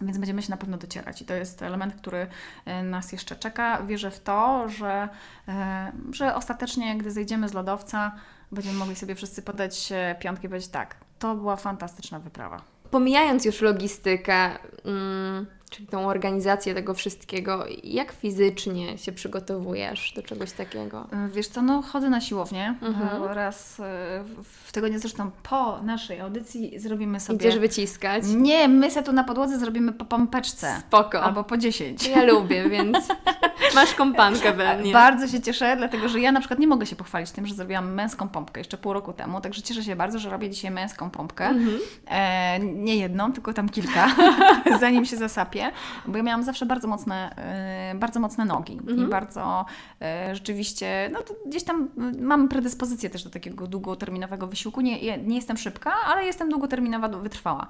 więc 0.00 0.18
będziemy 0.18 0.42
się 0.42 0.50
na 0.50 0.56
pewno 0.56 0.76
docierać 0.76 1.22
i 1.22 1.24
to 1.24 1.34
jest 1.34 1.62
element, 1.62 1.94
który 1.94 2.26
e, 2.64 2.82
nas 2.82 3.12
jeszcze 3.12 3.36
czeka. 3.36 3.82
Wierzę 3.82 4.10
w 4.10 4.20
to, 4.20 4.68
że, 4.68 5.08
e, 5.48 5.92
że 6.12 6.34
ostatecznie, 6.34 6.98
gdy 6.98 7.10
zejdziemy 7.10 7.48
z 7.48 7.54
lodowca, 7.54 8.12
będziemy 8.52 8.78
mogli 8.78 8.96
sobie 8.96 9.14
wszyscy 9.14 9.42
podać 9.42 9.92
e, 9.92 10.16
piątkę 10.20 10.46
i 10.46 10.48
powiedzieć 10.48 10.70
tak, 10.70 10.96
to 11.18 11.34
była 11.34 11.56
fantastyczna 11.56 12.18
wyprawa. 12.18 12.62
Pomijając 12.90 13.44
już 13.44 13.60
logistykę, 13.60 14.50
mm, 14.84 15.46
czyli 15.74 15.86
tą 15.86 16.08
organizację 16.08 16.74
tego 16.74 16.94
wszystkiego, 16.94 17.64
jak 17.84 18.12
fizycznie 18.12 18.98
się 18.98 19.12
przygotowujesz 19.12 20.12
do 20.16 20.22
czegoś 20.22 20.52
takiego? 20.52 21.06
E, 21.12 21.28
Wiesz 21.28 21.48
co, 21.48 21.62
no 21.62 21.82
chodzę 21.82 22.10
na 22.10 22.20
siłownię. 22.20 22.74
Mhm. 22.82 23.22
E, 23.30 23.34
Raz 23.34 23.80
e, 23.80 24.24
w 24.42 24.72
tygodniu, 24.72 24.98
zresztą 24.98 25.30
po 25.42 25.82
naszej 25.82 26.20
audycji 26.20 26.78
zrobimy 26.78 27.20
sobie... 27.20 27.38
Idziesz 27.38 27.58
wyciskać? 27.58 28.24
Nie, 28.36 28.68
my 28.68 28.90
se 28.90 29.02
tu 29.02 29.12
na 29.12 29.24
podłodze 29.24 29.58
zrobimy 29.58 29.92
po 29.92 30.04
pompeczce. 30.04 30.76
Spoko. 30.78 31.22
Albo 31.22 31.44
po 31.44 31.56
10. 31.56 32.06
Ja 32.06 32.22
lubię, 32.22 32.68
więc 32.68 32.96
masz 33.74 33.94
kompankę 33.94 34.52
we 34.52 34.78
mnie. 34.78 34.92
Bardzo 34.92 35.28
się 35.28 35.40
cieszę, 35.40 35.76
dlatego 35.76 36.08
że 36.08 36.20
ja 36.20 36.32
na 36.32 36.40
przykład 36.40 36.60
nie 36.60 36.66
mogę 36.66 36.86
się 36.86 36.96
pochwalić 36.96 37.30
tym, 37.30 37.46
że 37.46 37.54
zrobiłam 37.54 37.94
męską 37.94 38.28
pompkę 38.28 38.60
jeszcze 38.60 38.78
pół 38.78 38.92
roku 38.92 39.12
temu, 39.12 39.40
także 39.40 39.62
cieszę 39.62 39.84
się 39.84 39.96
bardzo, 39.96 40.18
że 40.18 40.30
robię 40.30 40.50
dzisiaj 40.50 40.70
męską 40.70 41.10
pompkę. 41.10 41.46
Mhm. 41.46 41.78
E, 42.08 42.58
nie 42.60 42.96
jedną, 42.96 43.32
tylko 43.32 43.52
tam 43.52 43.68
kilka, 43.68 44.14
zanim 44.80 45.04
się 45.04 45.16
zasapię, 45.16 45.63
bo 46.06 46.16
ja 46.16 46.22
miałam 46.22 46.42
zawsze 46.42 46.66
bardzo 46.66 46.88
mocne, 46.88 47.36
e, 47.36 47.94
bardzo 47.94 48.20
mocne 48.20 48.44
nogi 48.44 48.72
Mhm. 48.72 48.98
i 48.98 49.10
bardzo 49.10 49.66
e, 50.02 50.34
rzeczywiście, 50.34 51.10
no 51.12 51.20
gdzieś 51.46 51.64
tam 51.64 51.88
y, 52.14 52.22
mam 52.22 52.48
predyspozycję 52.48 53.10
też 53.10 53.24
do 53.24 53.30
takiego 53.30 53.66
długoterminowego 53.66 54.46
wysiłku. 54.46 54.80
Nie, 54.80 55.18
nie 55.18 55.36
jestem 55.36 55.56
szybka, 55.56 55.92
ale 56.06 56.24
jestem 56.24 56.48
długoterminowa, 56.48 57.08
wytrwała. 57.08 57.66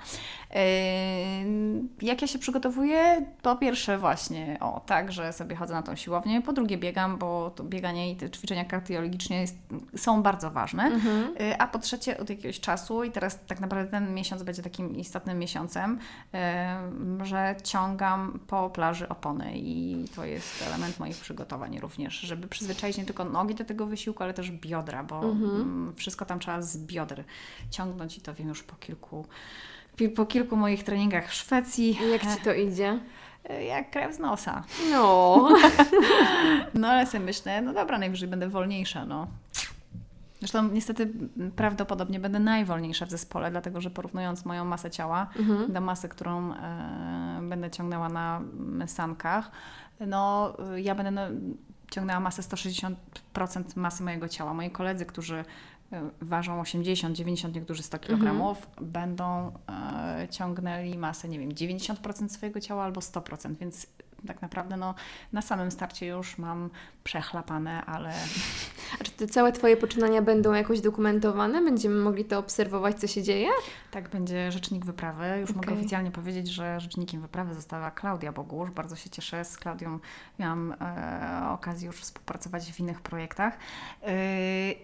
Jak 2.02 2.22
ja 2.22 2.28
się 2.28 2.38
przygotowuję? 2.38 3.26
Po 3.42 3.56
pierwsze 3.56 3.98
właśnie, 3.98 4.56
o 4.60 4.80
tak, 4.86 5.12
że 5.12 5.32
sobie 5.32 5.56
chodzę 5.56 5.74
na 5.74 5.82
tą 5.82 5.96
siłownię, 5.96 6.42
po 6.42 6.52
drugie 6.52 6.78
biegam, 6.78 7.18
bo 7.18 7.50
to 7.50 7.64
bieganie 7.64 8.12
i 8.12 8.16
te 8.16 8.30
ćwiczenia 8.30 8.64
kardiologiczne 8.64 9.36
jest, 9.36 9.56
są 9.96 10.22
bardzo 10.22 10.50
ważne. 10.50 10.82
Mhm. 10.82 11.36
Y, 11.40 11.58
A 11.58 11.66
po 11.66 11.78
trzecie, 11.78 12.18
od 12.18 12.30
jakiegoś 12.30 12.60
czasu, 12.60 13.04
i 13.04 13.10
teraz 13.10 13.38
tak 13.46 13.60
naprawdę 13.60 13.90
ten 13.90 14.14
miesiąc 14.14 14.42
będzie 14.42 14.62
takim 14.62 14.96
istotnym 14.96 15.38
miesiącem, 15.38 15.98
y, 17.22 17.26
że 17.26 17.54
ciągam 17.88 18.38
po 18.46 18.70
plaży 18.70 19.08
opony 19.08 19.52
i 19.56 20.04
to 20.16 20.24
jest 20.24 20.62
element 20.66 21.00
moich 21.00 21.16
przygotowań 21.16 21.78
również, 21.78 22.14
żeby 22.20 22.48
przyzwyczaić 22.48 22.96
nie 22.96 23.04
tylko 23.04 23.24
nogi 23.24 23.54
do 23.54 23.64
tego 23.64 23.86
wysiłku, 23.86 24.22
ale 24.22 24.34
też 24.34 24.50
biodra, 24.50 25.02
bo 25.02 25.20
mm, 25.22 25.92
wszystko 25.96 26.24
tam 26.24 26.38
trzeba 26.38 26.62
z 26.62 26.78
bioder 26.78 27.24
ciągnąć 27.70 28.18
i 28.18 28.20
to 28.20 28.34
wiem 28.34 28.48
już 28.48 28.62
po 28.62 28.76
kilku, 28.76 29.26
po 30.16 30.26
kilku 30.26 30.56
moich 30.56 30.82
treningach 30.84 31.28
w 31.28 31.34
Szwecji. 31.34 31.98
I 32.02 32.10
Jak 32.10 32.22
Ci 32.22 32.44
to 32.44 32.54
idzie? 32.54 32.98
Y, 33.50 33.64
Jak 33.64 33.90
krew 33.90 34.14
z 34.14 34.18
nosa. 34.18 34.64
No. 34.90 35.48
No 36.74 36.88
ale 36.88 37.06
sobie 37.06 37.24
myślę, 37.24 37.62
no 37.62 37.72
dobra, 37.72 37.98
najwyżej 37.98 38.28
będę 38.28 38.48
wolniejsza, 38.48 39.04
no. 39.06 39.26
Zresztą 40.44 40.68
niestety 40.68 41.12
prawdopodobnie 41.56 42.20
będę 42.20 42.38
najwolniejsza 42.38 43.06
w 43.06 43.10
zespole, 43.10 43.50
dlatego 43.50 43.80
że 43.80 43.90
porównując 43.90 44.44
moją 44.44 44.64
masę 44.64 44.90
ciała 44.90 45.26
Mhm. 45.38 45.72
do 45.72 45.80
masy, 45.80 46.08
którą 46.08 46.52
e, 46.54 47.40
będę 47.42 47.70
ciągnęła 47.70 48.08
na 48.08 48.42
sankach, 48.86 49.50
no 50.06 50.52
ja 50.76 50.94
będę 50.94 51.10
no, 51.10 51.22
ciągnęła 51.90 52.20
masę 52.20 52.42
160% 52.42 52.94
masy 53.76 54.02
mojego 54.02 54.28
ciała. 54.28 54.54
Moi 54.54 54.70
koledzy, 54.70 55.06
którzy 55.06 55.44
y, 55.92 55.96
ważą 56.20 56.60
80, 56.60 57.16
90, 57.16 57.54
niektórzy 57.54 57.82
100 57.82 57.98
kg, 57.98 58.56
będą 58.80 59.52
e, 59.68 60.28
ciągnęli 60.30 60.98
masę, 60.98 61.28
nie 61.28 61.38
wiem, 61.38 61.50
90% 61.50 62.28
swojego 62.28 62.60
ciała 62.60 62.84
albo 62.84 63.00
100%, 63.00 63.56
więc 63.56 63.86
tak 64.26 64.42
naprawdę 64.42 64.76
no, 64.76 64.94
na 65.32 65.42
samym 65.42 65.70
starcie 65.70 66.06
już 66.06 66.38
mam 66.38 66.70
przechlapane, 67.04 67.84
ale 67.84 68.12
A 69.00 69.04
czy 69.04 69.10
te 69.10 69.26
całe 69.26 69.52
Twoje 69.52 69.76
poczynania 69.76 70.22
będą 70.22 70.52
jakoś 70.52 70.80
dokumentowane? 70.80 71.62
Będziemy 71.62 71.94
mogli 71.94 72.24
to 72.24 72.38
obserwować, 72.38 73.00
co 73.00 73.06
się 73.06 73.22
dzieje? 73.22 73.48
tak 73.94 74.08
będzie 74.08 74.52
rzecznik 74.52 74.84
wyprawy. 74.84 75.24
Już 75.40 75.54
mogę 75.54 75.66
Okej. 75.66 75.78
oficjalnie 75.78 76.10
powiedzieć, 76.10 76.48
że 76.48 76.80
rzecznikiem 76.80 77.20
wyprawy 77.20 77.54
została 77.54 77.90
Klaudia 77.90 78.32
Bogusz. 78.32 78.70
Bardzo 78.70 78.96
się 78.96 79.10
cieszę. 79.10 79.44
Z 79.44 79.56
Klaudią 79.56 79.98
miałam 80.38 80.74
e, 80.80 81.48
okazję 81.50 81.86
już 81.86 81.96
współpracować 81.96 82.72
w 82.72 82.80
innych 82.80 83.00
projektach. 83.00 83.58
E, 84.02 84.14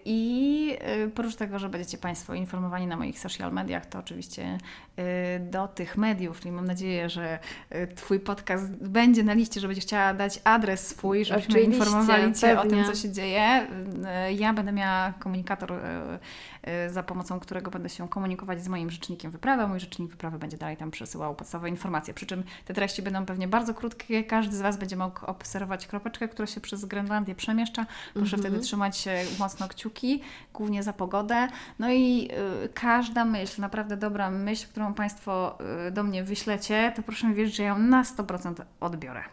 I 0.05 0.77
e, 0.81 1.05
oprócz 1.05 1.35
tego, 1.35 1.59
że 1.59 1.69
będziecie 1.69 1.97
Państwo 1.97 2.33
informowani 2.33 2.87
na 2.87 2.97
moich 2.97 3.19
social 3.19 3.53
mediach, 3.53 3.85
to 3.85 3.99
oczywiście 3.99 4.57
e, 4.95 5.39
do 5.39 5.67
tych 5.67 5.97
mediów, 5.97 6.45
i 6.45 6.51
mam 6.51 6.65
nadzieję, 6.65 7.09
że 7.09 7.39
e, 7.69 7.87
Twój 7.87 8.19
podcast 8.19 8.71
będzie 8.71 9.23
na 9.23 9.33
liście, 9.33 9.59
że 9.59 9.67
będziesz 9.67 9.85
chciała 9.85 10.13
dać 10.13 10.41
adres 10.43 10.87
swój, 10.87 11.25
żebyśmy 11.25 11.53
Oczywiście, 11.53 11.71
informowali 11.71 12.10
Cię 12.33 12.59
o 12.59 12.61
tym, 12.63 12.85
co 12.85 12.95
się 12.95 13.11
dzieje. 13.11 13.67
E, 14.05 14.33
Ja 14.33 14.53
będę 14.53 14.71
miała 14.71 15.13
komunikator, 15.19 15.71
e, 15.73 16.19
e, 16.63 16.89
za 16.89 17.03
pomocą 17.03 17.39
którego 17.39 17.71
będę 17.71 17.89
się 17.89 18.09
komunikować 18.09 18.63
z 18.63 18.67
moim 18.67 18.89
rzecznikiem 18.91 19.31
wyprawy. 19.31 19.67
Mój 19.67 19.79
rzecznik 19.79 20.11
wyprawy 20.11 20.39
będzie 20.39 20.57
dalej 20.57 20.77
tam 20.77 20.91
przesyłał 20.91 21.35
podstawowe 21.35 21.69
informacje. 21.69 22.13
Przy 22.13 22.25
czym 22.25 22.43
te 22.65 22.73
treści 22.73 23.01
będą 23.01 23.25
pewnie 23.25 23.47
bardzo 23.47 23.73
krótkie. 23.73 24.23
Każdy 24.23 24.55
z 24.55 24.61
Was 24.61 24.77
będzie 24.77 24.95
mógł 24.97 25.25
obserwować 25.25 25.87
kropeczkę, 25.87 26.27
która 26.27 26.47
się 26.47 26.61
przez 26.61 26.85
Grenlandię 26.85 27.35
przemieszcza. 27.35 27.85
Proszę 28.13 28.35
Mhm. 28.35 28.41
wtedy 28.41 28.59
trzymać 28.65 28.97
się 28.97 29.23
mocno 29.39 29.67
kciuki, 29.67 30.21
głównie 30.53 30.83
za 30.83 30.93
pogodę. 30.93 31.47
No 31.79 31.91
i 31.91 32.29
y, 32.65 32.69
każda 32.69 33.25
myśl, 33.25 33.61
naprawdę 33.61 33.97
dobra 33.97 34.31
myśl, 34.31 34.67
którą 34.67 34.93
Państwo 34.93 35.57
y, 35.87 35.91
do 35.91 36.03
mnie 36.03 36.23
wyślecie, 36.23 36.93
to 36.95 37.03
proszę 37.03 37.27
mi 37.27 37.35
wierzyć, 37.35 37.55
że 37.55 37.63
ja 37.63 37.69
ją 37.69 37.79
na 37.79 38.03
100% 38.03 38.53
odbiorę. 38.79 39.23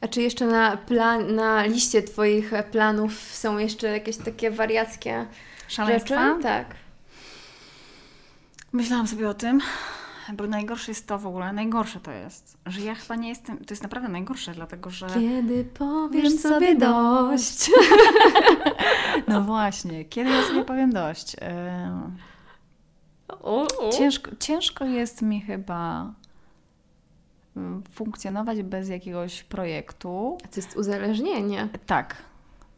A 0.00 0.08
czy 0.08 0.22
jeszcze 0.22 0.46
na, 0.46 0.76
plan, 0.76 1.34
na 1.34 1.66
liście 1.66 2.02
Twoich 2.02 2.52
planów 2.70 3.18
są 3.18 3.58
jeszcze 3.58 3.88
jakieś 3.88 4.16
takie 4.16 4.50
wariackie 4.50 5.26
Szaleństwa? 5.68 6.28
rzeczy? 6.28 6.42
Tak. 6.42 6.66
Myślałam 8.72 9.06
sobie 9.06 9.28
o 9.28 9.34
tym, 9.34 9.60
bo 10.32 10.46
najgorsze 10.46 10.90
jest 10.90 11.06
to 11.06 11.18
w 11.18 11.26
ogóle, 11.26 11.52
najgorsze 11.52 12.00
to 12.00 12.12
jest, 12.12 12.58
że 12.66 12.80
ja 12.80 12.94
chyba 12.94 13.16
nie 13.16 13.28
jestem, 13.28 13.58
to 13.58 13.66
jest 13.70 13.82
naprawdę 13.82 14.08
najgorsze, 14.08 14.52
dlatego 14.52 14.90
że... 14.90 15.06
Kiedy 15.06 15.64
powiesz 15.64 16.32
sobie 16.34 16.54
sobie 16.54 16.76
dość. 16.76 17.70
No 19.28 19.40
właśnie, 19.40 20.04
kiedy 20.04 20.30
ja 20.30 20.42
sobie 20.42 20.64
powiem 20.64 20.92
dość? 20.92 21.36
Ciężko, 23.98 24.30
ciężko 24.40 24.84
jest 24.84 25.22
mi 25.22 25.40
chyba 25.40 26.12
funkcjonować 27.92 28.62
bez 28.62 28.88
jakiegoś 28.88 29.42
projektu. 29.42 30.38
To 30.42 30.56
jest 30.56 30.76
uzależnienie. 30.76 31.68
Tak, 31.86 32.16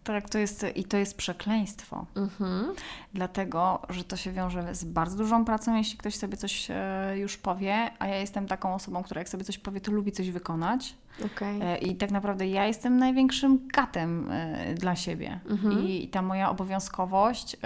tak, 0.05 0.30
to 0.30 0.39
jest 0.39 0.66
i 0.74 0.85
to 0.85 0.97
jest 0.97 1.16
przekleństwo, 1.16 2.07
Mhm. 2.16 2.74
dlatego 3.14 3.83
że 3.89 4.05
to 4.05 4.16
się 4.16 4.33
wiąże 4.33 4.74
z 4.74 4.85
bardzo 4.85 5.16
dużą 5.16 5.45
pracą, 5.45 5.76
jeśli 5.76 5.99
ktoś 5.99 6.14
sobie 6.14 6.37
coś 6.37 6.68
e, 6.70 7.14
już 7.18 7.37
powie, 7.37 7.91
a 7.99 8.07
ja 8.07 8.16
jestem 8.16 8.47
taką 8.47 8.74
osobą, 8.74 9.03
która 9.03 9.18
jak 9.20 9.28
sobie 9.28 9.45
coś 9.45 9.59
powie, 9.59 9.80
to 9.80 9.93
lubi 9.93 10.12
coś 10.12 10.30
wykonać. 10.30 10.95
Okej. 11.24 11.61
E, 11.62 11.78
I 11.78 11.97
tak 11.97 12.11
naprawdę 12.11 12.47
ja 12.47 12.66
jestem 12.66 12.97
największym 12.97 13.68
katem 13.72 14.30
e, 14.30 14.74
dla 14.74 14.97
siebie. 14.97 15.41
Mhm. 15.51 15.78
I, 15.87 16.05
I 16.05 16.09
ta 16.09 16.22
moja 16.22 16.51
obowiązkowość. 16.51 17.57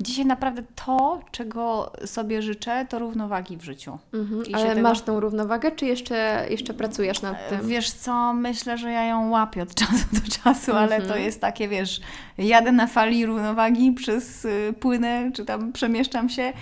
Dzisiaj 0.00 0.26
naprawdę 0.26 0.62
to, 0.86 1.20
czego 1.30 1.92
sobie 2.06 2.42
życzę, 2.42 2.86
to 2.88 2.98
równowagi 2.98 3.56
w 3.56 3.62
życiu. 3.64 3.98
Mhm. 4.14 4.42
Ale 4.52 4.66
tego- 4.68 4.82
masz 4.82 5.02
tą 5.02 5.20
równowagę, 5.20 5.70
czy 5.72 5.86
jeszcze, 5.86 6.46
jeszcze 6.50 6.74
pracujesz 6.74 7.22
nad 7.22 7.48
tym? 7.48 7.68
Wiesz 7.68 7.90
co, 7.90 8.32
myślę, 8.32 8.78
że 8.78 8.90
ja 8.92 9.04
ją 9.04 9.30
łapię 9.30 9.62
od 9.62 9.74
czasu 9.84 10.04
do 10.12 10.20
czasu, 10.44 10.72
ale 10.72 10.96
to 10.98 11.02
Mhm. 11.04 11.22
jest 11.22 11.40
takie, 11.40 11.68
wiesz, 11.68 12.00
jadę 12.38 12.72
na 12.72 12.86
fali 12.86 13.26
równowagi 13.26 13.92
przez 13.92 14.44
y, 14.44 14.74
płynę, 14.80 15.30
czy 15.34 15.44
tam 15.44 15.72
przemieszczam 15.72 16.28
się, 16.28 16.52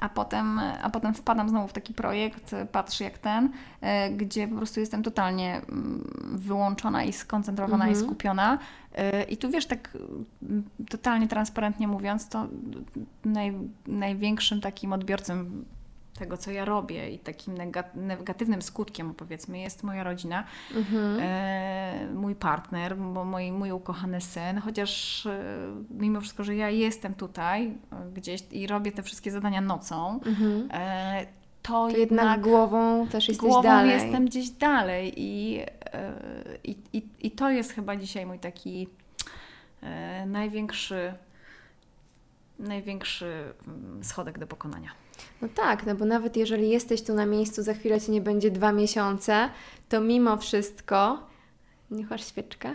a 0.00 0.08
potem, 0.08 0.58
a 0.82 0.90
potem 0.90 1.14
wpadam 1.14 1.48
znowu 1.48 1.68
w 1.68 1.72
taki 1.72 1.94
projekt, 1.94 2.52
y, 2.52 2.66
patrz 2.66 3.00
jak 3.00 3.18
ten, 3.18 3.44
y, 3.46 4.10
gdzie 4.16 4.48
po 4.48 4.56
prostu 4.56 4.80
jestem 4.80 5.02
totalnie 5.02 5.56
mm, 5.56 6.04
wyłączona 6.38 7.04
i 7.04 7.12
skoncentrowana 7.12 7.86
i 7.86 7.90
Mhm. 7.90 8.06
skupiona. 8.06 8.58
Y, 9.18 9.22
I 9.22 9.36
tu 9.36 9.50
wiesz, 9.50 9.66
tak 9.66 9.98
totalnie 10.90 11.28
transparentnie 11.28 11.88
mówiąc, 11.88 12.28
to 12.28 12.46
naj, 13.24 13.54
największym 13.86 14.60
takim 14.60 14.92
odbiorcą 14.92 15.44
tego, 16.18 16.36
co 16.36 16.50
ja 16.50 16.64
robię 16.64 17.10
i 17.10 17.18
takim 17.18 17.54
nega- 17.54 17.94
negatywnym 17.94 18.62
skutkiem, 18.62 19.14
powiedzmy, 19.14 19.58
jest 19.58 19.82
moja 19.82 20.02
rodzina, 20.04 20.44
Mhm. 20.76 21.18
e, 21.22 22.08
mój 22.14 22.34
partner, 22.34 22.96
bo 22.96 23.24
mój, 23.24 23.52
mój 23.52 23.72
ukochany 23.72 24.20
syn, 24.20 24.58
chociaż 24.60 25.26
e, 25.26 25.42
mimo 25.90 26.20
wszystko, 26.20 26.44
że 26.44 26.56
ja 26.56 26.70
jestem 26.70 27.14
tutaj 27.14 27.66
e, 27.66 27.74
gdzieś 28.14 28.40
i 28.52 28.66
robię 28.66 28.92
te 28.92 29.02
wszystkie 29.02 29.30
zadania 29.30 29.60
nocą, 29.60 30.20
Mhm. 30.26 30.68
e, 30.72 31.26
to, 31.62 31.88
To 31.90 31.96
jednak 31.96 32.40
głową 32.40 33.06
też 33.08 33.28
jesteś 33.28 33.48
głową 33.48 33.62
dalej. 33.62 33.90
jestem 33.90 34.24
gdzieś 34.26 34.50
dalej 34.50 35.12
i, 35.16 35.60
e, 35.92 36.12
i, 36.64 36.76
i, 36.92 37.02
i 37.22 37.30
to 37.30 37.50
jest 37.50 37.72
chyba 37.72 37.96
dzisiaj 37.96 38.26
mój 38.26 38.38
taki 38.38 38.88
e, 39.82 40.26
największy 40.26 41.14
największy 42.58 43.54
mm, 43.68 44.04
schodek 44.04 44.38
do 44.38 44.46
pokonania. 44.46 44.90
No 45.42 45.48
tak, 45.54 45.86
no 45.86 45.94
bo 45.94 46.04
nawet 46.04 46.36
jeżeli 46.36 46.70
jesteś 46.70 47.02
tu 47.02 47.14
na 47.14 47.26
miejscu, 47.26 47.62
za 47.62 47.74
chwilę 47.74 48.00
Cię 48.00 48.12
nie 48.12 48.20
będzie 48.20 48.50
dwa 48.50 48.72
miesiące, 48.72 49.48
to 49.88 50.00
mimo 50.00 50.36
wszystko... 50.36 51.18
Nie 51.90 52.06
masz 52.10 52.28
świeczkę? 52.28 52.74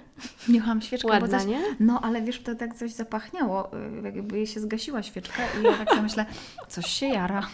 Niecham 0.50 0.82
świeczkę, 0.82 1.08
bo 1.08 1.14
Ładna, 1.14 1.40
coś, 1.40 1.48
nie? 1.48 1.62
No, 1.80 2.02
ale 2.02 2.22
wiesz, 2.22 2.40
to 2.44 2.56
tak 2.56 2.76
coś 2.76 2.92
zapachniało, 2.92 3.72
y, 3.74 4.02
jakby 4.16 4.38
jej 4.38 4.48
się 4.48 4.60
zgasiła 4.60 5.04
świeczka 5.04 5.44
i 5.62 5.64
ja 5.64 5.78
tak 5.78 5.90
sobie 5.90 6.02
myślę, 6.02 6.26
coś 6.68 6.86
się 6.86 7.06
jara. 7.06 7.48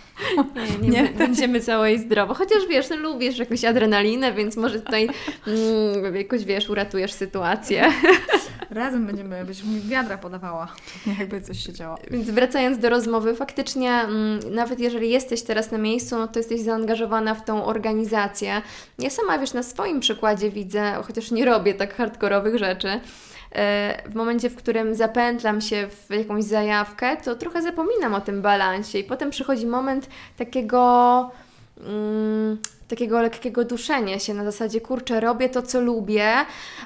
Nie, 0.82 0.90
nie, 0.90 1.02
Nie. 1.04 1.10
będziemy 1.10 1.62
całe 1.62 1.94
i 1.94 2.00
zdrowo. 2.00 2.34
Chociaż 2.34 2.68
wiesz, 2.70 2.90
no, 2.90 2.96
lubisz 2.96 3.38
jakąś 3.38 3.66
adrenalinę, 3.66 4.34
więc 4.34 4.58
może 4.58 4.82
tutaj 4.82 5.10
mm, 5.48 6.16
jakoś 6.16 6.46
wiesz, 6.46 6.70
uratujesz 6.70 7.14
sytuację. 7.14 7.92
Razem 8.70 9.06
będziemy, 9.06 9.46
byś 9.46 9.64
mi 9.64 9.82
wiadra 9.82 10.18
podawała, 10.18 10.68
jakby 11.20 11.42
coś 11.42 11.66
się 11.66 11.74
działo. 11.74 11.98
Więc 12.12 12.30
wracając 12.30 12.78
do 12.78 12.90
rozmowy, 12.90 13.36
faktycznie 13.36 13.92
mm, 13.92 14.40
nawet 14.52 14.80
jeżeli 14.80 15.10
jesteś 15.10 15.44
teraz 15.44 15.72
na 15.72 15.78
miejscu, 15.78 16.18
no 16.18 16.28
to 16.28 16.40
jesteś 16.40 16.62
zaangażowana 16.62 17.36
w 17.36 17.46
tą 17.46 17.66
organizację. 17.66 18.62
Ja 19.00 19.10
sama, 19.10 19.40
wiesz, 19.40 19.54
na 19.54 19.64
swoim 19.64 20.00
przykładzie 20.00 20.52
widzę, 20.52 20.94
chociaż 21.08 21.32
nie 21.32 21.46
robię 21.46 21.74
tak 21.74 21.96
hardkorowych 21.96 22.58
rzeczy, 22.58 22.88
e, 23.52 24.02
w 24.10 24.16
momencie, 24.16 24.50
w 24.50 24.56
którym 24.56 24.96
zapętlam 24.96 25.62
się 25.62 25.88
w 25.88 26.14
jakąś 26.14 26.44
zajawkę, 26.44 27.18
to 27.18 27.36
trochę 27.36 27.62
zapominam 27.62 28.14
o 28.14 28.22
tym 28.22 28.42
balansie 28.42 29.00
i 29.00 29.04
potem 29.04 29.30
przychodzi 29.30 29.66
moment 29.66 30.10
takiego... 30.38 31.32
Mm, 31.78 32.58
takiego 32.88 33.22
lekkiego 33.22 33.66
duszenia 33.66 34.20
się 34.20 34.34
na 34.34 34.44
zasadzie, 34.44 34.82
kurczę, 34.82 35.20
robię 35.20 35.50
to, 35.50 35.62
co 35.62 35.82
lubię, 35.82 36.34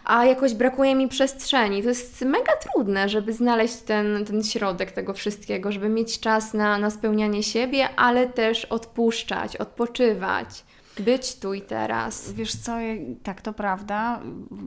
a 0.05 0.25
jakoś 0.25 0.53
brakuje 0.53 0.95
mi 0.95 1.07
przestrzeni. 1.07 1.83
To 1.83 1.89
jest 1.89 2.21
mega 2.21 2.53
trudne, 2.55 3.09
żeby 3.09 3.33
znaleźć 3.33 3.77
ten, 3.77 4.25
ten 4.25 4.43
środek 4.43 4.91
tego 4.91 5.13
wszystkiego, 5.13 5.71
żeby 5.71 5.89
mieć 5.89 6.19
czas 6.19 6.53
na, 6.53 6.77
na 6.77 6.89
spełnianie 6.89 7.43
siebie, 7.43 7.89
ale 7.95 8.27
też 8.27 8.65
odpuszczać, 8.65 9.57
odpoczywać, 9.57 10.63
być 10.99 11.35
tu 11.35 11.53
i 11.53 11.61
teraz. 11.61 12.31
Wiesz 12.31 12.55
co, 12.55 12.77
tak, 13.23 13.41
to 13.41 13.53
prawda. 13.53 14.21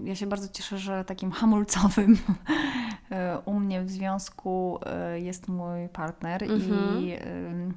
Ja 0.04 0.14
się 0.14 0.26
bardzo 0.26 0.48
cieszę, 0.48 0.78
że 0.78 1.04
takim 1.04 1.30
hamulcowym 1.30 2.18
e, 3.10 3.38
u 3.44 3.54
mnie 3.54 3.82
w 3.82 3.90
związku 3.90 4.78
e, 4.86 5.20
jest 5.20 5.48
mój 5.48 5.88
partner 5.92 6.42
Mhm. 6.44 7.02
i 7.02 7.12
em, 7.12 7.74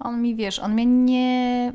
on 0.00 0.22
mi, 0.22 0.34
wiesz, 0.36 0.58
on 0.58 0.72
mnie 0.72 0.86
nie 0.86 1.72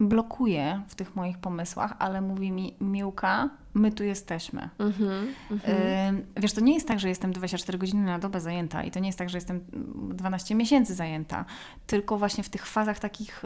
blokuje 0.00 0.82
w 0.88 0.94
tych 0.94 1.16
moich 1.16 1.38
pomysłach, 1.38 1.94
ale 1.98 2.20
mówi 2.20 2.52
mi, 2.52 2.74
Miłka, 2.80 3.50
my 3.74 3.92
tu 3.92 4.04
jesteśmy. 4.04 4.68
Mhm, 4.78 5.34
mhm. 5.50 6.16
Ym, 6.16 6.26
Wiesz, 6.36 6.52
to 6.52 6.60
nie 6.60 6.74
jest 6.74 6.88
tak, 6.88 7.00
że 7.00 7.08
jestem 7.08 7.32
24 7.32 7.78
godziny 7.78 8.04
na 8.04 8.18
dobę 8.18 8.40
zajęta 8.40 8.82
i 8.82 8.90
to 8.90 9.00
nie 9.00 9.06
jest 9.06 9.18
tak, 9.18 9.30
że 9.30 9.36
jestem 9.38 9.60
mm, 9.72 10.16
12 10.16 10.54
miesięcy 10.54 10.94
zajęta, 10.94 11.44
tylko 11.86 12.18
właśnie 12.18 12.44
w 12.44 12.48
tych 12.48 12.66
fazach 12.66 12.98
takich 12.98 13.42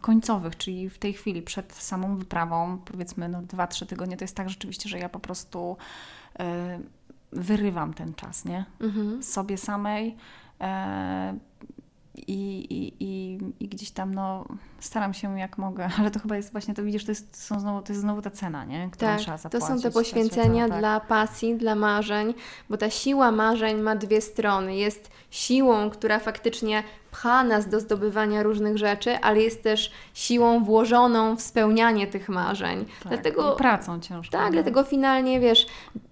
końcowych, 0.00 0.56
czyli 0.56 0.90
w 0.90 0.98
tej 0.98 1.12
chwili 1.12 1.42
przed 1.42 1.74
samą 1.74 2.16
wyprawą, 2.16 2.78
powiedzmy 2.84 3.28
no 3.28 3.42
2-3 3.42 3.86
tygodnie, 3.86 4.16
to 4.16 4.24
jest 4.24 4.36
tak 4.36 4.50
rzeczywiście, 4.50 4.88
że 4.88 4.98
ja 4.98 5.08
po 5.08 5.20
prostu 5.20 5.76
wyrywam 7.32 7.94
ten 7.94 8.14
czas, 8.14 8.44
nie? 8.44 8.64
Mhm. 8.80 9.22
Sobie 9.22 9.56
samej 9.58 10.16
e, 10.60 11.38
i, 12.26 12.66
i, 12.74 12.94
i, 13.00 13.38
i 13.60 13.68
gdzieś 13.68 13.90
tam 13.90 14.14
no 14.14 14.44
staram 14.80 15.14
się 15.14 15.38
jak 15.38 15.58
mogę, 15.58 15.88
ale 15.98 16.10
to 16.10 16.20
chyba 16.20 16.36
jest 16.36 16.52
właśnie, 16.52 16.74
to 16.74 16.84
widzisz, 16.84 17.04
to 17.04 17.10
jest, 17.10 17.44
są 17.44 17.60
znowu, 17.60 17.82
to 17.82 17.92
jest 17.92 18.00
znowu 18.00 18.22
ta 18.22 18.30
cena, 18.30 18.64
nie? 18.64 18.90
Którą 18.90 19.10
Tak, 19.10 19.20
trzeba 19.20 19.38
to 19.38 19.42
zapłacić. 19.42 19.68
są 19.68 19.80
te 19.80 19.90
poświęcenia 19.90 20.68
tak. 20.68 20.78
dla 20.78 21.00
pasji, 21.00 21.56
dla 21.56 21.74
marzeń, 21.74 22.34
bo 22.70 22.76
ta 22.76 22.90
siła 22.90 23.30
marzeń 23.30 23.80
ma 23.80 23.96
dwie 23.96 24.20
strony. 24.20 24.76
Jest 24.76 25.10
siłą, 25.30 25.90
która 25.90 26.18
faktycznie 26.18 26.82
pcha 27.10 27.44
nas 27.44 27.68
do 27.68 27.80
zdobywania 27.80 28.42
różnych 28.42 28.78
rzeczy, 28.78 29.18
ale 29.18 29.40
jest 29.40 29.62
też 29.62 29.90
siłą 30.14 30.64
włożoną 30.64 31.36
w 31.36 31.40
spełnianie 31.40 32.06
tych 32.06 32.28
marzeń. 32.28 32.84
Tak, 32.84 33.08
Dlatego 33.08 33.56
pracą 33.56 34.00
ciężką. 34.00 34.38
Tak, 34.38 34.52
dlatego 34.52 34.82
finalnie 34.82 35.40
wiesz, 35.40 35.66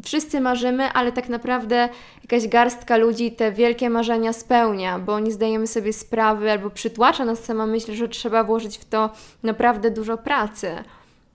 wszyscy 0.04 0.40
marzymy, 0.40 0.92
ale 0.92 1.12
tak 1.12 1.28
naprawdę 1.28 1.88
jakaś 2.22 2.48
garstka 2.48 2.96
ludzi 2.96 3.32
te 3.32 3.52
wielkie 3.52 3.90
marzenia 3.90 4.32
spełnia, 4.32 4.98
bo 4.98 5.20
nie 5.20 5.32
zdajemy 5.32 5.66
sobie 5.66 5.92
sprawy 5.92 6.50
albo 6.50 6.70
przytłacza 6.70 7.24
nas 7.24 7.44
sama 7.44 7.66
myśl, 7.66 7.94
że 7.94 8.08
trzeba 8.08 8.44
włożyć 8.44 8.78
w 8.78 8.84
to 8.84 9.10
naprawdę 9.42 9.90
dużo 9.90 10.18
pracy. 10.18 10.70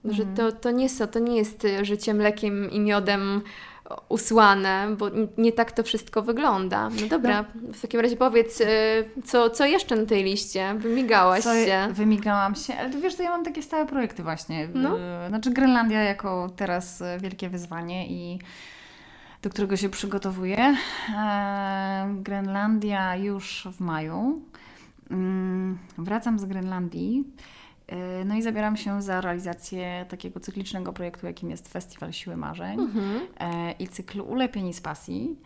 Że 0.06 0.26
to, 0.26 0.52
to, 0.52 0.72
nie 0.72 0.90
są, 0.90 1.08
to 1.08 1.20
nie 1.20 1.38
jest 1.38 1.68
życie 1.82 2.14
mlekiem 2.14 2.72
i 2.72 2.80
miodem 2.80 3.42
usłane, 4.10 4.96
bo 4.98 5.08
nie 5.38 5.52
tak 5.52 5.72
to 5.72 5.84
wszystko 5.84 6.22
wygląda. 6.22 6.90
No 6.90 7.08
dobra, 7.10 7.46
w 7.74 7.82
takim 7.82 8.00
razie 8.00 8.16
powiedz, 8.16 8.62
y, 8.62 8.66
co, 9.26 9.50
co 9.50 9.66
jeszcze 9.66 9.96
na 9.96 10.06
tej 10.06 10.24
liście? 10.24 10.76
Wymigałaś 10.78 11.44
Co, 11.44 11.66
się. 11.66 11.88
Wymigałam 11.92 12.56
się, 12.56 12.76
ale 12.76 12.90
wiesz, 12.90 13.16
to 13.16 13.24
ja 13.24 13.30
mam 13.30 13.44
takie 13.44 13.64
stałe 13.64 13.86
projekty 13.86 14.24
właśnie. 14.24 14.68
No. 14.74 14.98
Y, 14.98 15.30
Znaczy 15.30 15.52
Grenlandia 15.52 16.04
jako 16.04 16.50
teraz 16.56 17.02
y, 17.02 17.06
wielkie 17.22 17.50
wyzwanie 17.50 18.08
i 18.08 18.40
do 19.42 19.50
którego 19.50 19.78
się 19.78 19.90
przygotowuję. 19.90 20.76
E, 21.18 22.16
Grenlandia 22.16 23.16
już 23.16 23.68
w 23.72 23.80
maju. 23.80 24.42
Mm, 25.12 25.78
Wracam 25.98 26.40
z 26.40 26.46
Grenlandii. 26.46 27.24
E, 27.92 28.26
No 28.26 28.36
i 28.36 28.42
zabieram 28.42 28.78
się 28.78 29.02
za 29.02 29.22
realizację 29.22 30.06
takiego 30.10 30.40
cyklicznego 30.40 30.94
projektu, 30.94 31.26
jakim 31.26 31.50
jest 31.50 31.68
Festiwal 31.70 32.14
Siły 32.14 32.38
Marzeń 32.38 32.80
Mhm. 32.80 33.22
e, 33.40 33.72
i 33.72 33.88
cyklu 33.88 34.24
Ulepieni 34.26 34.74
z 34.74 34.82
Pasji, 34.82 35.40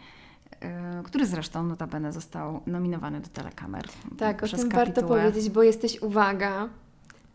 e, 0.61 1.01
który 1.03 1.25
zresztą 1.25 1.63
notabene 1.63 2.13
został 2.13 2.61
nominowany 2.67 3.19
do 3.19 3.27
telekamer. 3.27 3.83
Tak, 4.17 4.43
o 4.43 4.47
tym 4.47 4.69
warto 4.69 4.93
kapitułę. 4.93 5.19
powiedzieć, 5.21 5.49
bo 5.49 5.63
jesteś, 5.63 6.01
uwaga, 6.01 6.69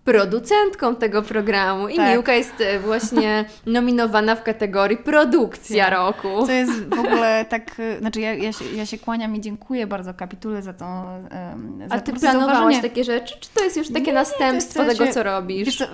producentką 0.05 0.97
tego 0.97 1.23
programu 1.23 1.89
i 1.89 1.97
Tak. 1.97 2.13
Miłka 2.13 2.33
jest 2.35 2.61
e, 2.61 2.79
właśnie 2.81 3.45
nominowana 3.67 4.37
w 4.37 4.43
kategorii 4.43 4.97
produkcja 4.97 5.85
Tak. 5.85 5.95
roku. 5.95 6.47
Co 6.47 6.53
jest 6.53 6.89
w 6.89 6.99
ogóle 6.99 7.45
tak, 7.49 7.81
y, 7.81 7.99
znaczy 7.99 8.21
ja, 8.21 8.35
ja, 8.35 8.53
się, 8.53 8.65
ja 8.75 8.87
się 8.87 8.99
kłaniam 8.99 9.37
i 9.37 9.41
dziękuję 9.41 9.87
bardzo 9.87 10.15
kapitule 10.15 10.63
za 10.63 10.73
tą 10.73 11.05
um, 11.05 11.89
za 11.89 11.95
A 11.95 12.01
ty 12.01 12.13
planowałaś 12.13 12.55
zauważenie. 12.57 12.83
takie 12.83 13.05
rzeczy, 13.05 13.35
czy 13.41 13.49
to 13.55 13.65
jest 13.65 13.77
już 13.77 13.89
takie 13.89 14.01
Nie, 14.07 14.13
następstwo 14.13 14.83
to 14.85 14.91
tego, 14.91 15.05
ja 15.05 15.13
co 15.13 15.19
się- 15.21 15.23
robisz? 15.25 15.77
Co, 15.79 15.85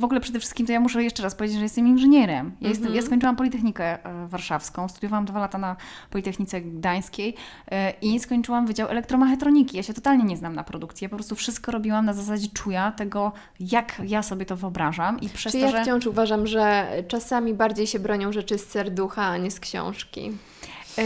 w- 0.00 0.04
ogóle 0.04 0.20
przede 0.20 0.38
wszystkim 0.38 0.66
to 0.66 0.72
ja 0.72 0.80
muszę 0.80 1.02
jeszcze 1.04 1.22
raz 1.22 1.34
powiedzieć, 1.34 1.56
że 1.58 1.62
jestem 1.62 1.86
inżynierem. 1.86 2.52
Ja, 2.60 2.68
jestem, 2.68 2.86
Mhm. 2.86 2.96
ja 2.96 3.06
skończyłam 3.06 3.36
Politechnikę 3.36 3.84
e, 4.06 4.26
Warszawską, 4.28 4.88
studiowałam 4.88 5.24
dwa 5.24 5.40
lata 5.40 5.58
na 5.58 5.76
Politechnice 6.10 6.60
Gdańskiej 6.60 7.34
e, 7.70 7.90
i 8.02 8.20
skończyłam 8.20 8.66
Wydział 8.66 8.88
Elektromechatroniki. 8.88 9.76
Ja 9.76 9.82
się 9.82 9.94
totalnie 9.94 10.24
nie 10.24 10.36
znam 10.36 10.54
na 10.54 10.64
produkcji. 10.64 11.04
Ja 11.04 11.08
po 11.08 11.16
prostu 11.16 11.34
wszystko 11.34 11.72
robiłam 11.72 12.04
na 12.04 12.12
zasadzie 12.12 12.48
czuja 12.54 12.92
tego, 12.92 13.32
jak 13.60 14.02
ja 14.04 14.22
sobie 14.22 14.46
to 14.46 14.56
wyobrażam 14.56 15.20
i 15.20 15.28
przez 15.28 15.52
Czy 15.52 15.58
to, 15.60 15.64
ja 15.66 15.70
że... 15.72 15.82
wciąż 15.82 16.06
uważam, 16.06 16.46
że 16.46 16.86
czasami 17.08 17.54
bardziej 17.54 17.86
się 17.86 17.98
bronią 17.98 18.32
rzeczy 18.32 18.58
z 18.58 18.66
serducha, 18.68 19.22
a 19.22 19.36
nie 19.36 19.50
z 19.50 19.60
książki. 19.60 20.32
E, 20.98 21.02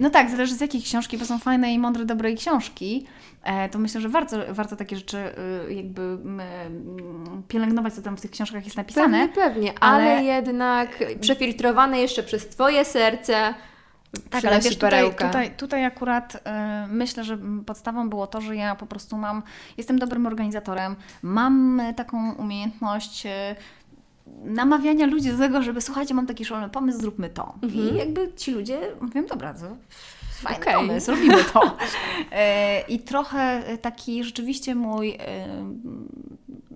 No 0.00 0.10
tak, 0.10 0.30
zależy 0.30 0.54
z 0.54 0.60
jakiej 0.60 0.82
książki, 0.82 1.18
bo 1.18 1.24
są 1.24 1.38
fajne 1.38 1.72
i 1.74 1.78
mądre, 1.78 2.04
dobre 2.04 2.32
książki. 2.34 3.06
E, 3.44 3.68
To 3.68 3.78
myślę, 3.78 4.00
że 4.00 4.08
warto, 4.08 4.36
warto 4.50 4.76
takie 4.76 4.96
rzeczy 4.96 5.18
e, 5.68 5.72
jakby 5.72 6.18
pielęgnować, 7.48 7.94
co 7.94 8.02
tam 8.02 8.16
w 8.16 8.20
tych 8.20 8.30
książkach 8.30 8.64
jest 8.64 8.76
napisane. 8.76 9.28
Pewnie, 9.28 9.42
pewnie, 9.44 9.78
ale, 9.80 10.12
ale- 10.12 10.24
jednak 10.24 11.04
przefiltrowane 11.20 12.00
jeszcze 12.00 12.22
przez 12.22 12.48
Twoje 12.48 12.84
serce 12.84 13.54
Tak, 14.30 14.44
ale 14.44 14.60
wiesz, 14.60 14.78
tutaj, 14.78 15.14
tutaj, 15.14 15.56
tutaj 15.56 15.84
akurat 15.84 16.42
e, 16.44 16.86
myślę, 16.90 17.24
że 17.24 17.38
podstawą 17.66 18.10
było 18.10 18.26
to, 18.26 18.40
że 18.40 18.56
ja 18.56 18.74
po 18.74 18.86
prostu 18.86 19.16
mam, 19.16 19.42
jestem 19.76 19.98
dobrym 19.98 20.26
organizatorem, 20.26 20.96
mam 21.22 21.82
taką 21.96 22.32
umiejętność 22.32 23.26
e, 23.26 23.56
namawiania 24.44 25.06
ludzi 25.06 25.32
do 25.32 25.38
tego, 25.38 25.62
żeby 25.62 25.80
słuchajcie, 25.80 26.14
mam 26.14 26.26
taki 26.26 26.44
szalony 26.44 26.68
pomysł, 26.68 27.00
zróbmy 27.00 27.30
to. 27.30 27.54
I 27.62 27.96
jakby 27.96 28.32
ci 28.36 28.50
ludzie 28.50 28.80
mówią, 29.00 29.26
dobra, 29.26 29.54
to 29.54 29.60
fajny 30.40 30.60
Okej. 30.60 30.74
pomysł, 30.74 31.10
robimy 31.10 31.44
to. 31.44 31.60
E, 32.32 32.80
I 32.80 32.98
trochę 32.98 33.62
taki 33.82 34.24
rzeczywiście 34.24 34.74
mój 34.74 35.10
e, 35.10 35.18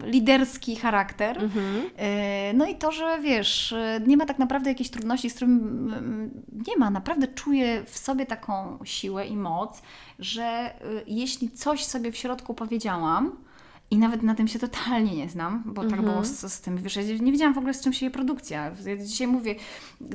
liderski 0.03 0.77
charakter. 0.77 1.39
Mhm. 1.45 1.91
E, 1.97 2.53
No 2.53 2.67
i 2.67 2.75
to, 2.75 2.93
że 2.93 3.19
wiesz, 3.23 3.73
e, 3.73 4.01
nie 4.07 4.17
ma 4.17 4.27
tak 4.27 4.39
naprawdę 4.39 4.71
jakiejś 4.71 4.91
trudności, 4.91 5.31
z 5.31 5.35
którym 5.35 5.53
mm, 5.53 6.31
nie 6.69 6.77
ma. 6.77 6.91
Naprawdę 6.91 7.29
czuję 7.29 7.85
w 7.87 7.99
sobie 7.99 8.27
taką 8.27 8.79
siłę 8.85 9.27
i 9.27 9.37
moc, 9.37 9.83
że 10.19 10.43
e, 10.45 10.73
jeśli 11.07 11.51
coś 11.51 11.85
sobie 11.85 12.13
w 12.13 12.17
środku 12.17 12.55
powiedziałam, 12.55 13.44
i 13.91 13.99
nawet 13.99 14.23
na 14.23 14.35
tym 14.35 14.49
się 14.49 14.59
totalnie 14.59 15.17
nie 15.17 15.29
znam, 15.29 15.63
bo 15.67 15.83
tak 15.83 15.93
Mhm. 15.93 16.03
było 16.13 16.25
z, 16.25 16.53
z 16.53 16.61
tym, 16.61 16.77
wiesz, 16.77 16.97
ja 16.97 17.03
nie 17.03 17.33
wiedziałam 17.33 17.55
w 17.55 17.59
ogóle 17.59 17.75
z 17.75 17.81
czym 17.81 17.93
się 17.93 18.07
je 18.07 18.11
produkcja. 18.11 18.71
Ja 18.87 18.97
dzisiaj 18.97 19.27
mówię, 19.27 19.55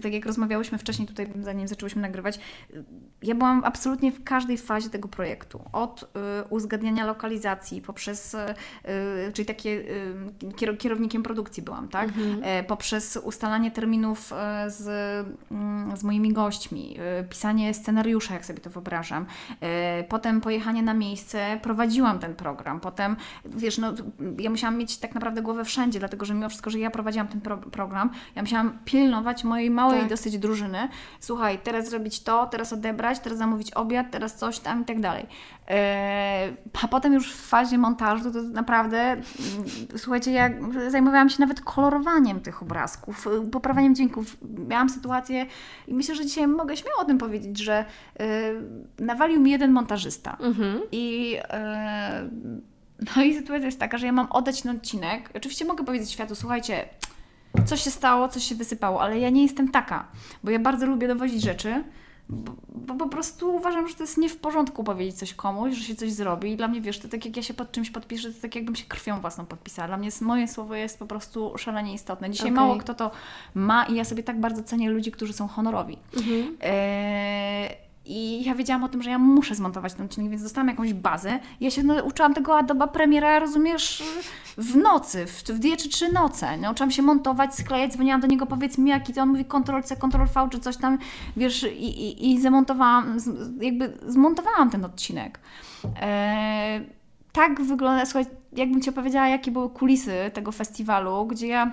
tak 0.02 0.14
jak 0.14 0.26
rozmawiałyśmy 0.26 0.78
wcześniej 0.78 1.08
tutaj, 1.08 1.28
zanim 1.42 1.68
zaczęłyśmy 1.68 2.02
nagrywać, 2.02 2.40
ja 3.24 3.36
byłam 3.36 3.62
absolutnie 3.66 4.12
w 4.12 4.24
każdej 4.24 4.58
fazie 4.58 4.90
tego 4.90 5.08
projektu. 5.08 5.62
Od 5.72 6.04
y, 6.04 6.08
uzgadniania 6.50 7.06
lokalizacji, 7.06 7.82
poprzez, 7.82 8.34
y, 8.34 8.38
y, 9.28 9.34
czyli 9.34 9.46
takie 9.46 9.70
y, 9.70 10.14
kier- 10.42 10.78
kierownikiem 10.78 11.24
produkcji 11.24 11.64
byłam, 11.64 11.88
tak? 11.88 12.10
E, 12.42 12.64
poprzez 12.64 13.20
ustalanie 13.24 13.72
terminów 13.72 14.34
e, 14.34 14.70
z, 14.72 14.88
mm, 15.52 15.98
z 15.98 16.04
moimi 16.04 16.34
gośćmi, 16.34 16.96
e, 17.00 17.24
pisanie 17.24 17.74
scenariusza, 17.74 18.34
jak 18.34 18.46
sobie 18.46 18.60
to 18.60 18.70
wyobrażam. 18.70 19.26
E, 19.62 20.04
Potem 20.04 20.42
pojechanie 20.42 20.84
na 20.84 20.94
miejsce, 20.94 21.60
prowadziłam 21.64 22.20
ten 22.20 22.36
program. 22.36 22.80
Potem, 22.80 23.16
wiesz, 23.60 23.78
no, 23.78 23.94
ja 24.40 24.50
musiałam 24.50 24.78
mieć 24.78 24.98
tak 24.98 25.14
naprawdę 25.14 25.42
głowę 25.42 25.66
wszędzie, 25.66 26.00
dlatego 26.00 26.26
że 26.26 26.34
mimo 26.34 26.50
wszystko, 26.50 26.70
że 26.70 26.80
ja 26.80 26.92
prowadziłam 26.92 27.28
ten 27.28 27.42
pro 27.42 27.58
program, 27.58 28.10
ja 28.36 28.42
musiałam 28.42 28.80
pilnować 28.86 29.44
mojej 29.44 29.70
małej 29.70 30.00
Tak. 30.00 30.10
dosyć 30.10 30.38
drużyny. 30.38 30.90
Słuchaj, 31.20 31.60
teraz 31.64 31.90
zrobić 31.90 32.24
to, 32.24 32.46
teraz 32.46 32.74
odebrać, 32.74 33.20
teraz 33.20 33.38
zamówić 33.38 33.72
obiad, 33.72 34.12
teraz 34.12 34.36
coś 34.36 34.60
tam 34.60 34.82
i 34.82 34.86
tak 34.86 35.00
dalej. 35.00 35.26
E, 35.70 36.54
A 36.84 36.88
potem 36.88 37.14
już 37.14 37.34
w 37.34 37.48
fazie 37.48 37.78
montażu 37.78 38.32
to 38.32 38.42
naprawdę, 38.42 38.98
mm, 39.02 39.24
słuchajcie, 39.98 40.32
ja 40.32 40.50
zajmowałam 40.88 41.30
się 41.30 41.38
nawet 41.40 41.62
kolorowaniem 41.62 42.40
tych 42.42 42.62
obrazków, 42.62 43.28
y, 43.28 43.50
poprawianiem 43.52 43.96
dźwięków. 43.96 44.38
Miałam 44.68 44.90
sytuację 44.90 45.46
i 45.88 45.94
myślę, 45.94 46.16
że 46.16 46.26
dzisiaj 46.26 46.48
mogę 46.48 46.78
śmiało 46.78 47.00
o 47.02 47.06
tym 47.06 47.18
powiedzieć, 47.18 47.58
że 47.60 47.86
y, 49.00 49.04
nawalił 49.04 49.42
mi 49.42 49.52
jeden 49.52 49.72
montażysta. 49.72 50.38
Mhm. 50.40 50.82
I, 50.92 51.38
e, 51.50 52.30
no 53.16 53.24
i 53.24 53.34
sytuacja 53.34 53.66
jest 53.66 53.80
taka, 53.80 53.98
że 53.98 54.06
ja 54.06 54.12
mam 54.12 54.28
oddać 54.32 54.62
ten 54.62 54.76
odcinek. 54.76 55.30
Oczywiście 55.36 55.66
mogę 55.66 55.86
powiedzieć 55.86 56.12
światu, 56.12 56.36
słuchajcie, 56.36 56.90
coś 57.66 57.84
się 57.84 57.92
stało, 57.92 58.30
coś 58.30 58.44
się 58.44 58.56
wysypało, 58.56 59.02
ale 59.02 59.20
ja 59.20 59.30
nie 59.30 59.44
jestem 59.44 59.72
taka, 59.72 60.08
bo 60.44 60.52
ja 60.52 60.60
bardzo 60.60 60.86
lubię 60.86 61.08
dowozić 61.08 61.42
rzeczy, 61.42 61.84
bo, 62.30 62.54
bo 62.76 62.96
po 62.96 63.10
prostu 63.10 63.56
uważam, 63.56 63.88
że 63.88 63.96
to 63.96 64.04
jest 64.04 64.18
nie 64.18 64.30
w 64.30 64.38
porządku 64.38 64.84
powiedzieć 64.84 65.16
coś 65.16 65.34
komuś, 65.34 65.76
że 65.76 65.84
się 65.84 65.96
coś 65.96 66.12
zrobi. 66.12 66.52
I 66.52 66.58
dla 66.58 66.68
mnie, 66.68 66.82
wiesz, 66.82 67.00
to 67.00 67.08
tak 67.08 67.26
jak 67.26 67.38
ja 67.38 67.44
się 67.44 67.54
pod 67.54 67.72
czymś 67.72 67.90
podpiszę, 67.90 68.34
to 68.34 68.42
tak 68.42 68.56
jakbym 68.56 68.76
się 68.76 68.86
krwią 68.86 69.22
własną 69.22 69.46
podpisała. 69.46 69.88
Dla 69.88 69.98
mnie 69.98 70.06
jest, 70.06 70.22
moje 70.22 70.48
słowo 70.48 70.76
jest 70.76 71.00
po 71.00 71.06
prostu 71.06 71.58
szalenie 71.58 71.94
istotne. 71.94 72.30
Dzisiaj 72.30 72.48
Okej. 72.48 72.56
mało 72.56 72.78
kto 72.78 72.94
to 72.94 73.12
ma 73.56 73.86
i 73.86 73.96
ja 73.96 74.06
sobie 74.06 74.24
tak 74.24 74.40
bardzo 74.40 74.64
cenię 74.64 74.90
ludzi, 74.90 75.12
którzy 75.12 75.34
są 75.34 75.48
honorowi. 75.48 75.98
Mhm. 76.18 76.58
Eee, 76.62 77.89
I 78.12 78.44
ja 78.44 78.56
wiedziałam 78.56 78.84
o 78.84 78.90
tym, 78.90 79.04
że 79.04 79.10
ja 79.10 79.20
muszę 79.20 79.56
zmontować 79.56 79.94
ten 79.94 80.06
odcinek, 80.06 80.30
więc 80.30 80.44
dostałam 80.44 80.68
jakąś 80.68 80.94
bazę. 80.94 81.40
Ja 81.62 81.72
się 81.72 81.84
nauczyłam 81.84 82.34
tego 82.34 82.58
Adobe 82.58 82.88
Premiera, 82.88 83.40
rozumiesz, 83.40 84.04
w 84.58 84.76
nocy, 84.76 85.26
w, 85.26 85.44
w 85.44 85.60
dwie 85.60 85.78
czy 85.78 85.90
trzy 85.90 86.14
noce. 86.14 86.58
Nauczyłam 86.58 86.92
się 86.92 87.02
montować, 87.02 87.56
sklejać, 87.56 87.94
dzwoniłam 87.94 88.22
do 88.22 88.28
niego, 88.28 88.46
powiedz 88.46 88.78
mi 88.78 88.90
jaki 88.90 89.14
to, 89.14 89.22
on 89.22 89.30
mówi 89.30 89.46
Ctrl-C, 89.46 89.96
Ctrl-V 89.96 90.50
czy 90.52 90.60
coś 90.60 90.78
tam, 90.78 90.98
wiesz, 91.38 91.64
i, 91.64 91.86
i, 91.86 92.32
i 92.32 92.42
zamontowałam, 92.42 93.20
z, 93.20 93.30
jakby 93.62 93.98
zmontowałam 94.08 94.70
ten 94.70 94.86
odcinek. 94.86 95.40
Eee, 96.02 96.82
tak 97.32 97.62
wygląda, 97.62 98.06
słuchaj, 98.06 98.26
jakbym 98.52 98.82
Ci 98.82 98.90
opowiedziała, 98.90 99.28
jakie 99.28 99.52
były 99.52 99.70
kulisy 99.70 100.32
tego 100.34 100.52
festiwalu, 100.52 101.26
gdzie 101.26 101.48
ja 101.48 101.72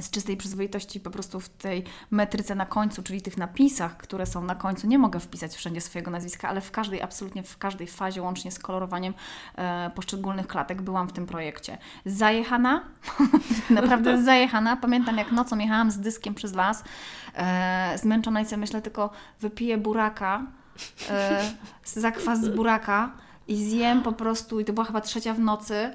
z 0.00 0.10
czystej 0.10 0.36
przyzwoitości 0.36 1.00
po 1.00 1.10
prostu 1.10 1.40
w 1.40 1.48
tej 1.48 1.84
metryce 2.10 2.54
na 2.54 2.66
końcu, 2.66 3.02
czyli 3.02 3.22
tych 3.22 3.36
napisach, 3.36 3.96
które 3.96 4.26
są 4.26 4.44
na 4.44 4.54
końcu, 4.54 4.86
nie 4.86 4.98
mogę 4.98 5.20
wpisać 5.20 5.54
wszędzie 5.54 5.80
swojego 5.80 6.10
nazwiska, 6.10 6.48
ale 6.48 6.60
w 6.60 6.70
każdej, 6.70 7.02
absolutnie 7.02 7.42
w 7.42 7.58
każdej 7.58 7.86
fazie, 7.86 8.22
łącznie 8.22 8.50
z 8.50 8.58
kolorowaniem 8.58 9.14
e, 9.56 9.90
poszczególnych 9.94 10.46
klatek, 10.46 10.82
byłam 10.82 11.08
w 11.08 11.12
tym 11.12 11.26
projekcie. 11.26 11.78
Zajechana, 12.04 12.84
naprawdę 13.70 14.22
zajechana. 14.22 14.76
Pamiętam, 14.76 15.18
jak 15.18 15.32
nocą 15.32 15.58
jechałam 15.58 15.90
z 15.90 15.98
dyskiem 15.98 16.34
przez 16.34 16.54
las, 16.54 16.84
e, 17.34 17.98
zmęczona 17.98 18.40
i 18.40 18.44
sobie 18.44 18.56
myślę 18.56 18.82
tylko, 18.82 19.10
wypiję 19.40 19.78
buraka, 19.78 20.42
e, 21.10 21.50
zakwas 21.84 22.40
z 22.40 22.48
buraka 22.48 23.10
i 23.48 23.64
zjem 23.64 24.02
po 24.02 24.12
prostu, 24.12 24.60
i 24.60 24.64
to 24.64 24.72
była 24.72 24.86
chyba 24.86 25.00
trzecia 25.00 25.34
w 25.34 25.38
nocy, 25.38 25.92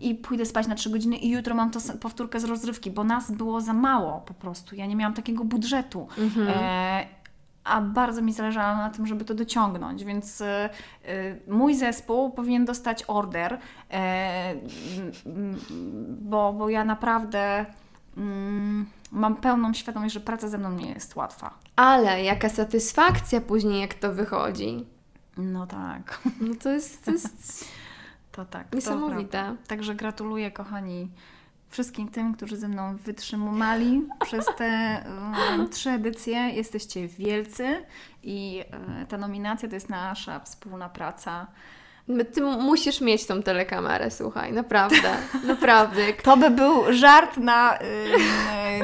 i 0.00 0.14
pójdę 0.14 0.46
spać 0.46 0.66
na 0.66 0.74
3 0.74 0.90
godziny 0.90 1.16
i 1.16 1.30
jutro 1.30 1.54
mam 1.54 1.70
to 1.70 1.80
powtórkę 2.00 2.40
z 2.40 2.44
rozrywki, 2.44 2.90
bo 2.90 3.04
nas 3.04 3.30
było 3.30 3.60
za 3.60 3.72
mało 3.72 4.20
po 4.20 4.34
prostu. 4.34 4.74
Ja 4.74 4.86
nie 4.86 4.96
miałam 4.96 5.14
takiego 5.14 5.44
budżetu. 5.44 6.08
E, 6.48 7.06
a 7.64 7.80
bardzo 7.80 8.22
mi 8.22 8.32
zależało 8.32 8.76
na 8.76 8.90
tym, 8.90 9.06
żeby 9.06 9.24
to 9.24 9.34
dociągnąć, 9.34 10.04
więc 10.04 10.40
e, 10.40 10.70
e, 11.04 11.36
mój 11.48 11.74
zespół 11.74 12.30
powinien 12.30 12.64
dostać 12.64 13.04
order, 13.08 13.58
e, 13.90 14.54
bo, 16.08 16.52
bo 16.52 16.68
ja 16.68 16.84
naprawdę 16.84 17.66
mm, 18.16 18.86
mam 19.12 19.36
pełną 19.36 19.72
świadomość, 19.72 20.14
że 20.14 20.20
praca 20.20 20.48
ze 20.48 20.58
mną 20.58 20.72
nie 20.72 20.88
jest 20.88 21.16
łatwa. 21.16 21.54
Ale 21.76 22.22
jaka 22.22 22.48
satysfakcja 22.48 23.40
później, 23.40 23.80
jak 23.80 23.94
to 23.94 24.12
wychodzi. 24.12 24.86
No 25.36 25.66
tak, 25.66 26.20
No 26.40 26.54
to 26.62 26.70
jest, 26.70 27.04
to 27.04 27.10
jest 27.10 27.64
to 28.32 28.44
tak. 28.44 28.68
to 28.68 28.76
niesamowite. 28.76 29.30
prawda. 29.30 29.62
Także 29.66 29.94
gratuluję, 29.94 30.50
kochani, 30.50 31.10
wszystkim 31.68 32.08
tym, 32.08 32.34
którzy 32.34 32.56
ze 32.56 32.68
mną 32.68 32.96
wytrzymali 32.96 34.02
przez 34.26 34.46
te 34.58 35.02
um, 35.56 35.68
trzy 35.68 35.90
edycje. 35.90 36.36
Jesteście 36.38 37.08
wielcy 37.08 37.84
i 38.22 38.64
e, 39.00 39.06
ta 39.06 39.18
nominacja 39.18 39.68
to 39.68 39.74
jest 39.74 39.88
nasza 39.88 40.40
wspólna 40.40 40.88
praca. 40.88 41.46
Ty 42.34 42.40
musisz 42.40 43.00
mieć 43.00 43.26
tą 43.26 43.42
telekamerę, 43.42 44.10
słuchaj, 44.10 44.52
naprawdę, 44.52 45.16
naprawdę. 45.44 46.12
To 46.22 46.36
by 46.36 46.50
był 46.50 46.92
żart 46.92 47.36
na, 47.36 47.78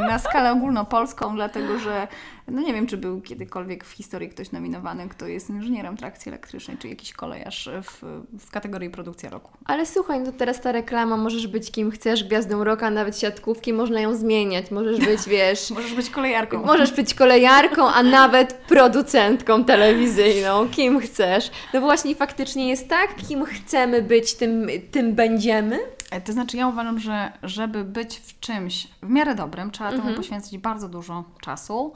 na 0.09 0.19
skalę 0.19 0.53
ogólnopolską, 0.53 1.35
dlatego 1.35 1.79
że 1.79 2.09
no 2.51 2.61
nie 2.63 2.75
wiem, 2.75 2.87
czy 2.87 2.97
był 2.97 3.21
kiedykolwiek 3.21 3.85
w 3.85 3.91
historii 3.91 4.29
ktoś 4.29 4.53
nominowany, 4.53 5.09
kto 5.09 5.27
jest 5.27 5.51
inżynierem 5.51 5.97
trakcji 5.97 6.29
elektrycznej, 6.29 6.79
czy 6.79 6.89
jakiś 6.89 7.13
kolejarz 7.13 7.71
w, 7.83 8.03
w 8.39 8.51
kategorii 8.51 8.91
produkcja 8.91 9.31
roku. 9.31 9.51
Ale 9.65 9.87
słuchaj, 9.87 10.21
no 10.21 10.33
teraz 10.33 10.61
ta 10.61 10.73
reklama, 10.73 11.17
możesz 11.17 11.47
być 11.47 11.71
kim 11.71 11.91
chcesz, 11.91 12.25
gwiazdą 12.25 12.65
roka, 12.65 12.91
nawet 12.91 13.19
siatkówki, 13.19 13.73
można 13.73 14.01
ją 14.01 14.15
zmieniać, 14.15 14.71
możesz 14.71 15.01
być, 15.01 15.21
wiesz... 15.35 15.71
możesz 15.71 15.95
być 15.95 16.11
kolejarką. 16.11 16.65
Możesz 16.65 16.93
być 16.93 17.15
kolejarką, 17.15 17.89
a 17.89 18.03
nawet 18.03 18.55
producentką 18.55 19.65
telewizyjną, 19.65 20.69
kim 20.69 21.01
chcesz. 21.01 21.51
No 21.75 21.81
właśnie 21.81 22.15
faktycznie 22.15 22.69
jest 22.69 22.89
tak, 22.89 23.17
kim 23.29 23.45
chcemy 23.45 24.03
być, 24.03 24.35
tym, 24.35 24.67
tym 24.91 25.15
będziemy. 25.15 25.79
E, 26.11 26.21
to 26.21 26.33
znaczy, 26.33 26.57
ja 26.57 26.69
uważam, 26.69 26.99
że 26.99 27.33
żeby 27.43 27.85
być 27.85 28.19
w 28.19 28.41
czymś 28.41 28.89
w 29.03 29.09
miarę 29.09 29.35
dobrym, 29.35 29.71
trzeba 29.71 29.91
mhm. 29.91 30.05
temu 30.05 30.17
poświęcić 30.17 30.59
bardzo 30.59 30.89
dużo 30.89 31.25
czasu. 31.41 31.93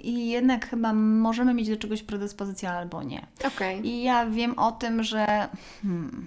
I 0.00 0.30
jednak 0.30 0.68
chyba 0.68 0.92
możemy 0.92 1.54
mieć 1.54 1.68
do 1.68 1.76
czegoś 1.76 2.02
predyspozycję 2.02 2.70
albo 2.70 3.02
nie. 3.02 3.26
Okay. 3.46 3.76
I 3.76 4.02
ja 4.02 4.26
wiem 4.26 4.58
o 4.58 4.72
tym, 4.72 5.02
że. 5.02 5.48
Hmm, 5.82 6.26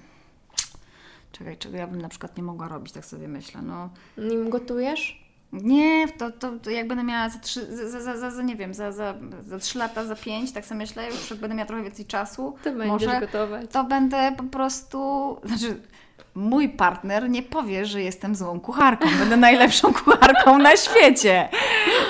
czekaj, 1.31 1.57
czego 1.57 1.77
ja 1.77 1.87
bym 1.87 2.01
na 2.01 2.09
przykład 2.09 2.37
nie 2.37 2.43
mogła 2.43 2.67
robić, 2.67 2.93
tak 2.93 3.05
sobie 3.05 3.27
myślę. 3.27 3.61
No. 3.61 3.89
Nim 4.17 4.49
gotujesz? 4.49 5.27
Nie, 5.53 6.07
to, 6.07 6.31
to, 6.31 6.51
to 6.59 6.69
jak 6.69 6.87
będę 6.87 7.03
miała 7.03 7.29
za, 7.29 7.39
trzy, 7.39 7.89
za, 7.89 8.01
za, 8.01 8.17
za, 8.17 8.31
za 8.31 8.43
nie 8.43 8.55
wiem, 8.55 8.73
za, 8.73 8.91
za, 8.91 9.15
za 9.47 9.59
3 9.59 9.79
lata, 9.79 10.05
za 10.05 10.15
5, 10.15 10.51
tak 10.51 10.65
sobie 10.65 10.77
myślę, 10.77 11.07
już 11.07 11.29
jak 11.29 11.39
będę 11.39 11.55
miała 11.55 11.67
trochę 11.67 11.83
więcej 11.83 12.05
czasu, 12.05 12.55
to 12.63 12.73
może 12.73 13.19
gotować. 13.19 13.71
To 13.71 13.83
będę 13.83 14.31
po 14.37 14.43
prostu, 14.43 15.37
znaczy 15.43 15.81
mój 16.35 16.69
partner 16.69 17.29
nie 17.29 17.43
powie, 17.43 17.85
że 17.85 18.01
jestem 18.01 18.35
złą 18.35 18.59
kucharką. 18.59 19.07
Będę 19.19 19.37
najlepszą 19.37 19.93
kucharką 20.03 20.57
na 20.57 20.77
świecie. 20.77 21.49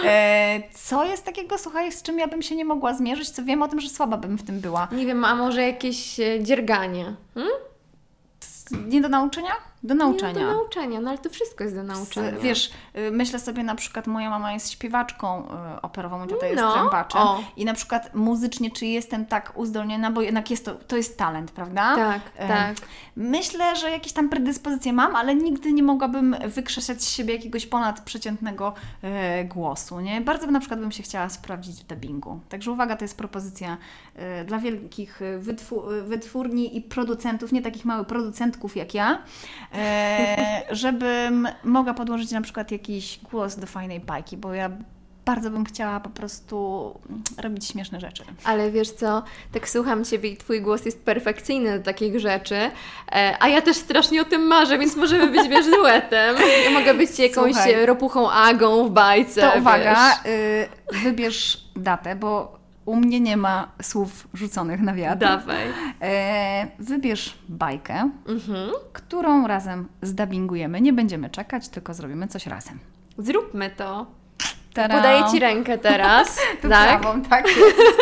E, 0.05 0.62
co 0.74 1.03
jest 1.05 1.26
takiego, 1.26 1.58
słuchaj, 1.58 1.91
z 1.91 2.01
czym 2.01 2.20
ja 2.20 2.28
bym 2.28 2.41
się 2.41 2.55
nie 2.55 2.66
mogła 2.66 2.93
zmierzyć, 2.93 3.30
co 3.30 3.43
wiem 3.43 3.62
o 3.62 3.68
tym, 3.68 3.82
że 3.82 3.89
słaba 3.89 4.18
bym 4.18 4.38
w 4.38 4.43
tym 4.43 4.60
była? 4.60 4.88
Nie 4.91 5.05
wiem, 5.05 5.26
a 5.26 5.36
może 5.36 5.62
jakieś 5.64 6.20
e, 6.20 6.43
dzierganie? 6.43 7.16
Hmm? 7.34 7.51
Nie 8.72 9.01
do 9.01 9.10
nauczenia? 9.10 9.51
Do 9.84 9.95
nauczania. 9.95 10.34
Nie, 10.34 10.39
do 10.39 10.53
nauczania, 10.53 11.01
no 11.01 11.09
ale 11.09 11.19
to 11.19 11.30
wszystko 11.30 11.63
jest 11.63 11.75
do 11.75 11.84
nauczania. 11.84 12.32
Wiesz, 12.32 12.71
y, 12.97 13.11
myślę 13.11 13.39
sobie 13.39 13.63
na 13.63 13.75
przykład, 13.75 14.07
moja 14.07 14.30
mama 14.30 14.53
jest 14.53 14.71
śpiewaczką 14.71 15.43
y, 15.78 15.82
operową, 15.82 16.19
mój 16.19 16.28
tata 16.28 16.47
jest 16.47 16.61
no, 16.61 16.73
trębaczem 16.73 17.21
o. 17.21 17.43
i 17.57 17.65
na 17.65 17.73
przykład 17.73 18.15
muzycznie, 18.15 18.71
czy 18.71 18.86
jestem 18.86 19.25
tak 19.25 19.57
uzdolniona, 19.57 20.11
bo 20.11 20.21
jednak 20.21 20.51
jest 20.51 20.65
to, 20.65 20.75
to 20.75 20.97
jest 20.97 21.17
talent, 21.17 21.51
prawda? 21.51 21.95
Tak, 21.95 22.47
tak. 22.47 22.75
Myślę, 23.15 23.75
że 23.75 23.91
jakieś 23.91 24.13
tam 24.13 24.30
predyspozycje 24.30 24.93
mam, 24.93 25.15
ale 25.15 25.36
nigdy 25.36 25.73
nie 25.73 25.84
mogłabym 25.84 26.36
wykrzeszać 26.47 27.03
z 27.03 27.09
siebie 27.09 27.34
jakiegoś 27.34 27.65
ponadprzeciętnego 27.65 28.73
e, 29.01 29.45
głosu, 29.45 29.99
nie? 29.99 30.21
Bardzo 30.21 30.47
na 30.47 30.59
przykład 30.59 30.80
bym 30.80 30.91
się 30.91 31.03
chciała 31.03 31.30
sprawdzić 31.30 31.84
w 31.84 31.88
dubbingu. 31.88 32.39
Także 32.49 32.71
uwaga, 32.71 32.95
to 32.95 33.03
jest 33.03 33.17
propozycja 33.17 33.78
e, 34.15 34.45
dla 34.45 34.59
wielkich 34.59 35.19
wytwórni 36.03 36.78
i 36.78 36.82
producentów, 36.82 37.51
nie 37.51 37.61
takich 37.61 37.86
małych 37.86 38.07
producentków 38.07 38.75
jak 38.75 38.93
ja, 38.93 39.23
e, 39.71 39.76
żebym 40.71 41.47
mogła 41.63 41.93
podłożyć 41.93 42.32
na 42.32 42.41
przykład 42.41 42.71
jakiś 42.71 43.19
głos 43.32 43.55
do 43.55 43.67
fajnej 43.67 43.99
bajki, 43.99 44.38
bo 44.38 44.53
ja 44.53 44.69
bardzo 45.28 45.49
bym 45.49 45.65
chciała 45.65 45.99
po 45.99 46.09
prostu 46.09 46.99
robić 47.38 47.67
śmieszne 47.67 47.99
rzeczy. 47.99 48.23
Ale 48.43 48.71
wiesz 48.71 48.91
co, 48.91 49.23
tak 49.51 49.69
słucham 49.69 50.05
Ciebie 50.05 50.30
i 50.30 50.38
Twój 50.38 50.61
głos 50.61 50.86
jest 50.86 51.05
perfekcyjny 51.05 51.80
do 51.80 51.86
takich 51.86 52.19
rzeczy, 52.19 52.55
e, 52.55 53.38
a 53.39 53.47
ja 53.47 53.61
też 53.61 53.78
strasznie 53.78 54.21
o 54.21 54.25
tym 54.25 54.41
marzę, 54.41 54.78
więc 54.78 54.95
możemy 54.95 55.28
być, 55.28 55.49
wiesz, 55.49 55.65
duetem. 55.65 56.36
Ja 56.65 56.71
mogę 56.80 56.93
być 56.93 57.19
jakąś 57.30 57.53
Słuchaj, 57.53 57.86
ropuchą 57.86 58.32
Agą 58.32 58.88
w 58.88 58.91
bajce, 58.91 59.41
To 59.41 59.59
uwaga, 59.59 60.19
y, 60.25 60.67
wybierz 61.03 61.67
datę, 61.75 62.15
bo 62.15 62.57
u 62.88 62.96
mnie 62.96 63.20
nie 63.20 63.38
ma 63.38 63.72
słów 63.82 64.28
rzuconych 64.34 64.82
na 64.82 64.94
wiatr. 64.94 65.20
Dawaj. 65.20 65.68
E, 66.02 66.68
wybierz 66.80 67.38
bajkę, 67.50 68.10
mhm. 68.28 68.70
którą 68.94 69.48
razem 69.48 69.88
zdabingujemy. 70.02 70.82
Nie 70.82 70.94
będziemy 70.94 71.30
czekać, 71.30 71.70
tylko 71.70 71.94
zrobimy 71.94 72.28
coś 72.28 72.48
razem. 72.48 72.80
Zróbmy 73.18 73.70
to. 73.70 74.08
Tadam. 74.74 74.98
Podaję 74.98 75.24
Ci 75.32 75.40
rękę 75.40 75.78
teraz. 75.78 76.40
tak? 76.62 77.02
Prawą, 77.02 77.22
tak 77.22 77.48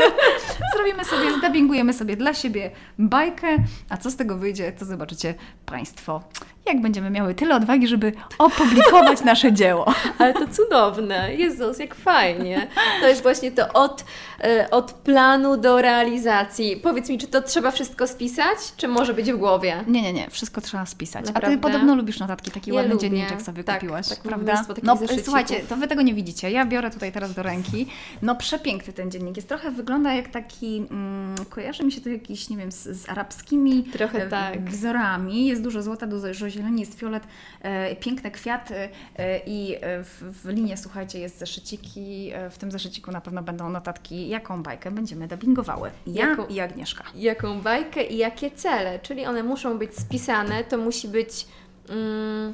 Zrobimy 0.76 1.06
sobie, 1.06 1.38
zdabingujemy 1.38 1.94
sobie 1.94 2.18
dla 2.18 2.34
siebie 2.34 2.72
bajkę, 3.00 3.48
a 3.90 3.98
co 3.98 4.12
z 4.12 4.16
tego 4.16 4.38
wyjdzie, 4.38 4.72
to 4.72 4.86
zobaczycie 4.86 5.34
Państwo 5.66 6.24
jak 6.66 6.82
będziemy 6.82 7.10
miały 7.10 7.36
tyle 7.36 7.56
odwagi, 7.56 7.88
żeby 7.88 8.14
opublikować 8.38 9.24
nasze 9.32 9.54
dzieło. 9.54 9.94
Ale 10.18 10.34
to 10.34 10.48
cudowne. 10.48 11.36
Jezus, 11.36 11.80
jak 11.80 11.96
fajnie. 11.96 12.68
To 13.02 13.08
jest 13.08 13.24
właśnie 13.24 13.52
to 13.52 13.74
od, 13.74 14.06
e, 14.44 14.68
od 14.72 14.92
planu 14.92 15.58
do 15.58 15.82
realizacji. 15.82 16.78
Powiedz 16.78 17.10
mi, 17.10 17.18
czy 17.18 17.28
to 17.28 17.42
trzeba 17.42 17.72
wszystko 17.72 18.08
spisać, 18.08 18.58
czy 18.78 18.88
może 18.88 19.14
być 19.14 19.32
w 19.32 19.38
głowie? 19.38 19.84
Nie, 19.88 20.02
nie, 20.02 20.14
nie. 20.14 20.30
Wszystko 20.30 20.62
trzeba 20.62 20.86
spisać. 20.86 21.26
Naprawdę? 21.26 21.48
A 21.48 21.52
Ty 21.52 21.58
podobno 21.58 21.96
lubisz 21.96 22.20
notatki. 22.20 22.52
Taki 22.52 22.70
ja 22.72 22.76
ładny 22.76 22.94
lubię. 22.94 23.10
dzienniczek 23.10 23.42
sobie 23.42 23.64
tak, 23.64 23.80
kupiłaś, 23.80 24.08
tak, 24.08 24.20
prawda? 24.20 24.66
No, 24.84 24.98
słuchajcie, 25.24 25.60
to 25.70 25.76
Wy 25.76 25.88
tego 25.88 26.02
nie 26.02 26.14
widzicie. 26.14 26.52
Ja 26.52 26.66
biorę 26.66 26.92
tutaj 26.92 27.12
teraz 27.12 27.34
do 27.34 27.44
ręki. 27.44 27.88
No, 28.22 28.36
przepiękny 28.36 28.94
ten 28.94 29.12
dziennik. 29.12 29.36
Jest 29.36 29.48
trochę, 29.48 29.72
wygląda 29.72 30.14
jak 30.14 30.28
taki, 30.28 30.78
mm, 30.92 31.36
kojarzy 31.50 31.84
mi 31.84 31.92
się 31.92 32.02
to 32.02 32.10
jakiś, 32.10 32.50
nie 32.50 32.58
wiem, 32.58 32.72
z, 32.72 32.84
z 32.84 33.10
arabskimi 33.10 33.84
trochę 33.84 34.26
e, 34.26 34.30
tak. 34.30 34.70
wzorami. 34.70 35.48
Jest 35.48 35.64
dużo 35.64 35.82
złota, 35.82 36.08
dużo 36.08 36.28
zieleni, 36.56 36.80
jest 36.80 37.00
fiolet, 37.00 37.24
e, 37.62 37.96
piękne 37.96 38.32
kwiaty 38.32 38.90
e, 39.16 39.40
i 39.46 39.76
e, 39.76 40.04
w, 40.04 40.42
w 40.44 40.50
linie, 40.50 40.78
słuchajcie, 40.78 41.20
jest 41.20 41.40
zeszyciki. 41.40 42.32
W 42.52 42.58
tym 42.58 42.72
zeszyciku 42.72 43.12
na 43.12 43.22
pewno 43.22 43.44
będą 43.44 43.70
notatki, 43.70 44.30
jaką 44.30 44.64
bajkę 44.64 44.92
będziemy 44.92 45.28
dubbingowały. 45.28 45.92
Ja 46.08 46.30
jaką, 46.30 46.48
i 46.48 46.60
Agnieszka. 46.60 47.04
Jaką 47.16 47.62
bajkę 47.62 48.04
i 48.04 48.18
jakie 48.18 48.52
cele, 48.52 49.00
czyli 49.00 49.26
one 49.26 49.44
muszą 49.44 49.78
być 49.78 49.96
spisane, 49.96 50.64
to 50.64 50.78
musi 50.78 51.08
być 51.08 51.48
mm, 51.90 52.54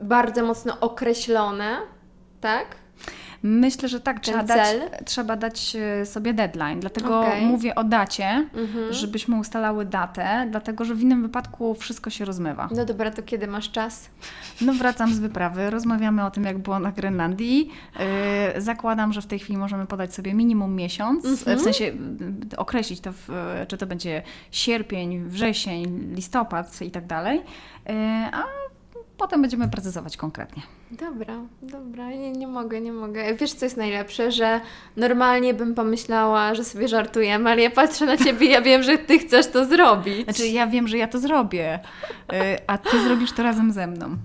bardzo 0.00 0.46
mocno 0.46 0.80
określone, 0.80 1.76
tak? 2.40 2.81
Myślę, 3.42 3.88
że 3.88 4.00
tak, 4.00 4.20
trzeba 4.20 4.42
dać, 4.42 4.76
trzeba 5.04 5.36
dać 5.36 5.76
e, 5.76 6.06
sobie 6.06 6.34
deadline. 6.34 6.80
Dlatego 6.80 7.20
okay. 7.20 7.40
mówię 7.40 7.74
o 7.74 7.84
dacie, 7.84 8.48
mhm. 8.54 8.92
żebyśmy 8.92 9.38
ustalały 9.38 9.84
datę, 9.84 10.48
dlatego 10.50 10.84
że 10.84 10.94
w 10.94 11.00
innym 11.00 11.22
wypadku 11.22 11.74
wszystko 11.74 12.10
się 12.10 12.24
rozmywa. 12.24 12.68
No 12.76 12.84
dobra, 12.84 13.10
to 13.10 13.22
kiedy 13.22 13.46
masz 13.46 13.70
czas? 13.70 14.10
No 14.60 14.72
wracam 14.72 15.14
z 15.14 15.18
wyprawy, 15.18 15.70
rozmawiamy 15.70 16.24
o 16.24 16.30
tym, 16.30 16.44
jak 16.44 16.58
było 16.58 16.78
na 16.78 16.92
Grenlandii. 16.92 17.70
Yy, 18.54 18.60
zakładam, 18.60 19.12
że 19.12 19.22
w 19.22 19.26
tej 19.26 19.38
chwili 19.38 19.58
możemy 19.58 19.86
podać 19.86 20.14
sobie 20.14 20.34
minimum 20.34 20.76
miesiąc, 20.76 21.24
mhm. 21.24 21.58
w 21.58 21.62
sensie 21.62 21.92
określić 22.56 23.00
to, 23.00 23.12
w, 23.12 23.28
czy 23.68 23.78
to 23.78 23.86
będzie 23.86 24.22
sierpień, 24.50 25.24
wrzesień, 25.24 26.14
listopad 26.14 26.82
i 26.82 26.90
tak 26.90 27.06
dalej. 27.06 27.42
A 28.32 28.61
potem 29.22 29.42
będziemy 29.42 29.68
precyzować 29.68 30.16
konkretnie. 30.16 30.62
Dobra, 30.90 31.34
dobra, 31.62 32.10
nie, 32.10 32.32
nie 32.32 32.46
mogę, 32.46 32.80
nie 32.80 32.92
mogę. 32.92 33.34
Wiesz, 33.34 33.52
co 33.52 33.66
jest 33.66 33.76
najlepsze, 33.76 34.32
że 34.32 34.60
normalnie 34.96 35.54
bym 35.54 35.74
pomyślała, 35.74 36.54
że 36.54 36.64
sobie 36.64 36.88
żartujemy, 36.88 37.50
ale 37.50 37.62
ja 37.62 37.70
patrzę 37.70 38.06
na 38.06 38.16
Ciebie 38.16 38.46
i 38.46 38.50
ja 38.50 38.62
wiem, 38.62 38.82
że 38.82 38.98
Ty 38.98 39.18
chcesz 39.18 39.46
to 39.46 39.64
zrobić. 39.64 40.24
Znaczy, 40.24 40.46
ja 40.46 40.66
wiem, 40.66 40.88
że 40.88 40.98
ja 40.98 41.08
to 41.08 41.18
zrobię, 41.18 41.80
y, 42.32 42.36
a 42.66 42.78
Ty 42.78 43.04
zrobisz 43.04 43.32
to 43.32 43.42
razem 43.42 43.72
ze 43.72 43.86
mną. 43.86 44.16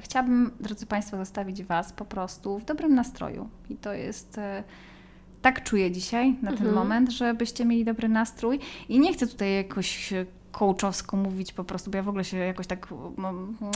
Chciałabym, 0.00 0.50
drodzy 0.60 0.86
Państwo, 0.86 1.16
zostawić 1.16 1.64
Was 1.64 1.92
po 1.92 2.04
prostu 2.04 2.58
w 2.58 2.64
dobrym 2.64 2.94
nastroju. 2.94 3.48
I 3.70 3.76
to 3.76 3.92
jest 3.92 4.38
y, 4.38 4.40
tak 5.44 5.62
czuję 5.62 5.90
dzisiaj, 5.90 6.36
na 6.42 6.50
ten 6.50 6.66
mhm. 6.66 6.74
moment, 6.74 7.10
żebyście 7.10 7.64
mieli 7.64 7.84
dobry 7.84 8.08
nastrój. 8.08 8.60
I 8.88 9.00
nie 9.00 9.12
chcę 9.12 9.26
tutaj 9.26 9.54
jakoś 9.54 10.12
coachowsko 10.52 11.16
mówić 11.16 11.52
po 11.52 11.64
prostu, 11.64 11.90
bo 11.90 11.96
ja 11.96 12.02
w 12.02 12.08
ogóle 12.08 12.24
się 12.24 12.36
jakoś 12.36 12.66
tak 12.66 12.88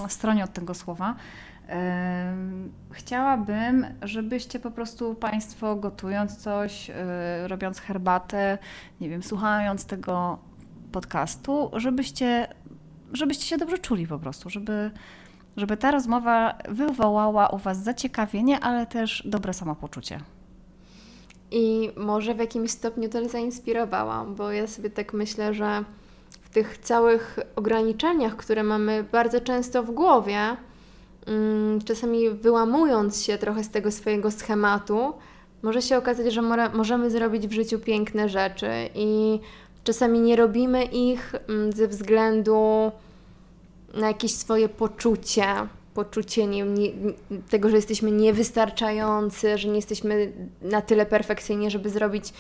stronię 0.08 0.44
od 0.44 0.52
tego 0.52 0.74
słowa. 0.74 1.14
Chciałabym, 2.90 3.86
żebyście 4.02 4.60
po 4.60 4.70
prostu 4.70 5.14
Państwo 5.14 5.76
gotując 5.76 6.36
coś, 6.36 6.90
e, 6.90 7.48
robiąc 7.48 7.80
herbatę, 7.80 8.58
nie 9.00 9.08
wiem, 9.08 9.22
słuchając 9.22 9.84
tego 9.84 10.38
podcastu, 10.92 11.70
żebyście, 11.76 12.48
żebyście 13.12 13.46
się 13.46 13.58
dobrze 13.58 13.78
czuli 13.78 14.06
po 14.06 14.18
prostu, 14.18 14.50
żeby, 14.50 14.90
żeby 15.56 15.76
ta 15.76 15.90
rozmowa 15.90 16.58
wywołała 16.68 17.48
u 17.48 17.58
Was 17.58 17.82
zaciekawienie, 17.82 18.60
ale 18.60 18.86
też 18.86 19.22
dobre 19.26 19.52
samopoczucie. 19.52 20.20
I 21.50 21.90
może 21.96 22.34
w 22.34 22.38
jakimś 22.38 22.70
stopniu 22.70 23.08
to 23.08 23.28
zainspirowałam, 23.28 24.34
bo 24.34 24.52
ja 24.52 24.66
sobie 24.66 24.90
tak 24.90 25.12
myślę, 25.12 25.54
że 25.54 25.84
w 26.30 26.48
tych 26.48 26.78
całych 26.78 27.38
ograniczeniach, 27.56 28.36
które 28.36 28.62
mamy 28.62 29.04
bardzo 29.12 29.40
często 29.40 29.82
w 29.82 29.90
głowie, 29.90 30.56
mm, 31.26 31.80
czasami 31.80 32.30
wyłamując 32.30 33.22
się 33.22 33.38
trochę 33.38 33.64
z 33.64 33.70
tego 33.70 33.90
swojego 33.90 34.30
schematu, 34.30 35.14
Może 35.62 35.82
się 35.82 35.96
okazać, 35.96 36.32
że 36.32 36.42
możemy 36.74 37.10
zrobić 37.10 37.48
w 37.48 37.52
życiu 37.52 37.78
piękne 37.78 38.28
rzeczy 38.28 38.70
i 38.94 39.40
czasami 39.84 40.20
nie 40.20 40.36
robimy 40.36 40.84
ich 40.84 41.34
mm, 41.48 41.72
ze 41.72 41.88
względu 41.88 42.92
na 43.94 44.08
jakieś 44.08 44.34
swoje 44.34 44.68
poczucie, 44.68 45.44
poczucie 45.98 46.46
nie, 46.46 46.62
nie, 46.62 46.90
tego, 47.50 47.68
że 47.70 47.76
jesteśmy 47.76 48.10
niewystarczający, 48.10 49.58
że 49.58 49.68
nie 49.68 49.76
jesteśmy 49.76 50.32
na 50.62 50.82
tyle 50.82 51.06
perfekcyjni, 51.06 51.70
żeby 51.70 51.90
zrobić 51.90 52.32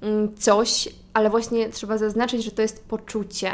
mm, 0.00 0.34
coś, 0.34 0.88
ale 1.14 1.30
właśnie 1.30 1.68
trzeba 1.68 1.98
zaznaczyć, 1.98 2.44
że 2.44 2.50
to 2.50 2.62
jest 2.62 2.88
poczucie. 2.88 3.50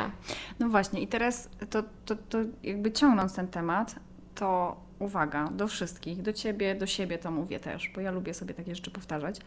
No 0.58 0.68
właśnie, 0.68 1.00
i 1.00 1.06
teraz 1.06 1.48
to, 1.70 1.82
to, 2.04 2.16
to 2.16 2.38
jakby 2.62 2.92
ciągnąc 2.92 3.34
ten 3.34 3.48
temat, 3.48 3.94
to 4.34 4.76
uwaga 4.98 5.48
do 5.48 5.68
wszystkich, 5.68 6.22
do 6.22 6.32
ciebie, 6.32 6.74
do 6.74 6.86
siebie 6.86 7.18
to 7.18 7.30
mówię 7.30 7.60
też, 7.60 7.90
bo 7.94 8.00
ja 8.00 8.10
lubię 8.10 8.34
sobie 8.34 8.54
takie 8.54 8.74
rzeczy 8.74 8.90
powtarzać. 8.90 9.40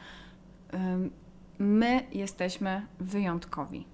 My 1.59 2.07
jesteśmy 2.11 2.85
wyjątkowi. 2.99 3.85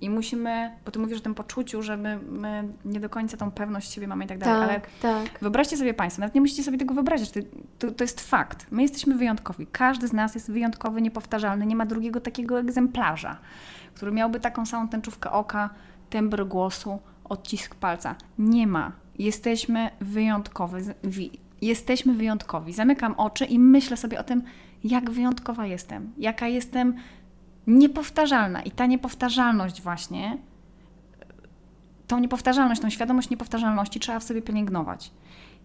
I 0.00 0.10
musimy, 0.10 0.70
bo 0.84 0.90
ty 0.90 0.98
mówisz 0.98 1.18
o 1.18 1.20
tym 1.20 1.34
poczuciu, 1.34 1.82
że 1.82 1.96
my, 1.96 2.18
my 2.30 2.68
nie 2.84 3.00
do 3.00 3.08
końca 3.08 3.36
tą 3.36 3.50
pewność 3.50 3.92
siebie 3.92 4.08
mamy 4.08 4.24
i 4.24 4.28
tak 4.28 4.38
dalej, 4.38 4.62
ale 4.62 4.80
tak. 5.02 5.38
Wyobraźcie 5.40 5.76
sobie 5.76 5.94
Państwo, 5.94 6.20
nawet 6.20 6.34
nie 6.34 6.40
musicie 6.40 6.62
sobie 6.62 6.78
tego 6.78 6.94
wyobrazić, 6.94 7.30
to, 7.30 7.40
to, 7.78 7.90
to 7.90 8.04
jest 8.04 8.20
fakt. 8.20 8.66
My 8.70 8.82
jesteśmy 8.82 9.14
wyjątkowi. 9.14 9.66
Każdy 9.66 10.08
z 10.08 10.12
nas 10.12 10.34
jest 10.34 10.52
wyjątkowy, 10.52 11.02
niepowtarzalny. 11.02 11.66
Nie 11.66 11.76
ma 11.76 11.86
drugiego 11.86 12.20
takiego 12.20 12.60
egzemplarza, 12.60 13.38
który 13.94 14.12
miałby 14.12 14.40
taką 14.40 14.66
samą 14.66 14.88
tęczówkę 14.88 15.30
oka, 15.30 15.70
tembr 16.10 16.46
głosu, 16.46 16.98
odcisk 17.24 17.74
palca. 17.74 18.14
Nie 18.38 18.66
ma. 18.66 18.92
Jesteśmy 19.18 19.90
wyjątkowi. 20.00 20.82
Jesteśmy 21.62 22.14
wyjątkowi. 22.14 22.72
Zamykam 22.72 23.14
oczy 23.14 23.44
i 23.44 23.58
myślę 23.58 23.96
sobie 23.96 24.20
o 24.20 24.22
tym, 24.22 24.42
jak 24.84 25.10
wyjątkowa 25.10 25.66
jestem, 25.66 26.12
jaka 26.18 26.48
jestem 26.48 26.94
niepowtarzalna. 27.68 28.62
I 28.62 28.70
ta 28.70 28.86
niepowtarzalność 28.86 29.82
właśnie 29.82 30.38
tą 32.06 32.18
niepowtarzalność, 32.18 32.80
tą 32.80 32.90
świadomość 32.90 33.30
niepowtarzalności 33.30 34.00
trzeba 34.00 34.20
w 34.20 34.24
sobie 34.24 34.42
pielęgnować. 34.42 35.12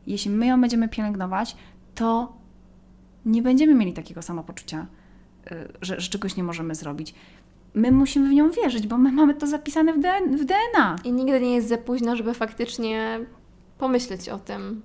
Jeśli 0.07 0.31
my 0.31 0.45
ją 0.45 0.61
będziemy 0.61 0.89
pielęgnować, 0.89 1.55
to 1.95 2.33
nie 3.25 3.41
będziemy 3.41 3.75
mieli 3.75 3.93
takiego 3.93 4.21
samopoczucia, 4.21 4.87
y, 5.51 5.67
że, 5.81 5.99
że 5.99 6.09
czegoś 6.09 6.35
nie 6.35 6.43
możemy 6.43 6.75
zrobić. 6.75 7.13
My 7.73 7.91
musimy 7.91 8.29
w 8.29 8.33
nią 8.33 8.51
wierzyć, 8.51 8.87
bo 8.87 8.97
my 8.97 9.11
mamy 9.11 9.33
to 9.33 9.47
zapisane 9.47 9.93
w, 9.93 9.99
DN 9.99 10.37
w 10.37 10.45
DNA. 10.45 10.95
I 11.03 11.11
nigdy 11.11 11.41
nie 11.41 11.55
jest 11.55 11.67
za 11.67 11.77
późno, 11.77 12.15
żeby 12.15 12.33
faktycznie 12.33 13.19
pomyśleć 13.77 14.29
o 14.29 14.39
tym. 14.39 14.81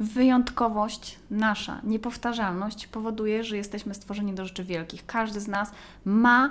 Wyjątkowość 0.00 1.18
nasza, 1.30 1.80
niepowtarzalność 1.84 2.86
powoduje, 2.86 3.44
że 3.44 3.56
jesteśmy 3.56 3.94
stworzeni 3.94 4.32
do 4.32 4.46
rzeczy 4.46 4.64
wielkich. 4.64 5.06
Każdy 5.06 5.40
z 5.40 5.48
nas 5.48 5.72
ma 6.04 6.50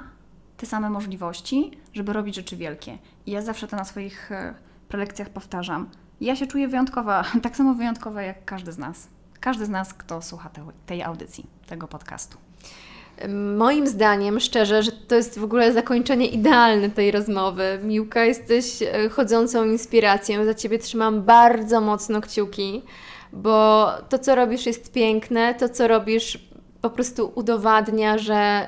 te 0.57 0.65
same 0.65 0.89
możliwości, 0.89 1.71
żeby 1.93 2.13
robić 2.13 2.35
rzeczy 2.35 2.57
wielkie. 2.57 2.97
I 3.25 3.31
ja 3.31 3.41
zawsze 3.41 3.67
to 3.67 3.75
na 3.75 3.85
swoich 3.85 4.31
e, 4.31 4.53
prelekcjach 4.89 5.29
powtarzam. 5.29 5.89
Ja 6.21 6.35
się 6.35 6.47
czuję 6.47 6.67
wyjątkowa, 6.67 7.23
tak 7.43 7.55
samo 7.55 7.73
wyjątkowa 7.73 8.21
jak 8.21 8.45
każdy 8.45 8.71
z 8.71 8.77
nas. 8.77 9.07
Każdy 9.39 9.65
z 9.65 9.69
nas, 9.69 9.93
kto 9.93 10.21
słucha 10.21 10.49
te, 10.49 10.65
tej 10.85 11.03
audycji, 11.03 11.45
tego 11.67 11.87
podcastu. 11.87 12.37
Moim 13.57 13.87
zdaniem, 13.87 14.39
szczerze, 14.39 14.83
że 14.83 14.91
to 14.91 15.15
jest 15.15 15.39
w 15.39 15.43
ogóle 15.43 15.73
zakończenie 15.73 16.27
idealne 16.27 16.89
tej 16.89 17.11
rozmowy. 17.11 17.79
Miłka, 17.83 18.25
jesteś 18.25 18.81
e, 18.81 19.09
chodzącą 19.09 19.65
inspiracją. 19.65 20.45
Za 20.45 20.53
Ciebie 20.53 20.79
trzymam 20.79 21.23
bardzo 21.23 21.81
mocno 21.81 22.21
kciuki, 22.21 22.83
bo 23.33 23.87
to, 24.09 24.19
co 24.19 24.35
robisz, 24.35 24.65
jest 24.65 24.93
piękne. 24.93 25.55
To, 25.55 25.69
co 25.69 25.87
robisz, 25.87 26.49
po 26.81 26.89
prostu 26.89 27.31
udowadnia, 27.35 28.17
że, 28.17 28.67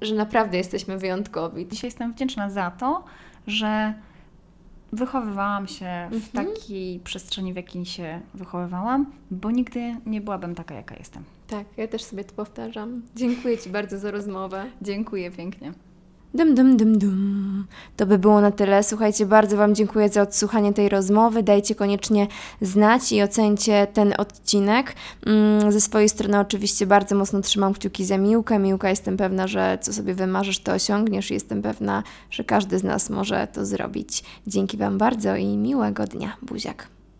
że 0.00 0.14
naprawdę 0.14 0.58
jesteśmy 0.58 0.98
wyjątkowi. 0.98 1.68
Dzisiaj 1.68 1.88
jestem 1.88 2.12
wdzięczna 2.12 2.50
za 2.50 2.70
to, 2.70 3.04
że 3.46 3.94
wychowywałam 4.92 5.68
się 5.68 6.08
w 6.12 6.32
takiej 6.32 7.00
przestrzeni, 7.00 7.52
w 7.52 7.56
jakiej 7.56 7.86
się 7.86 8.20
wychowywałam, 8.34 9.06
bo 9.30 9.50
nigdy 9.50 9.96
nie 10.06 10.20
byłabym 10.20 10.54
taka, 10.54 10.74
jaka 10.74 10.94
jestem. 10.96 11.24
Tak, 11.46 11.66
ja 11.76 11.88
też 11.88 12.04
sobie 12.04 12.24
to 12.24 12.34
powtarzam. 12.34 13.02
Dziękuję 13.16 13.58
Ci 13.58 13.70
bardzo 13.70 13.98
za 13.98 14.10
rozmowę. 14.10 14.64
Dziękuję 14.82 15.30
pięknie. 15.30 15.72
Dum, 16.34 16.54
dum, 16.54 16.76
dum, 16.76 16.98
dum. 16.98 17.66
To 17.96 18.06
by 18.06 18.18
było 18.18 18.40
na 18.40 18.50
tyle. 18.50 18.82
Słuchajcie, 18.82 19.26
bardzo 19.26 19.56
Wam 19.56 19.74
dziękuję 19.74 20.08
za 20.08 20.22
odsłuchanie 20.22 20.72
tej 20.72 20.88
rozmowy. 20.88 21.42
Dajcie 21.42 21.74
koniecznie 21.74 22.26
znać 22.60 23.12
i 23.12 23.22
ocencie 23.22 23.86
ten 23.92 24.14
odcinek. 24.18 24.94
Mm, 25.26 25.72
Ze 25.72 25.80
swojej 25.80 26.08
strony 26.08 26.38
oczywiście 26.38 26.86
bardzo 26.86 27.14
mocno 27.14 27.40
trzymam 27.40 27.74
kciuki 27.74 28.04
za 28.04 28.18
Miłkę. 28.18 28.58
Miłka, 28.58 28.90
jestem 28.90 29.16
pewna, 29.16 29.46
że 29.46 29.78
co 29.80 29.92
sobie 29.92 30.14
wymarzysz, 30.14 30.58
to 30.58 30.72
osiągniesz. 30.72 31.30
Jestem 31.30 31.62
pewna, 31.62 32.02
że 32.30 32.44
każdy 32.44 32.78
z 32.78 32.84
nas 32.84 33.10
może 33.10 33.48
to 33.52 33.66
zrobić. 33.66 34.24
Dzięki 34.46 34.76
Wam 34.76 34.98
bardzo 34.98 35.36
i 35.36 35.56
miłego 35.56 36.04
dnia. 36.04 36.36
Buziak. 36.42 36.97